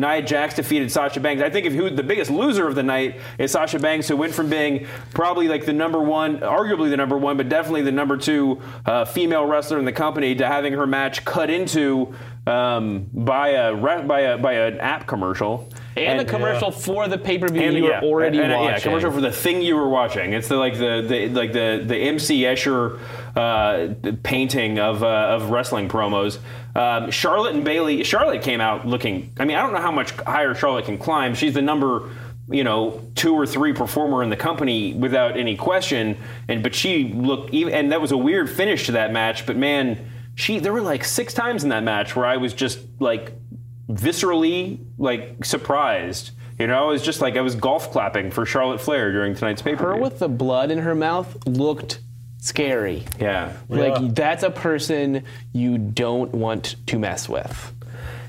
Nia 0.00 0.22
Jax 0.22 0.54
defeated 0.54 0.90
Sasha 0.92 1.20
Banks. 1.20 1.42
I 1.42 1.50
think 1.50 1.66
if 1.66 1.72
who 1.72 1.90
the 1.90 2.02
biggest 2.02 2.30
loser 2.30 2.66
of 2.66 2.74
the 2.74 2.82
night 2.82 3.20
is 3.38 3.52
Sasha 3.52 3.78
Banks, 3.78 4.08
who 4.08 4.16
went 4.16 4.32
from 4.32 4.48
being 4.48 4.86
probably 5.12 5.48
like 5.48 5.66
the 5.66 5.72
number 5.72 6.00
one, 6.00 6.40
arguably 6.40 6.90
the 6.90 6.96
number 6.96 7.18
one, 7.18 7.36
but 7.36 7.48
definitely 7.48 7.82
the 7.82 7.92
number 7.92 8.16
two 8.16 8.60
uh, 8.86 9.04
female 9.04 9.44
wrestler 9.44 9.78
in 9.78 9.84
the 9.84 9.92
company 9.92 10.34
to 10.34 10.46
having 10.46 10.72
her 10.72 10.86
match 10.86 11.24
cut 11.24 11.50
into 11.50 12.14
um, 12.48 13.06
by 13.12 13.48
a 13.48 13.74
by 13.74 14.20
a 14.20 14.38
by 14.38 14.54
an 14.54 14.80
app 14.80 15.06
commercial 15.06 15.68
And, 15.96 16.20
a 16.20 16.24
commercial 16.24 16.70
for 16.70 17.06
the 17.06 17.18
pay 17.18 17.38
per 17.38 17.48
view 17.48 17.62
and, 17.62 17.76
you 17.76 17.84
were 17.84 17.90
yeah, 17.90 18.00
already 18.00 18.38
and, 18.38 18.52
and, 18.52 18.60
watching. 18.60 18.74
Yeah, 18.74 18.80
commercial 18.80 19.12
for 19.12 19.20
the 19.20 19.32
thing 19.32 19.60
you 19.60 19.76
were 19.76 19.88
watching. 19.88 20.32
It's 20.32 20.48
the 20.48 20.56
like 20.56 20.78
the, 20.78 21.04
the 21.06 21.28
like 21.28 21.52
the 21.52 21.82
the 21.84 21.96
MC 21.96 22.42
Escher 22.42 22.98
uh, 23.36 23.94
painting 24.22 24.78
of 24.78 25.02
uh, 25.02 25.06
of 25.06 25.50
wrestling 25.50 25.88
promos. 25.88 26.38
Um, 26.74 27.10
Charlotte 27.10 27.54
and 27.54 27.64
Bayley. 27.64 28.02
Charlotte 28.04 28.42
came 28.42 28.60
out 28.60 28.86
looking. 28.86 29.32
I 29.38 29.44
mean, 29.44 29.56
I 29.56 29.62
don't 29.62 29.72
know 29.72 29.80
how 29.80 29.92
much 29.92 30.12
higher 30.12 30.54
Charlotte 30.54 30.86
can 30.86 30.98
climb. 30.98 31.34
She's 31.34 31.54
the 31.54 31.62
number. 31.62 32.10
You 32.50 32.64
know, 32.64 33.02
two 33.14 33.34
or 33.34 33.46
three 33.46 33.74
performer 33.74 34.22
in 34.22 34.30
the 34.30 34.36
company 34.36 34.94
without 34.94 35.36
any 35.36 35.54
question, 35.54 36.16
and 36.48 36.62
but 36.62 36.74
she 36.74 37.12
looked 37.12 37.52
even, 37.52 37.74
and 37.74 37.92
that 37.92 38.00
was 38.00 38.10
a 38.10 38.16
weird 38.16 38.48
finish 38.48 38.86
to 38.86 38.92
that 38.92 39.12
match. 39.12 39.44
But 39.44 39.58
man, 39.58 39.98
she 40.38 40.60
there 40.60 40.72
were 40.72 40.80
like 40.80 41.02
six 41.04 41.34
times 41.34 41.64
in 41.64 41.70
that 41.70 41.82
match 41.82 42.14
where 42.14 42.24
I 42.24 42.36
was 42.36 42.54
just 42.54 42.78
like 43.00 43.32
viscerally 43.90 44.78
like 44.98 45.44
surprised. 45.44 46.30
You 46.58 46.66
know, 46.68 46.88
it 46.88 46.92
was 46.92 47.02
just 47.02 47.20
like 47.20 47.36
I 47.36 47.40
was 47.40 47.54
golf 47.56 47.90
clapping 47.90 48.30
for 48.30 48.46
Charlotte 48.46 48.80
Flair 48.80 49.10
during 49.12 49.34
tonight's 49.34 49.62
paper. 49.62 49.94
her 49.94 49.96
with 50.00 50.18
the 50.20 50.28
blood 50.28 50.70
in 50.70 50.78
her 50.78 50.94
mouth 50.94 51.36
looked 51.46 52.00
scary. 52.38 53.04
yeah, 53.20 53.52
Like 53.68 54.00
Yeah. 54.00 54.08
that's 54.12 54.42
a 54.44 54.50
person 54.50 55.24
you 55.52 55.76
don't 55.78 56.32
want 56.32 56.76
to 56.86 56.98
mess 56.98 57.28
with. 57.28 57.72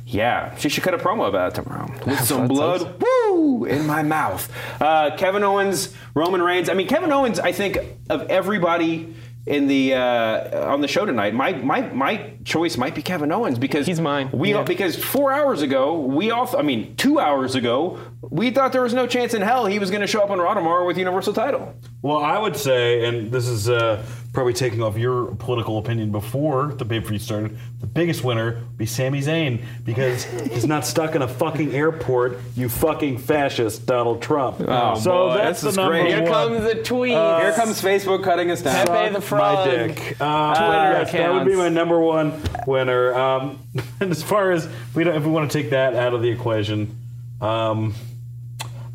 yeah. 0.06 0.56
She 0.58 0.70
should 0.70 0.84
cut 0.84 0.96
a 0.96 0.98
promo 0.98 1.28
about 1.28 1.52
it 1.54 1.62
tomorrow 1.64 1.92
with 2.08 2.20
some 2.22 2.42
That 2.42 2.48
blood. 2.50 2.82
sounds- 2.82 3.04
Woo 3.04 3.66
in 3.66 3.86
my 3.86 4.02
mouth. 4.04 4.52
Uh, 4.82 5.16
Kevin 5.16 5.44
Owens, 5.44 5.94
Roman 6.16 6.42
Reigns. 6.42 6.70
I 6.70 6.74
mean, 6.74 6.88
Kevin 6.88 7.12
Owens. 7.12 7.40
I 7.40 7.52
think 7.52 7.78
of 8.10 8.24
everybody 8.30 9.16
in 9.50 9.68
the 9.68 9.96
uh, 9.96 10.72
on 10.72 10.82
the 10.82 10.88
show 10.88 11.06
tonight, 11.06 11.34
my 11.34 11.54
my 11.54 11.82
my 11.92 12.34
choice 12.46 12.78
might 12.78 12.94
be 12.94 13.02
Kevin 13.02 13.32
Owens 13.32 13.58
because 13.58 13.88
He's 13.88 14.00
mine. 14.00 14.30
We 14.32 14.54
all, 14.54 14.60
Yeah. 14.62 14.66
because 14.66 14.96
four 14.96 15.34
hours 15.34 15.62
ago 15.64 16.00
we 16.00 16.30
all. 16.32 16.56
I 16.56 16.62
mean, 16.62 16.96
two 16.96 17.20
hours 17.20 17.56
ago 17.56 18.00
we 18.22 18.52
thought 18.52 18.72
there 18.72 18.84
was 18.84 18.94
no 18.94 19.08
chance 19.08 19.34
in 19.34 19.42
hell 19.42 19.66
he 19.66 19.80
was 19.80 19.90
going 19.90 20.02
to 20.02 20.08
show 20.08 20.22
up 20.22 20.30
on 20.30 20.38
Raw 20.40 20.54
tomorrow 20.54 20.86
with 20.86 20.98
Universal 20.98 21.34
title. 21.34 21.74
Well, 22.04 22.18
I 22.24 22.38
would 22.38 22.56
say, 22.56 23.06
and 23.06 23.32
this 23.32 23.48
is 23.48 23.68
uh, 23.70 24.04
probably 24.34 24.54
taking 24.54 24.82
off 24.82 24.98
your 24.98 25.34
political 25.36 25.78
opinion 25.80 26.12
before 26.12 26.68
the 26.68 26.86
pay 26.86 27.00
per 27.00 27.10
view 27.10 27.20
started, 27.20 27.58
the 27.82 27.88
biggest 27.88 28.24
winner 28.24 28.54
would 28.56 28.78
be 28.78 28.86
Sami 28.86 29.22
Zayn 29.22 29.64
because 29.84 30.24
he's 30.24 30.68
not 30.68 30.86
stuck 30.86 31.16
in 31.16 31.22
a 31.22 31.28
fucking 31.28 31.74
airport, 31.74 32.40
you 32.56 32.70
fucking 32.70 33.18
fascist, 33.18 33.86
Donald 33.86 34.22
Trump. 34.22 34.58
Oh, 34.62 35.00
so 35.00 35.30
boy, 35.30 35.38
that's 35.38 35.62
this 35.62 35.64
the 35.64 35.70
is 35.70 35.78
number 35.78 35.94
great. 35.94 36.08
Here 36.08 36.22
one. 36.22 36.32
comes 36.32 36.64
the 36.64 36.84
tweet. 36.84 37.12
Here 37.12 37.54
comes 37.54 37.82
Facebook 37.82 38.24
cutting 38.24 38.52
us 38.52 38.62
down. 38.62 38.86
Pepe 38.86 39.14
the 39.16 39.22
Frog. 39.22 39.68
My 39.68 39.72
dick. 39.72 40.18
Uh, 40.20 40.56
Twitter 40.56 41.00
yes, 41.00 41.12
that 41.14 41.34
would 41.34 41.46
be 41.46 41.56
my 41.56 41.70
number 41.70 42.00
one 42.00 42.40
winner. 42.68 43.14
Um, 43.16 43.60
and 44.00 44.12
as 44.12 44.22
far 44.22 44.52
as 44.52 44.70
we 44.94 45.04
don't, 45.04 45.16
if 45.16 45.26
we 45.26 45.32
want 45.32 45.52
to 45.52 45.62
take 45.62 45.72
that 45.72 45.96
out 45.96 46.14
of 46.14 46.22
the 46.22 46.30
equation, 46.30 46.96
um, 47.42 47.96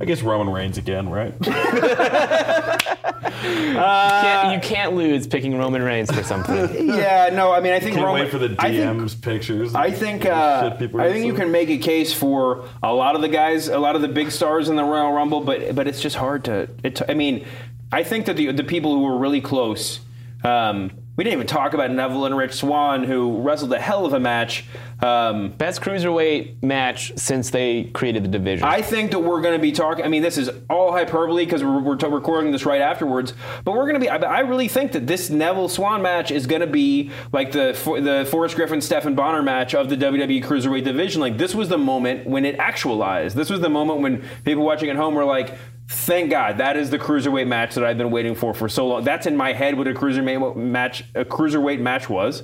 I 0.01 0.05
guess 0.05 0.23
Roman 0.23 0.53
Reigns 0.53 0.79
again, 0.79 1.09
right? 1.09 1.35
Can't- 3.44 4.54
you 4.54 4.61
can't 4.68 4.94
lose 4.94 5.26
picking 5.26 5.57
Roman 5.59 5.83
Reigns 5.83 6.11
for 6.11 6.22
something. 6.22 6.54
Yeah, 6.94 7.30
no, 7.33 7.52
I 7.52 7.61
mean, 7.61 7.72
I 7.72 7.80
think 7.80 7.94
Can't 7.94 8.07
Roman, 8.07 8.22
wait 8.22 8.30
for 8.30 8.38
the 8.38 8.54
I 8.59 8.70
think- 8.70 9.00
DMs 9.00 9.20
pictures. 9.20 9.74
I 9.74 9.90
think 9.90 10.24
uh, 10.26 10.70
Shit 10.70 10.78
people 10.78 11.00
are 11.00 11.04
I 11.04 11.12
think 11.12 11.26
you 11.26 11.35
can 11.35 11.50
make 11.50 11.68
a 11.70 11.78
case 11.78 12.12
for 12.12 12.68
a 12.83 12.92
lot 12.92 13.14
of 13.16 13.20
the 13.20 13.28
guys, 13.28 13.68
a 13.68 13.78
lot 13.78 13.96
of 13.96 14.02
the 14.02 14.09
big 14.09 14.30
stars 14.30 14.68
in 14.68 14.76
the 14.76 14.85
Royal 14.85 15.12
Rumble, 15.12 15.40
but 15.40 15.74
but 15.74 15.87
it's 15.88 16.00
just 16.00 16.16
hard 16.16 16.44
to. 16.44 16.68
It, 16.83 17.00
I 17.09 17.14
mean, 17.14 17.44
I 17.92 18.02
think 18.02 18.26
that 18.26 18.37
the 18.37 18.52
the 18.52 18.64
people 18.64 18.92
who 18.94 19.00
were 19.02 19.18
really 19.18 19.40
close. 19.40 20.00
Um, 20.42 20.92
we 21.16 21.24
didn't 21.24 21.35
even 21.35 21.46
talk 21.46 21.74
about 21.74 21.90
Neville 21.90 22.27
and 22.27 22.37
Rich 22.37 22.55
Swann, 22.55 23.05
who 23.05 23.40
wrestled 23.40 23.72
a 23.72 23.79
hell 23.81 24.05
of 24.05 24.12
a 24.12 24.20
match. 24.20 24.64
Um, 25.00 25.50
Best 25.50 25.81
cruiserweight 25.81 26.62
match 26.62 27.12
since 27.16 27.50
they 27.50 27.85
created 27.85 28.24
the 28.24 28.29
division. 28.29 28.66
I 28.66 28.81
think 28.83 29.11
that 29.11 29.20
we're 29.20 29.42
going 29.42 29.55
to 29.55 29.62
be 29.62 29.70
talking. 29.70 30.05
I 30.05 30.09
mean, 30.09 30.22
this 30.22 30.38
is 30.38 30.50
all 30.70 30.92
hyperbole 30.92 31.44
because 31.44 31.62
we're, 31.62 31.81
we're 31.81 31.96
t- 31.96 32.07
recording 32.07 32.53
this 32.53 32.64
right 32.64 32.81
afterwards. 32.81 33.35
But 33.64 33.72
we're 33.72 33.83
going 33.83 33.94
to 33.94 34.00
be. 34.00 34.09
I, 34.09 34.16
I 34.16 34.40
really 34.40 34.68
think 34.68 34.92
that 34.92 35.07
this 35.07 35.31
Neville 35.31 35.68
Swann 35.68 36.03
match 36.03 36.31
is 36.31 36.46
going 36.46 36.62
to 36.62 36.66
be 36.66 37.11
like 37.33 37.53
the 37.53 37.74
For- 37.74 38.00
the 38.00 38.27
Forrest 38.31 38.57
Griffin 38.57 38.81
Stephan 38.81 39.14
Bonnar 39.14 39.42
match 39.42 39.74
of 39.74 39.88
the 39.90 39.96
WWE 39.96 40.42
Cruiserweight 40.42 40.85
division. 40.85 41.20
Like 41.20 41.38
this 41.38 41.55
was 41.55 41.68
the 41.68 41.79
moment 41.79 42.27
when 42.27 42.44
it 42.44 42.57
actualized. 42.59 43.37
This 43.37 43.50
was 43.50 43.61
the 43.61 43.68
moment 43.68 44.00
when 44.00 44.24
people 44.44 44.64
watching 44.64 44.90
at 44.90 44.96
home 44.96 45.14
were 45.14 45.24
like. 45.24 45.55
Thank 45.88 46.31
God 46.31 46.59
that 46.59 46.77
is 46.77 46.90
the 46.90 46.99
cruiserweight 46.99 47.47
match 47.47 47.75
that 47.75 47.85
I've 47.85 47.99
been 47.99 48.11
waiting 48.11 48.35
for 48.35 48.55
for 48.55 48.68
so 48.68 48.87
long. 48.87 49.05
That's 49.05 49.27
in 49.27 49.37
my 49.37 49.53
head 49.53 49.77
what 49.77 49.87
a 49.87 49.92
cruiserweight 49.92 50.57
match, 50.57 51.05
a 51.14 51.25
cruiserweight 51.25 51.81
match 51.81 52.09
was, 52.09 52.42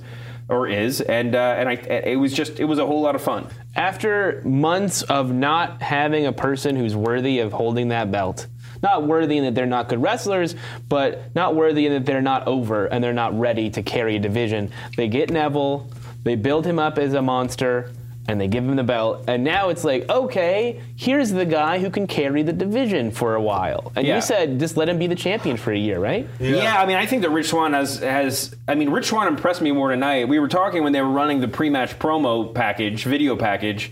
or 0.49 0.69
is, 0.69 1.01
and 1.01 1.35
uh, 1.35 1.55
and 1.57 1.69
I, 1.69 1.73
it 1.73 2.17
was 2.17 2.35
just 2.35 2.61
it 2.61 2.65
was 2.65 2.79
a 2.79 2.87
whole 2.87 3.01
lot 3.01 3.15
of 3.15 3.23
fun. 3.23 3.49
After 3.77 4.43
months 4.45 5.03
of 5.03 5.33
not 5.33 5.81
having 5.81 6.27
a 6.27 6.33
person 6.33 6.77
who's 6.77 6.95
worthy 6.95 7.39
of 7.39 7.53
holding 7.53 7.89
that 7.89 8.11
belt, 8.11 8.47
not 8.83 9.07
worthy 9.07 9.39
in 9.39 9.45
that 9.45 9.55
they're 9.55 9.67
not 9.67 9.89
good 9.89 10.03
wrestlers, 10.03 10.55
but 10.89 11.35
not 11.35 11.55
worthy 11.55 11.87
in 11.87 11.93
that 11.93 12.05
they're 12.05 12.21
not 12.21 12.47
over 12.47 12.87
and 12.87 13.03
they're 13.03 13.13
not 13.13 13.39
ready 13.39 13.71
to 13.71 13.83
carry 13.83 14.17
a 14.17 14.19
division, 14.19 14.71
they 14.97 15.09
get 15.09 15.31
Neville, 15.31 15.89
they 16.25 16.35
build 16.35 16.67
him 16.67 16.79
up 16.79 16.99
as 16.99 17.15
a 17.15 17.23
monster, 17.23 17.93
and 18.29 18.41
they 18.41 18.47
give 18.49 18.65
him 18.65 18.77
the 18.77 18.85
belt. 18.85 19.25
And 19.27 19.43
now 19.43 19.71
it's 19.71 19.83
like, 19.83 20.09
okay, 20.09 20.81
here's 20.97 21.31
the 21.31 21.45
guy 21.45 21.79
who 21.79 21.91
can 21.91 22.07
carry 22.07 22.43
the 22.43 22.53
division 22.53 23.11
for 23.11 23.35
a 23.35 23.41
while. 23.43 23.91
And 23.97 24.07
Yeah. 24.07 24.17
you 24.17 24.21
said 24.23 24.61
just 24.61 24.77
let 24.77 24.89
him 24.89 24.99
be 24.99 25.07
the 25.07 25.15
champion 25.15 25.57
for 25.57 25.73
a 25.73 25.79
year, 25.79 25.99
right? 25.99 26.29
Yeah. 26.39 26.81
I 26.81 26.87
mean, 26.87 26.97
I 26.97 27.07
think 27.07 27.23
that 27.23 27.31
Rich 27.31 27.49
Swann 27.49 27.73
has 27.73 27.99
has. 28.01 28.55
I 28.69 28.75
mean, 28.75 28.91
Rich 28.91 29.07
Swann 29.07 29.27
impressed 29.27 29.63
me 29.63 29.73
more 29.73 29.91
tonight. 29.91 30.29
We 30.29 30.39
were 30.39 30.49
talking 30.49 30.85
when 30.85 30.93
they 30.93 31.01
were 31.01 31.11
running 31.11 31.41
the 31.41 31.49
pre-match 31.49 31.99
promo 31.99 32.55
package, 32.55 33.05
video 33.05 33.37
package, 33.37 33.91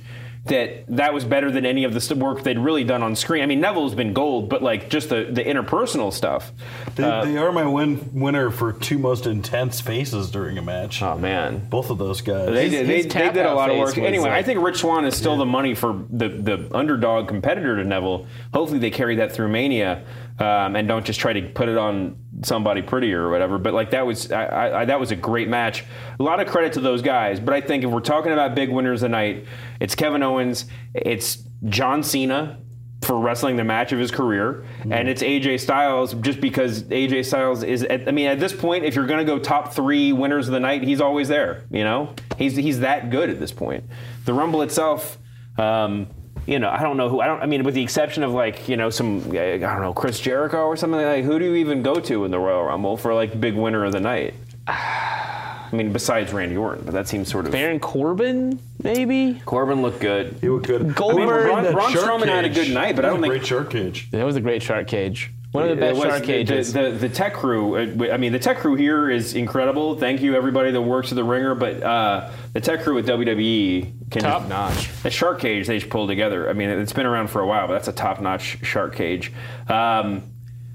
that 0.48 0.84
that 0.88 1.14
was 1.14 1.24
better 1.24 1.50
than 1.50 1.64
any 1.64 1.84
of 1.84 1.94
the 1.94 2.14
work 2.14 2.42
they'd 2.42 2.58
really 2.58 2.84
done 2.84 3.02
on 3.02 3.16
screen. 3.16 3.42
I 3.42 3.46
mean, 3.46 3.60
Neville's 3.60 3.94
been 3.94 4.12
gold, 4.12 4.48
but 4.48 4.62
like 4.62 4.90
just 4.90 5.08
the 5.08 5.24
the 5.30 5.42
interpersonal 5.42 6.12
stuff. 6.12 6.52
They, 6.96 7.02
they 7.02 7.36
are 7.36 7.52
my 7.52 7.66
win, 7.66 8.10
winner 8.12 8.50
for 8.50 8.72
two 8.72 8.98
most 8.98 9.26
intense 9.26 9.80
faces 9.80 10.30
during 10.30 10.58
a 10.58 10.62
match. 10.62 11.02
Oh 11.02 11.16
man. 11.16 11.68
Both 11.68 11.90
of 11.90 11.98
those 11.98 12.20
guys. 12.20 12.48
They 12.52 12.68
did, 12.68 12.86
they, 12.86 13.02
his 13.02 13.12
they 13.12 13.30
did 13.30 13.46
a 13.46 13.54
lot 13.54 13.70
of 13.70 13.78
work. 13.78 13.96
Anyway, 13.98 14.30
uh, 14.30 14.34
I 14.34 14.42
think 14.42 14.60
Rich 14.62 14.78
Swann 14.78 15.04
is 15.04 15.16
still 15.16 15.36
the 15.36 15.46
money 15.46 15.74
for 15.74 16.04
the, 16.10 16.28
the 16.28 16.68
underdog 16.72 17.28
competitor 17.28 17.76
to 17.76 17.84
Neville. 17.84 18.26
Hopefully, 18.52 18.78
they 18.78 18.90
carry 18.90 19.16
that 19.16 19.32
through 19.32 19.48
Mania 19.48 20.04
um, 20.38 20.76
and 20.76 20.86
don't 20.86 21.04
just 21.04 21.18
try 21.20 21.32
to 21.32 21.42
put 21.42 21.68
it 21.68 21.76
on 21.76 22.16
somebody 22.44 22.82
prettier 22.82 23.22
or 23.26 23.30
whatever. 23.30 23.58
But 23.58 23.74
like 23.74 23.90
that 23.90 24.06
was 24.06 24.30
I, 24.30 24.82
I, 24.82 24.84
that 24.84 25.00
was 25.00 25.10
a 25.10 25.16
great 25.16 25.48
match. 25.48 25.84
A 26.20 26.22
lot 26.22 26.40
of 26.40 26.46
credit 26.46 26.74
to 26.74 26.80
those 26.80 27.02
guys. 27.02 27.40
But 27.40 27.54
I 27.54 27.60
think 27.60 27.84
if 27.84 27.90
we're 27.90 28.00
talking 28.00 28.32
about 28.32 28.54
big 28.54 28.70
winners 28.70 29.02
of 29.02 29.10
the 29.10 29.16
night, 29.16 29.46
it's 29.80 29.94
Kevin 29.94 30.22
Owens, 30.22 30.66
it's 30.94 31.38
John 31.68 32.02
Cena. 32.02 32.60
for 33.02 33.18
wrestling 33.18 33.56
the 33.56 33.64
match 33.64 33.92
of 33.92 33.98
his 33.98 34.10
career, 34.10 34.64
and 34.90 35.08
it's 35.08 35.22
AJ 35.22 35.60
Styles 35.60 36.14
just 36.14 36.40
because 36.40 36.82
AJ 36.84 37.26
Styles 37.26 37.62
is. 37.62 37.84
At, 37.84 38.08
I 38.08 38.10
mean, 38.10 38.26
at 38.26 38.40
this 38.40 38.52
point, 38.52 38.84
if 38.84 38.94
you're 38.96 39.06
going 39.06 39.24
to 39.24 39.24
go 39.24 39.38
top 39.38 39.72
three 39.72 40.12
winners 40.12 40.48
of 40.48 40.52
the 40.52 40.60
night, 40.60 40.82
he's 40.82 41.00
always 41.00 41.28
there. 41.28 41.64
You 41.70 41.84
know, 41.84 42.14
he's 42.36 42.56
he's 42.56 42.80
that 42.80 43.10
good 43.10 43.30
at 43.30 43.38
this 43.38 43.52
point. 43.52 43.84
The 44.24 44.34
Rumble 44.34 44.62
itself. 44.62 45.18
Um, 45.56 46.08
you 46.48 46.58
know, 46.58 46.70
I 46.70 46.82
don't 46.82 46.96
know 46.96 47.10
who. 47.10 47.20
I 47.20 47.26
don't. 47.26 47.42
I 47.42 47.46
mean, 47.46 47.62
with 47.62 47.74
the 47.74 47.82
exception 47.82 48.22
of 48.22 48.32
like, 48.32 48.70
you 48.70 48.78
know, 48.78 48.88
some 48.88 49.18
I 49.32 49.58
don't 49.58 49.82
know, 49.82 49.92
Chris 49.92 50.18
Jericho 50.18 50.64
or 50.64 50.78
something 50.78 50.98
like. 51.00 51.22
Who 51.24 51.38
do 51.38 51.44
you 51.44 51.56
even 51.56 51.82
go 51.82 51.96
to 52.00 52.24
in 52.24 52.30
the 52.30 52.38
Royal 52.38 52.64
Rumble 52.64 52.96
for 52.96 53.12
like 53.14 53.38
big 53.38 53.54
winner 53.54 53.84
of 53.84 53.92
the 53.92 54.00
night? 54.00 54.32
I 54.66 55.68
mean, 55.76 55.92
besides 55.92 56.32
Randy 56.32 56.56
Orton, 56.56 56.84
but 56.86 56.94
that 56.94 57.06
seems 57.06 57.28
sort 57.30 57.44
of. 57.44 57.52
Baron 57.52 57.78
Corbin, 57.78 58.58
maybe. 58.82 59.42
Corbin 59.44 59.82
looked 59.82 60.00
good. 60.00 60.38
He 60.40 60.48
looked 60.48 60.66
good. 60.66 60.94
Goldberg- 60.94 61.44
Braun- 61.44 61.64
that 61.64 61.74
Braun 61.74 61.92
shark 61.92 62.06
Strowman 62.06 62.28
had 62.28 62.46
a 62.46 62.48
good 62.48 62.70
night, 62.72 62.96
but 62.96 63.04
I 63.04 63.08
don't 63.10 63.20
was 63.20 63.28
a 63.28 63.32
think- 63.32 63.40
great 63.42 63.46
shark 63.46 63.70
cage. 63.70 64.10
That 64.12 64.24
was 64.24 64.36
a 64.36 64.40
great 64.40 64.62
shark 64.62 64.86
cage. 64.88 65.30
One 65.52 65.64
of 65.64 65.70
the 65.70 65.76
best 65.76 65.98
was- 65.98 66.08
shark 66.08 66.24
cages. 66.24 66.72
The, 66.72 66.90
the, 66.90 66.90
the 66.90 67.08
tech 67.08 67.32
crew, 67.32 67.76
uh, 67.76 68.12
I 68.12 68.18
mean, 68.18 68.32
the 68.32 68.38
tech 68.38 68.58
crew 68.58 68.74
here 68.74 69.08
is 69.08 69.34
incredible. 69.34 69.96
Thank 69.96 70.20
you, 70.20 70.34
everybody 70.34 70.70
that 70.72 70.82
works 70.82 71.10
at 71.10 71.16
the 71.16 71.24
ringer. 71.24 71.54
But 71.54 71.82
uh, 71.82 72.30
the 72.52 72.60
tech 72.60 72.82
crew 72.82 72.98
at 72.98 73.06
WWE 73.06 74.10
can 74.10 74.22
Top 74.22 74.46
notch. 74.46 74.90
The 75.02 75.10
shark 75.10 75.40
cage 75.40 75.66
they 75.66 75.78
just 75.78 75.90
pulled 75.90 76.10
together. 76.10 76.50
I 76.50 76.52
mean, 76.52 76.68
it's 76.68 76.92
been 76.92 77.06
around 77.06 77.28
for 77.28 77.40
a 77.40 77.46
while, 77.46 77.66
but 77.66 77.72
that's 77.74 77.88
a 77.88 77.92
top 77.92 78.20
notch 78.20 78.58
shark 78.62 78.94
cage. 78.94 79.32
Um, 79.68 80.22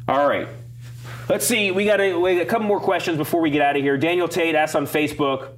all 0.07 0.27
right. 0.27 0.47
Let's 1.29 1.45
see. 1.45 1.71
We 1.71 1.86
got 1.86 2.01
a, 2.01 2.15
we 2.19 2.36
got 2.36 2.41
a 2.41 2.45
couple 2.45 2.67
more 2.67 2.81
questions 2.81 3.17
before 3.17 3.41
we 3.41 3.51
get 3.51 3.62
out 3.62 3.75
of 3.77 3.81
here. 3.83 3.97
Daniel 3.97 4.27
Tate 4.27 4.55
asked 4.55 4.75
on 4.75 4.86
Facebook 4.88 5.49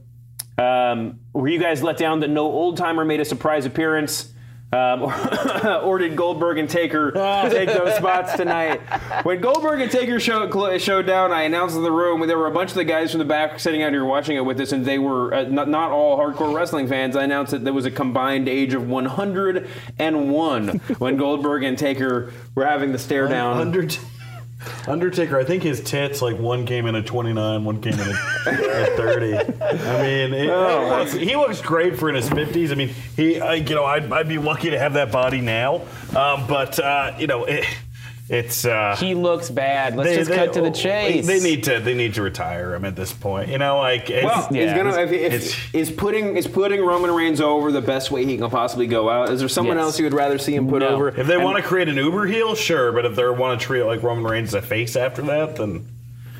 um, 0.57 1.19
Were 1.33 1.47
you 1.47 1.59
guys 1.59 1.81
let 1.81 1.97
down 1.97 2.19
that 2.19 2.29
no 2.29 2.43
old 2.43 2.77
timer 2.77 3.05
made 3.05 3.19
a 3.21 3.25
surprise 3.25 3.65
appearance? 3.65 4.31
Um, 4.75 5.03
or, 5.03 5.73
or 5.83 5.97
did 5.97 6.15
Goldberg 6.15 6.57
and 6.57 6.69
Taker 6.69 7.11
take 7.49 7.69
those 7.69 7.95
spots 7.97 8.33
tonight? 8.33 8.81
When 9.23 9.39
Goldberg 9.39 9.79
and 9.81 9.89
Taker 9.91 10.19
showed, 10.19 10.51
cl- 10.53 10.77
showed 10.79 11.05
down, 11.05 11.31
I 11.31 11.43
announced 11.43 11.75
in 11.75 11.83
the 11.83 11.91
room 11.91 12.27
there 12.27 12.37
were 12.37 12.47
a 12.47 12.51
bunch 12.51 12.71
of 12.71 12.75
the 12.75 12.83
guys 12.83 13.11
from 13.11 13.19
the 13.19 13.25
back 13.25 13.59
sitting 13.59 13.83
out 13.83 13.91
here 13.93 14.03
watching 14.03 14.35
it 14.35 14.43
with 14.43 14.59
us, 14.59 14.71
and 14.71 14.85
they 14.85 14.99
were 14.99 15.33
uh, 15.33 15.43
not, 15.43 15.69
not 15.69 15.91
all 15.91 16.17
hardcore 16.17 16.53
wrestling 16.53 16.87
fans. 16.87 17.15
I 17.15 17.23
announced 17.23 17.51
that 17.51 17.63
there 17.63 17.73
was 17.73 17.85
a 17.85 17.91
combined 17.91 18.49
age 18.49 18.73
of 18.73 18.89
101 18.89 20.67
when 20.99 21.17
Goldberg 21.17 21.63
and 21.63 21.77
Taker 21.77 22.33
were 22.53 22.65
having 22.65 22.91
the 22.91 22.99
stare 22.99 23.27
down. 23.27 23.57
Undert- 23.57 23.99
Undertaker, 24.87 25.39
I 25.39 25.43
think 25.43 25.63
his 25.63 25.81
tits, 25.81 26.21
like 26.21 26.37
one 26.37 26.65
came 26.65 26.85
in 26.85 26.95
at 26.95 27.05
29, 27.05 27.63
one 27.63 27.81
came 27.81 27.93
in 27.93 27.99
at, 27.99 28.47
at 28.47 28.97
30. 28.97 29.35
I 29.35 30.01
mean, 30.01 30.33
it, 30.33 30.49
Oh, 30.49 30.85
it 30.85 30.97
looks- 30.99 31.13
he 31.13 31.35
looks 31.35 31.61
great 31.61 31.97
for 31.97 32.09
in 32.09 32.15
his 32.15 32.29
50s. 32.29 32.71
I 32.71 32.75
mean, 32.75 32.89
he, 33.15 33.39
I, 33.39 33.55
you 33.55 33.75
know, 33.75 33.85
I'd, 33.85 34.11
I'd 34.11 34.27
be 34.27 34.37
lucky 34.37 34.69
to 34.71 34.79
have 34.79 34.93
that 34.93 35.11
body 35.11 35.41
now. 35.41 35.81
Um, 36.15 36.45
but, 36.47 36.79
uh, 36.79 37.13
you 37.17 37.27
know, 37.27 37.45
it, 37.45 37.65
it's. 38.27 38.65
Uh, 38.65 38.95
he 38.99 39.13
looks 39.13 39.49
bad. 39.49 39.95
Let's 39.95 40.09
they- 40.09 40.15
just 40.15 40.29
they- 40.29 40.35
cut 40.35 40.53
to 40.53 40.61
the 40.61 40.71
chase. 40.71 41.27
They 41.27 41.39
need 41.39 41.63
to. 41.65 41.79
They 41.79 41.93
need 41.93 42.15
to 42.15 42.21
retire 42.21 42.73
him 42.75 42.85
at 42.85 42.95
this 42.95 43.13
point. 43.13 43.49
You 43.49 43.57
know, 43.57 43.77
like 43.77 44.09
it's, 44.09 44.25
Well, 44.25 44.47
Yeah, 44.51 44.63
he's 44.65 44.73
gonna 44.73 44.89
it's- 45.01 45.11
if, 45.11 45.73
if, 45.73 45.75
is 45.75 45.91
putting 45.91 46.35
is 46.37 46.47
putting 46.47 46.81
Roman 46.83 47.11
Reigns 47.11 47.39
over 47.41 47.71
the 47.71 47.81
best 47.81 48.11
way 48.11 48.25
he 48.25 48.37
can 48.37 48.49
possibly 48.49 48.87
go 48.87 49.09
out. 49.09 49.29
Is 49.29 49.39
there 49.39 49.49
someone 49.49 49.77
Yes. 49.77 49.83
else 49.85 49.99
you 49.99 50.05
would 50.05 50.13
rather 50.13 50.37
see 50.37 50.55
him 50.55 50.67
put 50.67 50.79
No. 50.81 50.87
over? 50.89 51.09
if 51.09 51.27
they 51.27 51.37
want 51.37 51.57
to 51.57 51.63
create 51.63 51.87
an 51.87 51.97
Uber 51.97 52.25
heel, 52.25 52.55
sure. 52.55 52.91
But 52.91 53.05
if 53.05 53.15
they 53.15 53.27
want 53.27 53.59
to 53.59 53.65
treat 53.65 53.81
it 53.81 53.85
like 53.85 54.01
Roman 54.03 54.23
Reigns 54.31 54.49
as 54.55 54.63
a 54.63 54.67
face 54.67 54.95
after 54.95 55.21
that, 55.23 55.55
then 55.57 55.85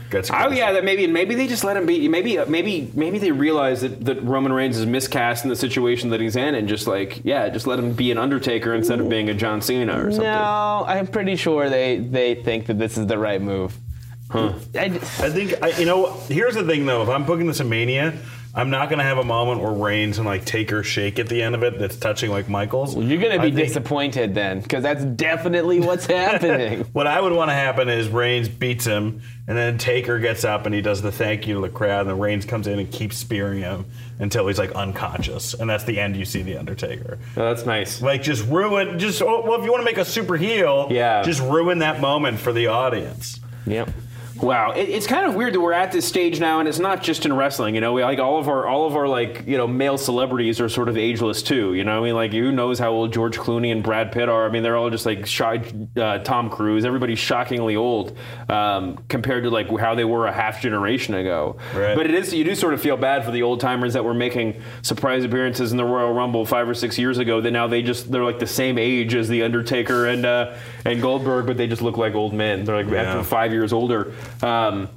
that's 0.10 0.30
Oh 0.32 0.52
yeah, 0.52 0.72
that 0.74 0.84
maybe 0.84 1.08
maybe 1.08 1.36
they 1.36 1.48
just 1.48 1.64
let 1.64 1.78
him 1.78 1.86
be. 1.86 2.08
Maybe 2.08 2.38
uh, 2.38 2.46
maybe 2.46 2.92
maybe 2.94 3.20
they 3.20 3.32
realize 3.32 3.82
that, 3.82 4.06
that 4.06 4.22
Roman 4.24 4.54
Reigns 4.54 4.78
is 4.78 4.86
miscast 4.86 5.44
in 5.44 5.50
the 5.50 5.56
situation 5.56 6.10
that 6.12 6.20
he's 6.20 6.36
in, 6.36 6.56
and 6.56 6.68
just 6.68 6.88
like 6.88 7.22
yeah, 7.24 7.50
just 7.50 7.68
let 7.68 7.80
him 7.80 7.94
be 7.94 8.12
an 8.12 8.18
Undertaker 8.18 8.74
instead 8.74 9.00
of 9.00 9.10
being 9.10 9.30
a 9.30 9.34
John 9.34 9.62
Cena 9.62 10.00
or 10.00 10.12
something. 10.12 10.24
No, 10.24 10.86
I'm 10.88 11.08
pretty 11.08 11.36
sure 11.36 11.70
they, 11.70 11.98
they 11.98 12.36
think 12.36 12.68
that 12.68 12.78
this 12.80 12.98
is 12.98 13.08
the 13.08 13.18
right 13.18 13.42
move. 13.42 13.78
Huh. 14.30 14.54
I, 14.74 14.86
I 14.86 15.30
think 15.30 15.62
I, 15.62 15.70
you 15.78 15.86
know. 15.86 16.14
Here's 16.28 16.56
the 16.56 16.64
thing, 16.64 16.86
though. 16.86 17.04
If 17.04 17.10
I'm 17.10 17.26
booking 17.26 17.48
this 17.48 17.60
in 17.60 17.70
Mania, 17.70 18.18
I'm 18.58 18.70
not 18.70 18.88
going 18.88 19.00
to 19.00 19.04
have 19.04 19.18
a 19.18 19.24
moment 19.26 19.60
where 19.62 19.74
Reigns 19.74 20.18
and 20.18 20.26
like 20.26 20.46
Taker 20.46 20.82
shake 20.82 21.20
at 21.20 21.28
the 21.28 21.42
end 21.42 21.56
of 21.56 21.64
it. 21.64 21.78
That's 21.78 21.98
touching 21.98 22.32
like 22.32 22.48
Michaels. 22.48 22.96
you're 22.96 23.20
going 23.22 23.36
to 23.36 23.42
be 23.42 23.52
disappointed 23.52 24.34
then, 24.34 24.62
because 24.62 24.82
that's 24.82 25.04
definitely 25.04 25.82
what's 25.82 26.06
happening. 26.08 26.86
What 26.94 27.06
I 27.08 27.20
would 27.20 27.34
want 27.34 27.50
to 27.50 27.54
happen 27.54 27.90
is 27.90 28.08
Reigns 28.08 28.48
beats 28.48 28.86
him, 28.86 29.22
and 29.48 29.58
then 29.58 29.78
Taker 29.78 30.18
gets 30.20 30.46
up 30.46 30.66
and 30.66 30.74
he 30.74 30.80
does 30.80 31.02
the 31.02 31.12
thank 31.12 31.46
you 31.48 31.56
to 31.56 31.60
the 31.62 31.68
crowd, 31.70 32.02
and 32.02 32.10
then 32.12 32.20
Reigns 32.20 32.46
comes 32.46 32.68
in 32.68 32.80
and 32.80 32.90
keeps 32.90 33.18
spearing 33.18 33.60
him 33.60 33.86
until 34.20 34.48
he's 34.48 34.58
like 34.58 34.72
unconscious, 34.72 35.54
and 35.54 35.70
that's 35.70 35.84
the 35.84 36.00
end. 36.00 36.16
You 36.16 36.24
see 36.24 36.42
the 36.42 36.56
Undertaker. 36.58 37.18
Oh, 37.36 37.44
that's 37.50 37.66
nice. 37.66 38.02
Like 38.02 38.24
just 38.24 38.48
ruin. 38.48 38.98
Just 38.98 39.22
oh, 39.22 39.42
well, 39.42 39.60
if 39.60 39.66
you 39.66 39.72
want 39.72 39.82
to 39.82 39.86
make 39.86 39.98
a 39.98 40.06
super 40.06 40.38
heel, 40.38 40.88
Yeah. 40.90 41.22
just 41.24 41.42
ruin 41.42 41.80
that 41.80 42.00
moment 42.00 42.40
for 42.40 42.54
the 42.54 42.68
audience. 42.68 43.42
yep. 43.66 43.90
Wow, 44.42 44.72
it, 44.72 44.90
it's 44.90 45.08
kind 45.08 45.26
of 45.26 45.36
weird 45.36 45.54
that 45.54 45.62
we're 45.62 45.72
at 45.72 45.92
this 45.92 46.06
stage 46.06 46.40
now, 46.40 46.60
and 46.60 46.68
it's 46.68 46.80
not 46.80 47.02
just 47.02 47.26
in 47.26 47.34
wrestling. 47.34 47.74
You 47.74 47.82
know, 47.82 47.94
we 47.94 48.04
like 48.04 48.20
all 48.20 48.38
of 48.38 48.50
our 48.50 48.68
all 48.68 48.86
of 48.86 48.96
our 48.96 49.08
like 49.08 49.44
you 49.48 49.58
know 49.58 49.66
male 49.66 49.98
celebrities 49.98 50.60
are 50.60 50.68
sort 50.68 50.90
of 50.90 50.98
ageless 50.98 51.42
too. 51.42 51.74
You 51.74 51.86
know, 51.86 52.02
I 52.02 52.04
mean, 52.04 52.16
like 52.16 52.32
who 52.32 52.52
knows 52.52 52.78
how 52.78 52.92
old 52.92 53.14
George 53.14 53.38
Clooney 53.38 53.72
and 53.72 53.82
Brad 53.82 54.12
Pitt 54.12 54.28
are? 54.28 54.46
I 54.46 54.52
mean, 54.52 54.62
they're 54.62 54.76
all 54.76 54.90
just 54.90 55.06
like 55.06 55.26
shy, 55.26 55.64
uh, 55.96 56.20
Tom 56.20 56.50
Cruise. 56.50 56.84
Everybody's 56.84 57.20
shockingly 57.20 57.78
old 57.78 58.18
um, 58.50 58.98
compared 59.08 59.44
to 59.44 59.50
like 59.50 59.70
how 59.80 59.96
they 59.96 60.06
were 60.06 60.28
a 60.28 60.34
half 60.34 60.62
generation 60.62 61.16
ago. 61.16 61.58
Right. 61.74 61.96
But 61.96 62.06
it 62.06 62.14
is 62.14 62.34
you 62.34 62.44
do 62.44 62.56
sort 62.56 62.74
of 62.74 62.82
feel 62.82 62.98
bad 62.98 63.24
for 63.24 63.32
the 63.32 63.44
old 63.44 63.62
timers 63.62 63.94
that 63.94 64.04
were 64.04 64.14
making 64.14 64.62
surprise 64.82 65.24
appearances 65.24 65.72
in 65.72 65.78
the 65.78 65.86
Royal 65.86 66.14
Rumble 66.14 66.46
five 66.46 66.68
or 66.68 66.74
six 66.74 67.00
years 67.00 67.20
ago. 67.20 67.40
That 67.40 67.52
now 67.52 67.68
they 67.68 67.82
just 67.82 68.12
they're 68.12 68.26
like 68.26 68.40
the 68.40 68.48
same 68.48 68.78
age 68.78 69.16
as 69.16 69.30
the 69.30 69.44
Undertaker 69.44 70.08
and 70.08 70.26
uh, 70.26 70.58
and 70.86 71.02
Goldberg, 71.02 71.46
but 71.48 71.58
they 71.58 71.68
just 71.68 71.82
look 71.82 71.98
like 71.98 72.16
old 72.16 72.34
men. 72.34 72.64
They're 72.64 72.84
like 72.84 72.92
Yeah. 72.94 73.22
five 73.24 73.52
years 73.52 73.74
older. 73.74 74.14
Um, 74.42 74.88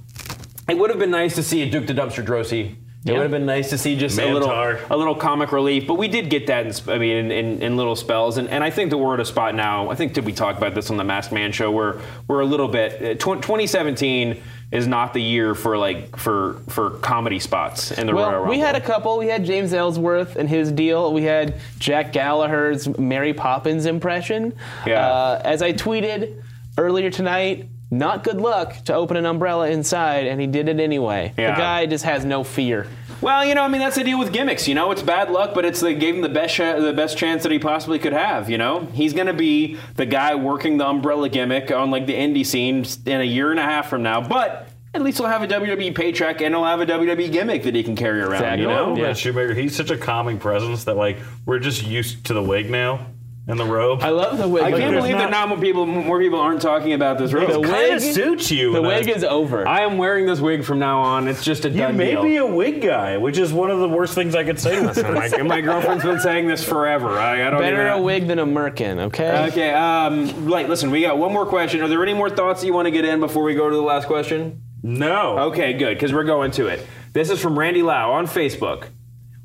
it 0.68 0.76
would 0.78 0.90
have 0.90 0.98
been 0.98 1.10
nice 1.10 1.34
to 1.36 1.42
see 1.42 1.62
a 1.62 1.70
Duke 1.70 1.86
the 1.86 1.94
Dumpster 1.94 2.24
Droese. 2.24 2.52
It 2.52 2.76
Yeah. 3.04 3.12
would 3.14 3.22
have 3.22 3.30
been 3.30 3.46
nice 3.46 3.70
to 3.70 3.78
see 3.78 3.96
just 3.96 4.18
a 4.18 4.30
little, 4.30 4.48
Mantaur. 4.48 4.80
a 4.90 4.96
little 4.96 5.14
comic 5.14 5.50
relief, 5.52 5.86
but 5.86 5.94
we 5.94 6.08
did 6.08 6.28
get 6.28 6.48
that. 6.48 6.66
In, 6.66 6.92
I 6.92 6.98
mean, 6.98 7.16
in, 7.16 7.30
in, 7.32 7.62
in 7.62 7.76
little 7.76 7.96
spells, 7.96 8.36
and, 8.36 8.48
and 8.48 8.62
I 8.62 8.70
think 8.70 8.90
that 8.90 8.98
we're 8.98 9.14
at 9.14 9.20
a 9.20 9.24
spot 9.24 9.54
now. 9.54 9.88
I 9.88 9.94
think 9.94 10.12
did 10.12 10.26
we 10.26 10.32
talk 10.32 10.58
about 10.58 10.74
this 10.74 10.90
on 10.90 10.96
the 10.98 11.04
Masked 11.04 11.32
Man 11.32 11.52
show? 11.52 11.70
Where 11.70 12.00
we're 12.26 12.40
a 12.40 12.44
little 12.46 12.68
bit. 12.68 12.92
Uh, 13.00 13.14
tw- 13.14 13.40
2017 13.40 14.42
is 14.70 14.86
not 14.86 15.14
the 15.14 15.22
year 15.22 15.54
for 15.54 15.78
like 15.78 16.16
for 16.16 16.54
for 16.68 16.90
comedy 16.98 17.38
spots 17.38 17.90
in 17.92 18.06
the 18.06 18.12
Royal 18.12 18.24
Well, 18.26 18.32
Rumble. 18.40 18.50
we 18.50 18.58
had 18.58 18.74
a 18.74 18.80
couple. 18.80 19.16
We 19.18 19.26
had 19.28 19.44
James 19.44 19.72
Ellsworth 19.72 20.36
and 20.36 20.48
his 20.48 20.70
deal. 20.70 21.12
We 21.12 21.22
had 21.22 21.54
Jack 21.78 22.12
Gallagher's 22.12 22.86
Mary 22.98 23.32
Poppins 23.32 23.86
impression. 23.86 24.52
Yeah. 24.86 25.06
Uh, 25.06 25.40
as 25.44 25.62
I 25.62 25.72
tweeted 25.72 26.42
earlier 26.76 27.10
tonight, 27.10 27.66
not 27.90 28.22
good 28.24 28.36
luck 28.42 28.76
to 28.84 28.94
open 28.94 29.16
an 29.16 29.24
umbrella 29.24 29.70
inside, 29.70 30.26
and 30.26 30.38
he 30.38 30.46
did 30.46 30.68
it 30.68 30.78
anyway. 30.80 31.32
Yeah. 31.38 31.52
The 31.54 31.58
guy 31.60 31.86
just 31.86 32.04
has 32.04 32.26
no 32.26 32.44
fear. 32.44 32.86
Well, 33.20 33.44
you 33.44 33.54
know, 33.54 33.62
I 33.62 33.68
mean, 33.68 33.80
that's 33.80 33.96
the 33.96 34.04
deal 34.04 34.18
with 34.18 34.32
gimmicks. 34.32 34.68
You 34.68 34.74
know, 34.74 34.90
it's 34.92 35.02
bad 35.02 35.30
luck, 35.30 35.52
but 35.54 35.64
it's 35.64 35.80
they 35.80 35.94
gave 35.94 36.14
him 36.14 36.20
the 36.20 36.28
best 36.28 36.54
sh- 36.54 36.58
the 36.58 36.92
best 36.96 37.18
chance 37.18 37.42
that 37.42 37.50
he 37.52 37.58
possibly 37.58 37.98
could 37.98 38.12
have. 38.12 38.48
You 38.48 38.58
know, 38.58 38.86
he's 38.92 39.12
going 39.12 39.26
to 39.26 39.32
be 39.32 39.76
the 39.96 40.06
guy 40.06 40.34
working 40.36 40.78
the 40.78 40.86
umbrella 40.86 41.28
gimmick 41.28 41.70
on 41.72 41.90
like 41.90 42.06
the 42.06 42.14
indie 42.14 42.46
scene 42.46 42.86
in 43.06 43.20
a 43.20 43.24
year 43.24 43.50
and 43.50 43.58
a 43.58 43.64
half 43.64 43.88
from 43.90 44.02
now. 44.02 44.20
But 44.20 44.68
at 44.94 45.02
least 45.02 45.18
he'll 45.18 45.26
have 45.26 45.42
a 45.42 45.48
WWE 45.48 45.94
paycheck 45.94 46.40
and 46.40 46.54
he'll 46.54 46.64
have 46.64 46.80
a 46.80 46.86
WWE 46.86 47.30
gimmick 47.30 47.64
that 47.64 47.74
he 47.74 47.82
can 47.82 47.96
carry 47.96 48.20
around. 48.20 48.34
Exactly. 48.34 48.62
You 48.62 48.68
know, 48.68 48.96
Yeah. 48.96 49.08
Yeah. 49.08 49.12
Shoemaker, 49.14 49.54
he's 49.54 49.76
such 49.76 49.90
a 49.90 49.98
calming 49.98 50.38
presence 50.38 50.84
that 50.84 50.96
like 50.96 51.18
we're 51.44 51.58
just 51.58 51.82
used 51.84 52.24
to 52.26 52.34
the 52.34 52.42
wig 52.42 52.70
now 52.70 53.06
and 53.48 53.58
the 53.58 53.64
robe. 53.64 54.02
I 54.02 54.10
love 54.10 54.36
the 54.38 54.46
wig. 54.46 54.62
I 54.62 54.70
can't 54.72 54.94
believe 54.94 55.16
that 55.16 55.30
not- 55.30 55.48
more 55.48 55.58
people 55.58 55.86
more 55.86 56.20
people 56.20 56.38
aren't 56.38 56.60
talking 56.60 56.92
about 56.92 57.18
this 57.18 57.32
robe. 57.32 57.48
The 57.48 57.60
kind 57.62 57.72
wig- 57.72 57.92
of 57.94 58.02
suits 58.02 58.50
you. 58.50 58.72
the 58.74 58.82
wig 58.82 59.08
I- 59.08 59.12
is 59.12 59.24
over. 59.24 59.66
I 59.66 59.80
am 59.80 59.96
wearing 59.96 60.26
this 60.26 60.38
wig 60.38 60.64
from 60.64 60.78
now 60.78 61.00
on. 61.00 61.26
It's 61.28 61.42
just 61.42 61.64
a 61.64 61.70
You 61.70 61.88
may 61.88 62.12
deal. 62.12 62.22
be 62.22 62.36
a 62.36 62.46
wig 62.46 62.82
guy, 62.82 63.16
which 63.16 63.38
is 63.38 63.52
one 63.52 63.70
of 63.70 63.78
the 63.80 63.88
worst 63.88 64.14
things 64.14 64.34
I 64.34 64.44
could 64.44 64.60
say. 64.60 64.76
to 64.76 64.82
my, 65.12 65.28
someone. 65.28 65.48
my 65.48 65.60
girlfriend's 65.62 66.04
been 66.04 66.20
saying 66.20 66.46
this 66.46 66.62
forever. 66.62 67.08
I, 67.18 67.34
I 67.46 67.50
don't 67.50 67.54
know. 67.54 67.58
Better 67.60 67.80
even 67.88 67.92
a 67.98 68.02
wig 68.02 68.26
than 68.28 68.38
a 68.38 68.46
merkin, 68.46 68.98
okay? 69.06 69.46
Okay, 69.48 69.72
um, 69.72 70.48
like, 70.48 70.68
listen, 70.68 70.90
we 70.90 71.00
got 71.00 71.16
one 71.16 71.32
more 71.32 71.46
question. 71.46 71.80
Are 71.80 71.88
there 71.88 72.02
any 72.02 72.14
more 72.14 72.28
thoughts 72.28 72.60
that 72.60 72.66
you 72.66 72.74
want 72.74 72.86
to 72.86 72.90
get 72.92 73.04
in 73.06 73.18
before 73.20 73.42
we 73.44 73.54
go 73.54 73.68
to 73.70 73.74
the 73.74 73.80
last 73.82 74.06
question? 74.06 74.60
no. 74.82 75.38
Okay, 75.50 75.72
good, 75.72 75.94
because 75.94 76.12
we're 76.12 76.24
going 76.24 76.50
to 76.52 76.66
it. 76.68 76.86
This 77.14 77.30
is 77.30 77.40
from 77.40 77.58
Randy 77.58 77.82
Lau 77.82 78.12
on 78.12 78.26
Facebook. 78.26 78.84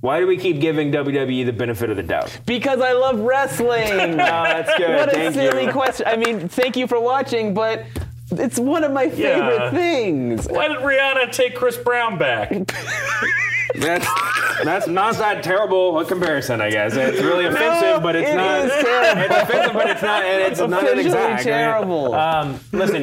Why 0.04 0.20
do 0.20 0.28
we 0.28 0.36
keep 0.36 0.60
giving 0.60 0.92
WWE 0.92 1.46
the 1.46 1.54
benefit 1.54 1.89
of 1.89 1.96
the 1.96 2.04
doubt? 2.04 2.38
Because 2.46 2.82
I 2.82 2.92
love 2.92 3.22
wrestling. 3.22 3.80
Oh, 4.13 4.17
that's 4.17 4.77
good. 4.77 4.90
what 4.98 5.15
a 5.17 5.32
silly 5.32 5.65
you. 5.67 5.71
question. 5.71 6.06
I 6.10 6.17
mean, 6.17 6.50
thank 6.50 6.75
you 6.75 6.88
for 6.88 7.00
watching, 7.00 7.54
but 7.54 7.86
it's 8.32 8.60
one 8.60 8.84
of 8.84 8.92
my 8.92 9.10
favorite 9.10 9.56
Yeah. 9.56 9.71
things. 9.71 10.46
Why 10.50 10.67
did 10.67 10.80
Rihanna 10.80 11.32
take 11.32 11.56
Chris 11.56 11.77
Brown 11.77 12.17
back? 12.17 12.52
That's 13.76 14.08
That's 14.63 14.88
not 14.88 15.15
that 15.17 15.44
terrible 15.44 16.00
a 16.00 16.06
comparison, 16.06 16.62
I 16.62 16.69
guess. 16.69 16.94
It's 16.96 17.21
really 17.21 17.46
offensive, 17.46 18.02
but 18.04 18.15
it's 18.15 18.30
it 18.30 18.36
not. 18.36 18.65
is 18.65 18.71
terrible. 18.71 19.21
It's 19.24 19.44
offensive, 19.44 19.74
but 19.74 19.90
it's 19.90 20.02
not. 20.02 20.24
And 20.24 20.42
it's 20.52 20.60
not 20.60 20.98
exact. 21.00 21.34
right? 21.34 21.44
terrible. 21.44 22.13
Um, 22.13 22.60
listen, 22.71 23.02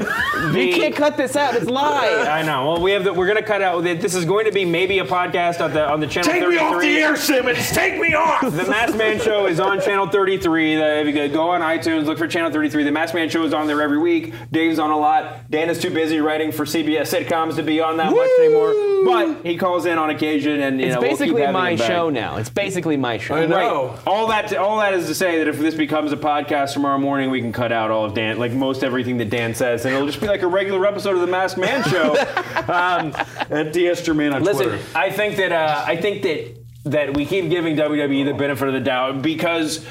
the, 0.53 0.65
you 0.65 0.75
can't 0.75 0.95
cut 0.95 1.17
this 1.17 1.37
out. 1.37 1.55
It's 1.57 1.67
live. 1.67 2.27
I 2.29 2.43
know. 2.43 2.73
Well, 2.73 2.83
we 2.83 2.93
have. 2.93 3.05
The, 3.05 3.13
we're 3.13 3.27
going 3.27 3.37
to 3.39 3.43
cut 3.45 3.63
out. 3.63 3.83
This 3.83 4.15
is 4.15 4.25
going 4.25 4.47
to 4.47 4.53
be 4.53 4.65
maybe 4.65 5.01
a 5.01 5.05
podcast 5.05 5.61
on 5.63 5.73
the 5.73 5.87
on 5.91 6.01
the 6.01 6.07
channel. 6.07 6.31
Take 6.31 6.49
me 6.49 6.57
off 6.57 6.81
the 6.81 6.87
air, 6.89 7.17
Simmons. 7.17 7.71
Take 7.71 8.01
me 8.01 8.15
off. 8.15 8.41
The 8.43 8.67
Masked 8.71 8.97
Man 8.97 9.21
Show 9.21 9.47
is 9.47 9.59
on 9.61 9.81
Channel 9.81 10.09
33. 10.09 10.77
The- 10.77 11.01
If 11.01 11.15
you 11.15 11.29
go- 11.29 11.51
on 11.51 11.61
iTunes, 11.63 12.05
look 12.07 12.19
for 12.19 12.29
Channel 12.29 12.51
33. 12.53 12.85
The 12.85 12.93
Masked 12.93 13.15
Man 13.15 13.29
Show 13.29 13.45
is 13.45 13.53
on 13.53 13.67
there 13.67 13.83
every 13.83 13.99
week. 13.99 14.33
Dave's 14.53 14.79
on 14.79 14.91
a 14.91 14.97
lot. 14.99 15.51
Dan 15.51 15.69
is 15.69 15.79
too 15.81 15.91
busy 15.91 16.21
writing 16.21 16.53
for 16.53 16.65
CBS 16.65 17.13
sitcoms 17.13 17.57
to 17.57 17.63
be 17.63 17.81
on 17.81 17.97
that 17.97 18.13
much 18.13 18.31
anymore. 18.39 18.73
But 19.05 19.45
he 19.47 19.57
calls 19.57 19.87
in 19.87 19.99
on 19.99 20.11
occasion, 20.11 20.60
and 20.61 20.81
you 20.81 20.87
It's 20.87 20.95
know, 20.95 21.01
we'll 21.01 21.11
keep 21.11 21.19
basically 21.19 21.47
my 21.53 21.71
him 21.71 21.79
back. 21.79 21.87
show 21.89 22.11
now. 22.11 22.37
It's 22.37 22.51
basically 22.51 22.97
my 22.97 23.19
show. 23.19 23.35
I 23.37 23.47
know. 23.47 23.89
Right. 23.89 24.07
All 24.07 24.27
that 24.29 24.55
all 24.57 24.79
that 24.79 24.95
is 24.95 25.07
to 25.07 25.15
say 25.15 25.39
that 25.39 25.49
if 25.49 25.59
this 25.59 25.75
becomes 25.75 26.13
a 26.13 26.17
podcast 26.17 26.75
tomorrow 26.75 26.99
morning, 26.99 27.31
we 27.31 27.41
can 27.41 27.53
cut 27.53 27.73
out 27.73 27.91
all 27.91 28.05
of 28.05 28.15
Dan, 28.15 28.39
like 28.39 28.53
most 28.53 28.83
everything 28.85 29.19
that 29.19 29.31
Dan 29.31 29.55
says, 29.55 29.85
and 29.85 29.95
it'll 29.95 30.07
just 30.07 30.21
be 30.21 30.27
like 30.29 30.43
a 30.43 30.47
regular 30.49 30.87
episode 30.87 31.15
of 31.15 31.21
the 31.21 31.27
Masked 31.27 31.59
Man 31.59 31.83
Show. 31.85 32.13
um, 32.69 33.13
At 33.51 33.73
DS 33.73 34.03
Germain 34.03 34.33
on 34.33 34.43
Listen, 34.45 34.69
Twitter. 34.69 34.85
I 34.95 35.11
think 35.11 35.37
that 35.37 35.53
uh, 35.53 35.85
I 35.87 35.97
think 35.97 36.23
that 36.23 36.60
that 36.85 37.15
we 37.15 37.27
keep 37.27 37.51
giving 37.51 37.77
WWE 37.77 38.25
the 38.25 38.33
benefit 38.33 38.67
of 38.67 38.73
the 38.73 38.81
doubt 38.81 39.21
because, 39.21 39.87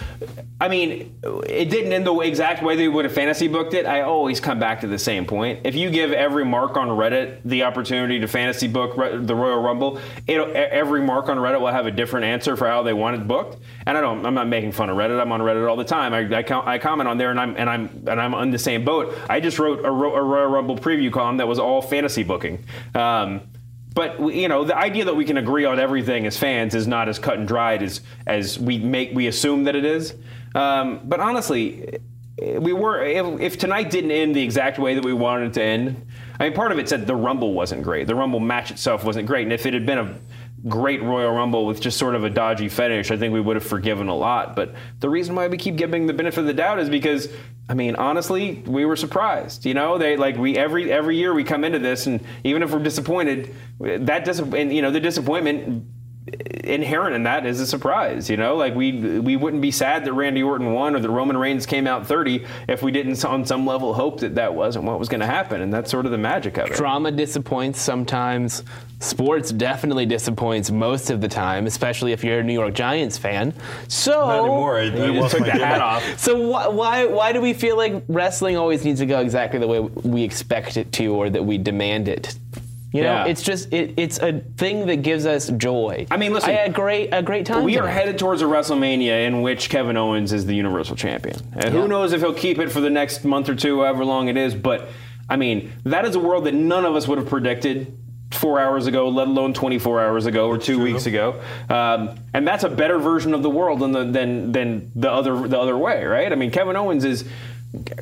I 0.60 0.68
mean, 0.68 1.16
it 1.46 1.70
didn't 1.70 1.94
end 1.94 2.08
the 2.08 2.20
exact 2.22 2.64
way 2.64 2.76
they 2.76 2.88
would 2.88 3.06
have 3.06 3.14
fantasy 3.14 3.48
booked 3.48 3.76
it. 3.76 3.86
I 3.86 4.02
always 4.02 4.40
come 4.40 4.58
back 4.58 4.82
to 4.82 4.88
the 4.88 4.98
same 4.98 5.26
point. 5.26 5.60
If 5.66 5.76
you 5.76 5.92
give 5.92 6.12
every 6.12 6.44
mark 6.44 6.78
on 6.78 6.88
Reddit 6.88 7.42
the 7.46 7.62
opportunity 7.64 8.20
to 8.20 8.28
fantasy 8.28 8.68
book 8.68 8.96
the 8.96 9.36
Royal 9.36 9.62
Rumble, 9.62 10.00
every 10.28 11.02
mark 11.02 11.30
on 11.30 11.38
Reddit 11.38 11.62
will 11.62 11.68
have 11.68 11.86
a 11.86 11.92
different 11.92 12.26
answer 12.26 12.58
for 12.58 12.68
how 12.68 12.82
they 12.82 12.94
want 12.94 13.18
it 13.18 13.28
booked. 13.28 13.58
And 13.86 13.96
I 13.96 14.02
don't. 14.02 14.26
I'm 14.26 14.34
not 14.34 14.48
making 14.48 14.72
fun 14.72 14.90
of 14.90 14.98
Reddit. 14.98 15.22
I'm 15.22 15.32
on 15.32 15.42
Reddit 15.42 15.70
all 15.70 15.76
the 15.76 15.84
time. 15.84 16.14
I, 16.14 16.22
I, 16.40 16.74
I 16.74 16.78
comment 16.80 17.08
on 17.08 17.20
there, 17.20 17.30
and 17.30 17.40
I'm 17.40 17.56
and 17.56 17.70
I'm 17.70 18.04
and 18.08 18.20
I'm 18.20 18.34
on 18.34 18.50
the 18.50 18.60
same 18.60 18.84
boat. 18.84 19.16
I 19.30 19.40
just 19.40 19.60
wrote 19.60 19.80
a, 19.82 19.88
a 19.88 19.92
Royal 19.92 20.48
Rumble 20.48 20.78
preview 20.78 21.12
column 21.12 21.38
that 21.38 21.48
was 21.48 21.60
all 21.60 21.82
fantasy 21.82 22.24
booking. 22.24 22.64
Um, 22.96 23.42
but 24.00 24.34
you 24.34 24.47
know, 24.47 24.64
the 24.64 24.78
idea 24.78 25.04
that 25.04 25.16
we 25.18 25.26
can 25.26 25.36
agree 25.36 25.66
on 25.66 25.78
everything 25.78 26.26
as 26.26 26.38
fans 26.38 26.74
is 26.74 26.88
not 26.88 27.10
as 27.10 27.20
cut 27.20 27.38
and 27.38 27.45
dried 27.45 27.84
as 27.84 28.00
as 28.26 28.58
we 28.58 28.80
make 28.80 29.14
we 29.14 29.28
assume 29.28 29.66
that 29.66 29.76
it 29.76 29.84
is. 29.84 30.16
Um, 30.56 31.02
but 31.04 31.20
honestly, 31.20 32.00
we 32.38 32.72
were 32.72 33.04
if, 33.04 33.41
if 33.41 33.58
tonight 33.58 33.89
didn't 33.89 34.12
end 34.12 34.38
the 34.38 34.41
exact 34.41 34.80
way 34.80 34.95
that 34.95 35.04
we 35.04 35.12
wanted 35.12 35.47
it 35.47 35.54
to 35.56 35.64
end. 35.64 36.08
I 36.39 36.45
mean, 36.45 36.54
part 36.54 36.72
of 36.72 36.80
it 36.80 36.88
said 36.88 37.08
the 37.08 37.16
Rumble 37.18 37.54
wasn't 37.54 37.84
great. 37.84 38.08
The 38.08 38.16
Rumble 38.16 38.39
match 38.39 38.72
itself 38.72 39.04
wasn't 39.04 39.28
great, 39.28 39.43
and 39.43 39.52
if 39.52 39.66
it 39.66 39.74
had 39.74 39.86
been 39.86 39.97
a 39.97 40.18
great 40.68 41.01
Royal 41.01 41.32
Rumble 41.32 41.66
with 41.66 41.80
just 41.80 41.97
sort 41.97 42.16
of 42.16 42.24
a 42.24 42.30
dodgy 42.30 42.70
finish, 42.70 43.12
I 43.12 43.18
think 43.18 43.34
we 43.34 43.41
would 43.41 43.55
have 43.55 43.66
forgiven 43.66 44.07
a 44.07 44.16
lot. 44.16 44.55
But 44.55 44.74
the 44.99 45.10
reason 45.10 45.36
why 45.36 45.47
we 45.47 45.57
keep 45.57 45.76
giving 45.76 46.07
the 46.07 46.14
benefit 46.14 46.41
of 46.41 46.45
the 46.45 46.53
doubt 46.53 46.80
is 46.80 46.89
because, 46.89 47.30
I 47.70 47.74
mean, 47.74 47.95
honestly, 47.95 48.64
we 48.66 48.86
were 48.86 48.95
surprised. 48.95 49.66
You 49.66 49.74
know, 49.74 49.97
they 49.97 50.18
like 50.18 50.38
we 50.38 50.57
every 50.57 50.91
every 50.91 51.16
year 51.16 51.34
we 51.34 51.43
come 51.43 51.64
into 51.64 51.80
this, 51.80 52.07
and 52.07 52.24
even 52.43 52.64
if 52.64 52.72
we're 52.72 52.80
disappointed, 52.80 53.55
that 53.80 54.26
dis- 54.26 54.39
and 54.39 54.74
you 54.74 54.82
know 54.82 54.91
the 54.91 54.99
disappointment 54.99 55.86
inherent 56.70 57.16
in 57.16 57.24
that 57.24 57.46
is 57.46 57.60
a 57.60 57.68
surprise. 57.68 58.30
You 58.30 58.38
know, 58.38 58.56
like 58.56 58.76
we 58.76 59.20
we 59.20 59.36
wouldn't 59.36 59.62
be 59.62 59.72
sad 59.72 60.06
that 60.06 60.14
Randy 60.14 60.44
Orton 60.44 60.72
won 60.74 60.96
or 60.96 61.00
that 61.00 61.10
Roman 61.10 61.36
Reigns 61.38 61.66
came 61.66 61.88
out 61.88 62.08
30 62.08 62.46
if 62.68 62.82
we 62.82 62.92
didn't 62.92 63.24
on 63.26 63.46
some 63.46 63.66
level 63.66 63.94
hope 63.94 64.20
that 64.22 64.36
that 64.36 64.54
wasn't 64.54 64.86
what 64.86 65.00
was 65.00 65.10
going 65.10 65.20
to 65.22 65.26
happen, 65.26 65.62
and 65.62 65.74
that's 65.74 65.92
sort 65.92 66.06
of 66.06 66.12
the 66.12 66.18
magic 66.18 66.58
of 66.58 66.70
it. 66.70 66.76
Drama 66.76 67.12
disappoints 67.12 67.82
sometimes. 67.82 68.64
Sports 69.02 69.52
definitely 69.54 70.06
disappoints 70.06 70.70
most 70.72 71.10
of 71.10 71.22
the 71.22 71.30
time, 71.30 71.66
especially 71.68 72.12
if 72.12 72.22
you're 72.22 72.40
a 72.40 72.44
New 72.44 72.52
York 72.54 72.74
Giants 72.74 73.18
fan. 73.18 73.54
So 73.88 74.12
Not 74.12 74.40
anymore. 74.40 74.78
I, 74.78 74.82
I 74.82 75.06
You 75.06 75.14
lost 75.14 75.22
just 75.22 75.32
took 75.32 75.40
my 75.40 75.46
the 75.46 75.52
hat 75.66 75.80
gimmick. 75.80 75.82
off. 75.82 76.20
So 76.20 76.48
why, 76.50 76.68
why 76.68 77.06
why 77.06 77.32
do 77.32 77.40
we 77.40 77.54
feel 77.54 77.78
like 77.78 78.04
wrestling 78.10 78.58
always 78.58 78.84
needs 78.84 79.00
to 79.00 79.06
go 79.06 79.20
exactly 79.22 79.58
the 79.60 79.68
way 79.68 79.80
we 79.80 80.24
expect 80.24 80.76
it 80.76 80.92
to, 80.94 81.14
or 81.16 81.30
that 81.30 81.46
we 81.46 81.58
demand 81.58 82.10
it? 82.10 82.36
You 82.92 83.04
know, 83.04 83.10
Yeah. 83.14 83.26
it's 83.26 83.44
just 83.44 83.72
it, 83.72 83.94
it's 83.98 84.18
a 84.20 84.40
thing 84.58 84.88
that 84.88 85.04
gives 85.04 85.26
us 85.28 85.50
joy. 85.50 86.08
I 86.10 86.18
mean, 86.18 86.34
listen, 86.34 86.50
I 86.50 86.54
had 86.54 86.70
a 86.72 86.74
great 86.74 87.10
a 87.12 87.22
great 87.22 87.46
time. 87.46 87.64
We 87.64 87.78
are 87.78 87.88
headed 87.88 88.18
towards 88.18 88.42
a 88.42 88.46
WrestleMania 88.46 89.28
in 89.28 89.42
which 89.44 89.70
Kevin 89.70 89.96
Owens 89.96 90.34
is 90.34 90.46
the 90.48 90.56
Universal 90.56 90.96
Champion. 90.96 91.38
And 91.54 91.66
Yeah. 91.66 91.70
who 91.82 91.88
knows 91.88 92.14
if 92.14 92.22
he'll 92.22 92.34
keep 92.34 92.58
it 92.58 92.72
for 92.72 92.82
the 92.82 92.90
next 92.90 93.24
month 93.24 93.48
or 93.48 93.56
two, 93.56 93.78
however 93.80 94.04
long 94.06 94.28
it 94.28 94.38
is. 94.38 94.56
But 94.56 94.90
I 95.30 95.36
mean, 95.36 95.72
that 95.84 96.06
is 96.06 96.16
a 96.16 96.20
world 96.20 96.46
that 96.46 96.56
none 96.56 96.84
of 96.86 96.96
us 96.96 97.08
would 97.08 97.20
have 97.20 97.28
predicted 97.30 97.94
four 98.32 98.60
hours 98.60 98.88
ago, 98.88 99.10
let 99.10 99.28
alone 99.28 99.54
24 99.54 100.02
hours 100.02 100.26
ago 100.26 100.48
or 100.48 100.58
two 100.58 100.80
weeks 100.82 101.06
ago. 101.06 101.42
Um, 101.70 102.12
and 102.34 102.48
that's 102.48 102.64
a 102.64 102.70
better 102.70 102.98
version 102.98 103.34
of 103.36 103.44
the 103.44 103.50
world 103.50 103.80
than 103.82 103.92
the, 103.92 104.04
than 104.06 104.52
than 104.52 104.92
the 104.96 105.12
other 105.12 105.48
the 105.48 105.60
other 105.60 105.78
way, 105.78 106.04
right? 106.06 106.32
I 106.32 106.36
mean, 106.36 106.50
Kevin 106.50 106.76
Owens 106.76 107.06
is 107.06 107.24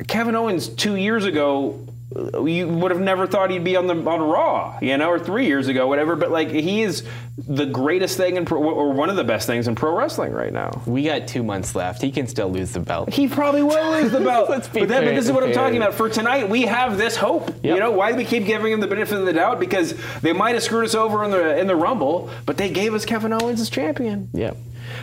Kevin 0.06 0.34
Owens 0.34 0.68
two 0.68 0.96
years 0.96 1.26
ago. 1.26 1.78
You 2.14 2.68
would 2.68 2.90
have 2.90 3.00
never 3.00 3.26
thought 3.26 3.50
he'd 3.50 3.64
be 3.64 3.76
on 3.76 3.86
the 3.86 3.94
on 3.94 4.20
Raw, 4.20 4.78
you 4.80 4.96
know, 4.96 5.10
or 5.10 5.18
three 5.18 5.46
years 5.46 5.68
ago, 5.68 5.86
whatever. 5.86 6.16
But 6.16 6.30
like, 6.30 6.50
he 6.50 6.80
is 6.80 7.04
the 7.36 7.66
greatest 7.66 8.16
thing 8.16 8.36
in 8.36 8.46
pro, 8.46 8.62
or 8.62 8.92
one 8.92 9.10
of 9.10 9.16
the 9.16 9.24
best 9.24 9.46
things 9.46 9.68
in 9.68 9.74
pro 9.74 9.94
wrestling 9.94 10.32
right 10.32 10.52
now. 10.52 10.82
We 10.86 11.04
got 11.04 11.28
two 11.28 11.42
months 11.42 11.74
left. 11.74 12.00
He 12.00 12.10
can 12.10 12.26
still 12.26 12.48
lose 12.48 12.72
the 12.72 12.80
belt. 12.80 13.12
He 13.12 13.28
probably 13.28 13.62
will 13.62 14.00
lose 14.00 14.10
the 14.10 14.20
belt. 14.20 14.48
Let's 14.50 14.68
be 14.68 14.80
but, 14.80 14.88
that, 14.88 15.04
but 15.04 15.14
this 15.14 15.26
is 15.26 15.32
what 15.32 15.44
I'm 15.44 15.52
talking 15.52 15.76
about. 15.76 15.94
For 15.94 16.08
tonight, 16.08 16.48
we 16.48 16.62
have 16.62 16.96
this 16.96 17.14
hope. 17.14 17.48
Yep. 17.48 17.62
You 17.62 17.78
know 17.78 17.92
why 17.92 18.12
do 18.12 18.16
we 18.16 18.24
keep 18.24 18.46
giving 18.46 18.72
him 18.72 18.80
the 18.80 18.86
benefit 18.86 19.18
of 19.18 19.26
the 19.26 19.34
doubt? 19.34 19.60
Because 19.60 19.92
they 20.22 20.32
might 20.32 20.54
have 20.54 20.62
screwed 20.62 20.86
us 20.86 20.94
over 20.94 21.24
in 21.24 21.30
the 21.30 21.58
in 21.58 21.66
the 21.66 21.76
Rumble, 21.76 22.30
but 22.46 22.56
they 22.56 22.70
gave 22.70 22.94
us 22.94 23.04
Kevin 23.04 23.34
Owens 23.34 23.60
as 23.60 23.68
champion. 23.68 24.30
Yep. 24.32 24.56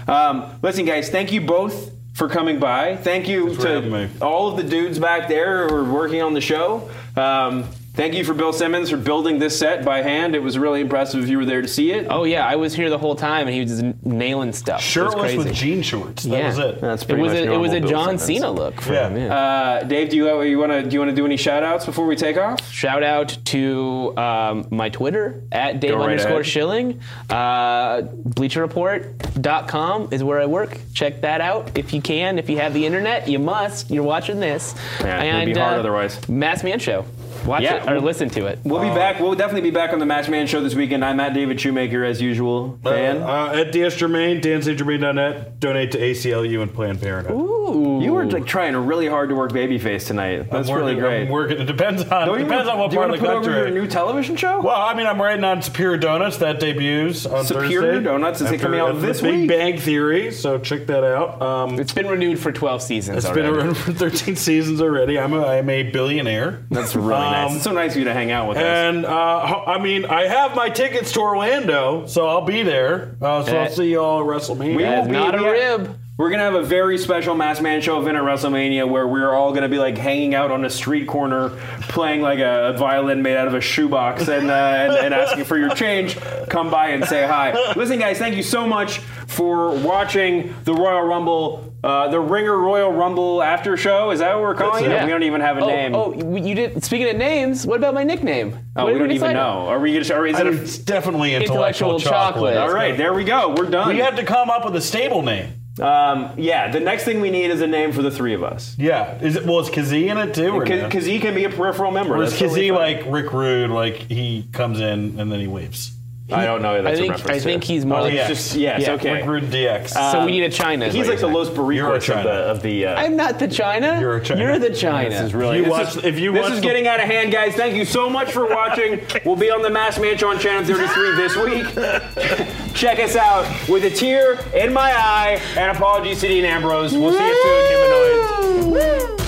Um, 0.07 0.59
listen, 0.63 0.85
guys, 0.85 1.09
thank 1.09 1.31
you 1.31 1.41
both 1.41 1.91
for 2.15 2.29
coming 2.29 2.59
by. 2.59 2.95
Thank 2.95 3.27
you 3.27 3.53
having 3.53 3.91
to 3.91 4.09
all 4.21 4.47
of 4.47 4.57
the 4.57 4.63
dudes 4.63 4.97
back 4.97 5.27
there 5.27 5.67
who 5.67 5.75
are 5.75 5.83
working 5.83 6.21
on 6.21 6.33
the 6.33 6.41
show. 6.41 6.89
Um, 7.15 7.65
thank 7.95 8.13
you 8.13 8.23
for 8.23 8.33
Bill 8.33 8.53
Simmons 8.53 8.89
for 8.89 8.97
building 8.97 9.39
this 9.39 9.57
set 9.57 9.85
by 9.85 10.01
hand. 10.01 10.35
It 10.35 10.43
was 10.43 10.57
really 10.57 10.81
impressive 10.81 11.23
if 11.23 11.29
you 11.29 11.37
were 11.37 11.45
there 11.45 11.61
to 11.61 11.67
see 11.67 11.91
it. 11.91 12.07
Oh 12.09 12.23
yeah, 12.23 12.45
I 12.45 12.55
was 12.55 12.73
here 12.73 12.89
the 12.89 12.97
whole 12.97 13.15
time, 13.15 13.47
and 13.47 13.53
he 13.55 13.61
was 13.61 13.79
just 13.79 14.05
nailing 14.05 14.53
stuff. 14.53 14.79
It 14.79 14.83
was 14.83 14.83
Shirtless 14.83 15.21
crazy. 15.21 15.37
with 15.37 15.53
jean 15.53 15.81
shorts. 15.81 16.23
That 16.23 16.37
yeah. 16.37 16.47
was 16.47 16.57
it. 16.59 16.81
That's 16.81 17.03
it 17.03 17.07
pretty 17.07 17.21
was 17.23 17.33
much 17.33 17.41
a, 17.43 17.53
it 17.53 17.57
was 17.57 17.73
a 17.73 17.79
Bill 17.79 17.89
John 17.89 18.05
Simmons. 18.17 18.23
Cena 18.25 18.51
look 18.51 18.81
for 18.81 18.93
Yeah. 18.93 19.09
him. 19.09 19.17
Yeah. 19.17 19.35
Uh, 19.35 19.83
Dave, 19.83 20.09
do 20.09 20.17
you 20.17 20.41
you 20.43 20.59
want 20.59 20.71
to 20.71 20.83
do 20.83 20.93
you 20.93 20.99
want 20.99 21.09
to 21.11 21.15
do 21.15 21.25
any 21.25 21.37
shout 21.37 21.63
outs 21.63 21.85
before 21.85 22.05
we 22.05 22.15
take 22.15 22.37
off? 22.37 22.59
Shout 22.71 23.03
out 23.03 23.37
to 23.45 24.13
um, 24.17 24.67
my 24.69 24.89
Twitter 24.89 25.43
at 25.51 25.79
Dave 25.79 25.91
Go 25.91 25.97
right 25.97 26.09
underscore 26.11 26.31
ahead. 26.41 26.45
Schilling. 26.45 27.01
Uh, 27.29 28.01
BleacherReport.com 28.01 30.09
is 30.11 30.23
where 30.23 30.39
I 30.39 30.45
work. 30.45 30.77
Check 30.93 31.21
that 31.21 31.41
out 31.41 31.77
if 31.77 31.93
you 31.93 32.01
can. 32.01 32.37
If 32.39 32.49
you 32.49 32.57
have 32.59 32.73
the 32.73 32.85
internet, 32.85 33.27
you 33.27 33.39
must. 33.39 33.89
You're 33.89 34.03
watching 34.03 34.39
this. 34.39 34.75
Yeah, 35.01 35.41
it'd 35.41 35.53
be 35.53 35.59
hard 35.59 35.79
otherwise. 35.79 36.27
Masked 36.29 36.63
Man 36.63 36.79
Show. 36.79 37.05
Watch 37.45 37.61
Yeah, 37.63 37.75
it 37.75 37.89
or 37.89 37.95
well- 37.95 38.01
listen 38.03 38.29
to 38.31 38.47
it. 38.47 38.59
We'll 38.63 38.81
be 38.81 38.89
back. 38.89 39.19
We'll 39.19 39.35
definitely 39.35 39.61
be 39.69 39.71
back 39.71 39.93
on 39.93 39.99
the 39.99 40.05
Masked 40.05 40.31
Man 40.31 40.47
show 40.47 40.61
this 40.61 40.73
weekend. 40.75 41.05
I'm 41.05 41.19
at 41.19 41.33
David 41.33 41.59
Shoemaker 41.61 42.03
as 42.03 42.21
usual. 42.21 42.79
Dan, 42.83 43.21
Uh, 43.21 43.51
at 43.53 43.71
DS 43.71 43.95
Germain, 43.95 44.41
DanStGermain.net. 44.41 45.59
Donate 45.59 45.91
to 45.91 45.99
ACLU 45.99 46.61
and 46.61 46.73
Planned 46.73 47.01
Parenthood. 47.01 47.35
Ooh. 47.39 47.94
You 48.05 48.13
were 48.13 48.25
like 48.25 48.45
trying 48.45 48.75
really 48.75 49.07
hard 49.07 49.29
to 49.29 49.35
work 49.35 49.51
babyface 49.51 50.07
tonight. 50.07 50.49
That's 50.49 50.69
I'm 50.69 50.75
really 50.75 50.95
working, 50.95 50.99
great. 51.09 51.21
I'm 51.23 51.29
working. 51.29 51.59
It 51.59 51.65
depends 51.65 52.03
on 52.03 52.27
Don't 52.27 52.39
you 52.39 52.45
depends 52.45 52.67
wanna- 52.67 52.71
on 52.71 52.79
what 52.79 52.89
do 52.91 52.95
you 52.95 52.99
part 52.99 53.09
want 53.09 53.11
of 53.11 53.19
to 53.19 53.21
the 53.21 53.27
put 53.27 53.37
over 53.37 53.49
your 53.51 53.63
country. 53.65 53.81
new 53.81 53.87
television 53.87 54.35
show? 54.35 54.61
Well, 54.61 54.75
I 54.75 54.93
mean, 54.93 55.07
I'm 55.07 55.21
writing 55.21 55.43
on 55.43 55.61
Superior 55.61 55.97
Donuts 55.97 56.37
that 56.37 56.59
debuts 56.59 57.25
on 57.25 57.45
Superior 57.45 57.81
Thursday. 57.81 58.03
Donuts? 58.03 58.41
Is 58.41 58.51
it 58.51 58.59
coming 58.61 58.79
out 58.79 59.01
this 59.01 59.17
the 59.21 59.23
Big 59.27 59.39
week? 59.41 59.49
Bang 59.49 59.77
Theory, 59.79 60.31
so 60.31 60.57
check 60.57 60.85
that 60.87 61.03
out. 61.03 61.41
Um, 61.41 61.79
It's 61.79 61.93
been 61.93 62.07
renewed 62.07 62.39
for 62.39 62.51
12 62.51 62.81
seasons 62.81 63.17
it's 63.17 63.25
already. 63.25 63.41
been 63.49 63.57
renewed 63.57 63.77
for 63.77 63.91
13 63.91 64.35
seasons 64.35 64.81
already. 64.81 65.19
I'm 65.19 65.33
a, 65.33 65.45
I'm 65.45 65.69
a 65.69 65.83
billionaire. 65.83 66.59
That's 66.71 66.95
really 66.95 67.09
nice. 67.09 67.49
Um, 67.49 67.55
It's 67.55 67.63
so 67.63 67.71
nice 67.71 67.91
of 67.91 67.97
you 67.97 68.05
to 68.05 68.13
hang 68.13 68.31
out 68.31 68.47
with 68.49 68.57
us. 68.57 68.63
And 68.63 69.05
uh, 69.05 69.63
I 69.67 69.79
mean, 69.81 70.05
I 70.05 70.27
have 70.27 70.55
my 70.55 70.69
tickets 70.69 71.11
to 71.13 71.19
Orlando, 71.21 72.05
so 72.07 72.27
I'll 72.27 72.41
be 72.45 72.63
there. 72.63 73.15
Uh, 73.21 73.43
so 73.43 73.57
I'll 73.57 73.65
Eh. 73.65 73.67
see 73.69 73.93
y'all 73.93 74.19
at 74.21 74.25
WrestleMania. 74.27 74.75
We 74.75 74.83
That 74.83 74.99
is 74.99 75.07
will 75.07 75.13
be- 75.13 75.19
not 75.19 75.35
a 75.35 75.43
we- 75.43 75.49
rib. 75.49 75.95
We're 76.17 76.29
gonna 76.29 76.43
have 76.43 76.55
a 76.55 76.63
very 76.63 76.97
special 76.97 77.35
Masked 77.35 77.61
Man 77.61 77.81
Show 77.81 77.99
event 77.99 78.15
at 78.15 78.23
WrestleMania 78.23 78.87
where 78.89 79.05
we're 79.05 79.33
all 79.33 79.51
gonna 79.51 79.67
be 79.67 79.79
like 79.79 79.97
hanging 79.97 80.33
out 80.33 80.49
on 80.49 80.63
a 80.63 80.69
street 80.69 81.09
corner, 81.09 81.49
playing 81.89 82.21
like 82.21 82.39
a 82.39 82.73
violin 82.77 83.21
made 83.21 83.35
out 83.35 83.47
of 83.47 83.53
a 83.53 83.59
shoebox, 83.59 84.29
and, 84.29 84.49
uh, 84.49 84.53
and 84.53 84.93
and 84.93 85.13
asking 85.13 85.43
for 85.43 85.57
your 85.57 85.75
change. 85.75 86.17
Come 86.47 86.71
by 86.71 86.91
and 86.91 87.03
say 87.03 87.27
hi. 87.27 87.73
Listen, 87.75 87.99
guys, 87.99 88.17
thank 88.17 88.37
you 88.37 88.43
so 88.43 88.65
much 88.65 88.99
for 89.27 89.75
watching 89.79 90.55
the 90.63 90.73
Royal 90.73 91.01
Rumble, 91.01 91.73
uh, 91.83 92.07
the 92.07 92.21
Ringer 92.21 92.57
Royal 92.59 92.93
Rumble 92.93 93.43
after 93.43 93.75
show. 93.75 94.11
Is 94.11 94.19
that 94.19 94.35
what 94.35 94.41
we're 94.41 94.55
calling 94.55 94.85
it? 94.85 94.87
That's 94.87 95.01
it. 95.01 95.05
We 95.07 95.11
don't 95.11 95.23
even 95.23 95.41
have 95.41 95.57
a 95.57 95.65
oh, 95.65 95.67
name. 95.67 95.95
Oh, 95.95 96.13
you 96.37 96.55
did. 96.55 96.81
Speaking 96.81 97.09
of 97.09 97.17
names, 97.17 97.67
what 97.67 97.75
about 97.79 97.93
my 97.93 98.05
nickname? 98.05 98.57
Oh, 98.77 98.85
What 98.85 98.93
we 98.93 98.99
did 98.99 98.99
don't 98.99 99.11
even 99.11 99.33
know. 99.33 99.67
Are 99.67 99.81
we 99.81 99.91
gonna? 99.91 100.17
Or 100.17 100.25
is 100.25 100.37
I 100.37 100.43
it? 100.43 100.45
mean, 100.45 100.59
A, 100.59 100.61
it's 100.61 100.77
definitely 100.77 101.35
intellectual, 101.35 101.95
Intellectual 101.95 101.99
chocolate. 101.99 102.53
chocolate. 102.53 102.57
all 102.57 102.73
right, 102.73 102.95
there 102.95 103.13
we 103.13 103.25
go. 103.25 103.53
We're 103.53 103.69
done. 103.69 103.89
We 103.89 103.97
have 103.97 104.15
to 104.15 104.23
come 104.23 104.49
up 104.49 104.63
with 104.63 104.77
a 104.77 104.81
stable 104.81 105.21
name. 105.21 105.51
Um, 105.79 106.33
yeah, 106.37 106.71
the 106.71 106.79
next 106.79 107.03
thing 107.03 107.19
we 107.21 107.29
need 107.29 107.51
is 107.51 107.61
a 107.61 107.67
name 107.67 107.91
for 107.91 108.01
the 108.01 108.11
three 108.11 108.33
of 108.33 108.43
us. 108.43 108.75
Yeah. 108.77 109.17
Is 109.19 109.35
it? 109.35 109.45
Well, 109.45 109.59
is 109.59 109.69
Kazee 109.69 110.09
in 110.09 110.17
it 110.17 110.33
too? 110.33 110.51
Or, 110.51 110.65
no? 110.65 110.89
He 110.89 111.19
can 111.19 111.35
be 111.35 111.43
a 111.43 111.49
peripheral 111.49 111.91
member. 111.91 112.15
or 112.15 112.23
is 112.23 112.37
That's 112.37 112.53
Kazee 112.53 112.73
like 112.73 113.03
Rick 113.07 113.33
Rude? 113.33 113.69
Like 113.71 113.95
he 113.95 114.47
comes 114.51 114.79
in 114.79 115.19
and 115.19 115.31
then 115.31 115.39
he 115.39 115.47
leaves. 115.47 115.94
I 116.31 116.45
don't 116.45 116.63
know. 116.63 116.75
If 116.77 116.83
that's 116.85 116.97
I 116.97 117.01
think 117.01 117.13
a 117.13 117.17
reference 117.17 117.37
I 117.41 117.43
think 117.43 117.61
to. 117.61 117.67
he's 117.67 117.85
more 117.85 117.99
Oh, 117.99 118.01
like 118.03 118.13
yeah. 118.15 118.27
Just 118.27 118.55
yes, 118.55 118.81
Yeah. 118.81 118.93
okay. 118.93 119.13
Rick 119.13 119.25
Rude 119.25 119.43
DX. 119.45 119.89
so 120.11 120.25
we 120.25 120.31
need 120.31 120.43
a 120.43 120.49
Chyna. 120.49 120.89
He's 120.89 121.07
like 121.07 121.19
the 121.19 121.27
you're 121.27 121.35
Los 121.43 121.55
You're 121.55 121.95
a 121.95 121.99
Barricos 121.99 122.17
of 122.17 122.23
the 122.23 122.29
of 122.31 122.61
the. 122.63 122.85
Uh. 122.87 122.95
I'm 122.95 123.15
not 123.15 123.37
the 123.37 123.47
Chyna. 123.47 123.99
You're 123.99 124.15
a 124.17 124.21
Chyna. 124.21 124.39
You're 124.39 124.57
the 124.59 124.69
Chyna. 124.69 125.09
This 125.09 125.21
is 125.21 125.33
really. 125.35 125.59
If 125.59 125.65
you 125.65 125.71
this 125.71 125.71
watch- 125.87 125.97
is, 125.97 126.03
if 126.03 126.19
you 126.19 126.31
this 126.33 126.47
is 126.49 126.55
the- 126.55 126.61
getting 126.61 126.87
out 126.87 126.99
of 126.99 127.05
hand, 127.05 127.31
guys. 127.31 127.53
Thank 127.53 127.75
you 127.75 127.85
so 127.85 128.09
much 128.09 128.31
for 128.31 128.47
watching. 128.47 129.01
we'll 129.25 129.35
be 129.35 129.51
on 129.51 129.61
the 129.61 129.69
Mass 129.69 129.99
Manch 129.99 130.27
on 130.27 130.39
Channel 130.39 130.65
33 130.65 131.15
this 131.15 131.35
week. 131.37 132.73
Check 132.75 132.99
us 132.99 133.15
out 133.15 133.45
with 133.69 133.83
a 133.85 133.89
tear 133.91 134.39
in 134.55 134.73
my 134.73 134.91
eye 134.95 135.39
and 135.55 135.77
apologies 135.77 136.21
to 136.21 136.27
Dean 136.27 136.43
Ambrose. 136.45 136.93
We'll 136.93 137.13
see 137.13 137.25
you 137.25 137.43
soon, 137.43 138.71
humanoids. 138.71 139.24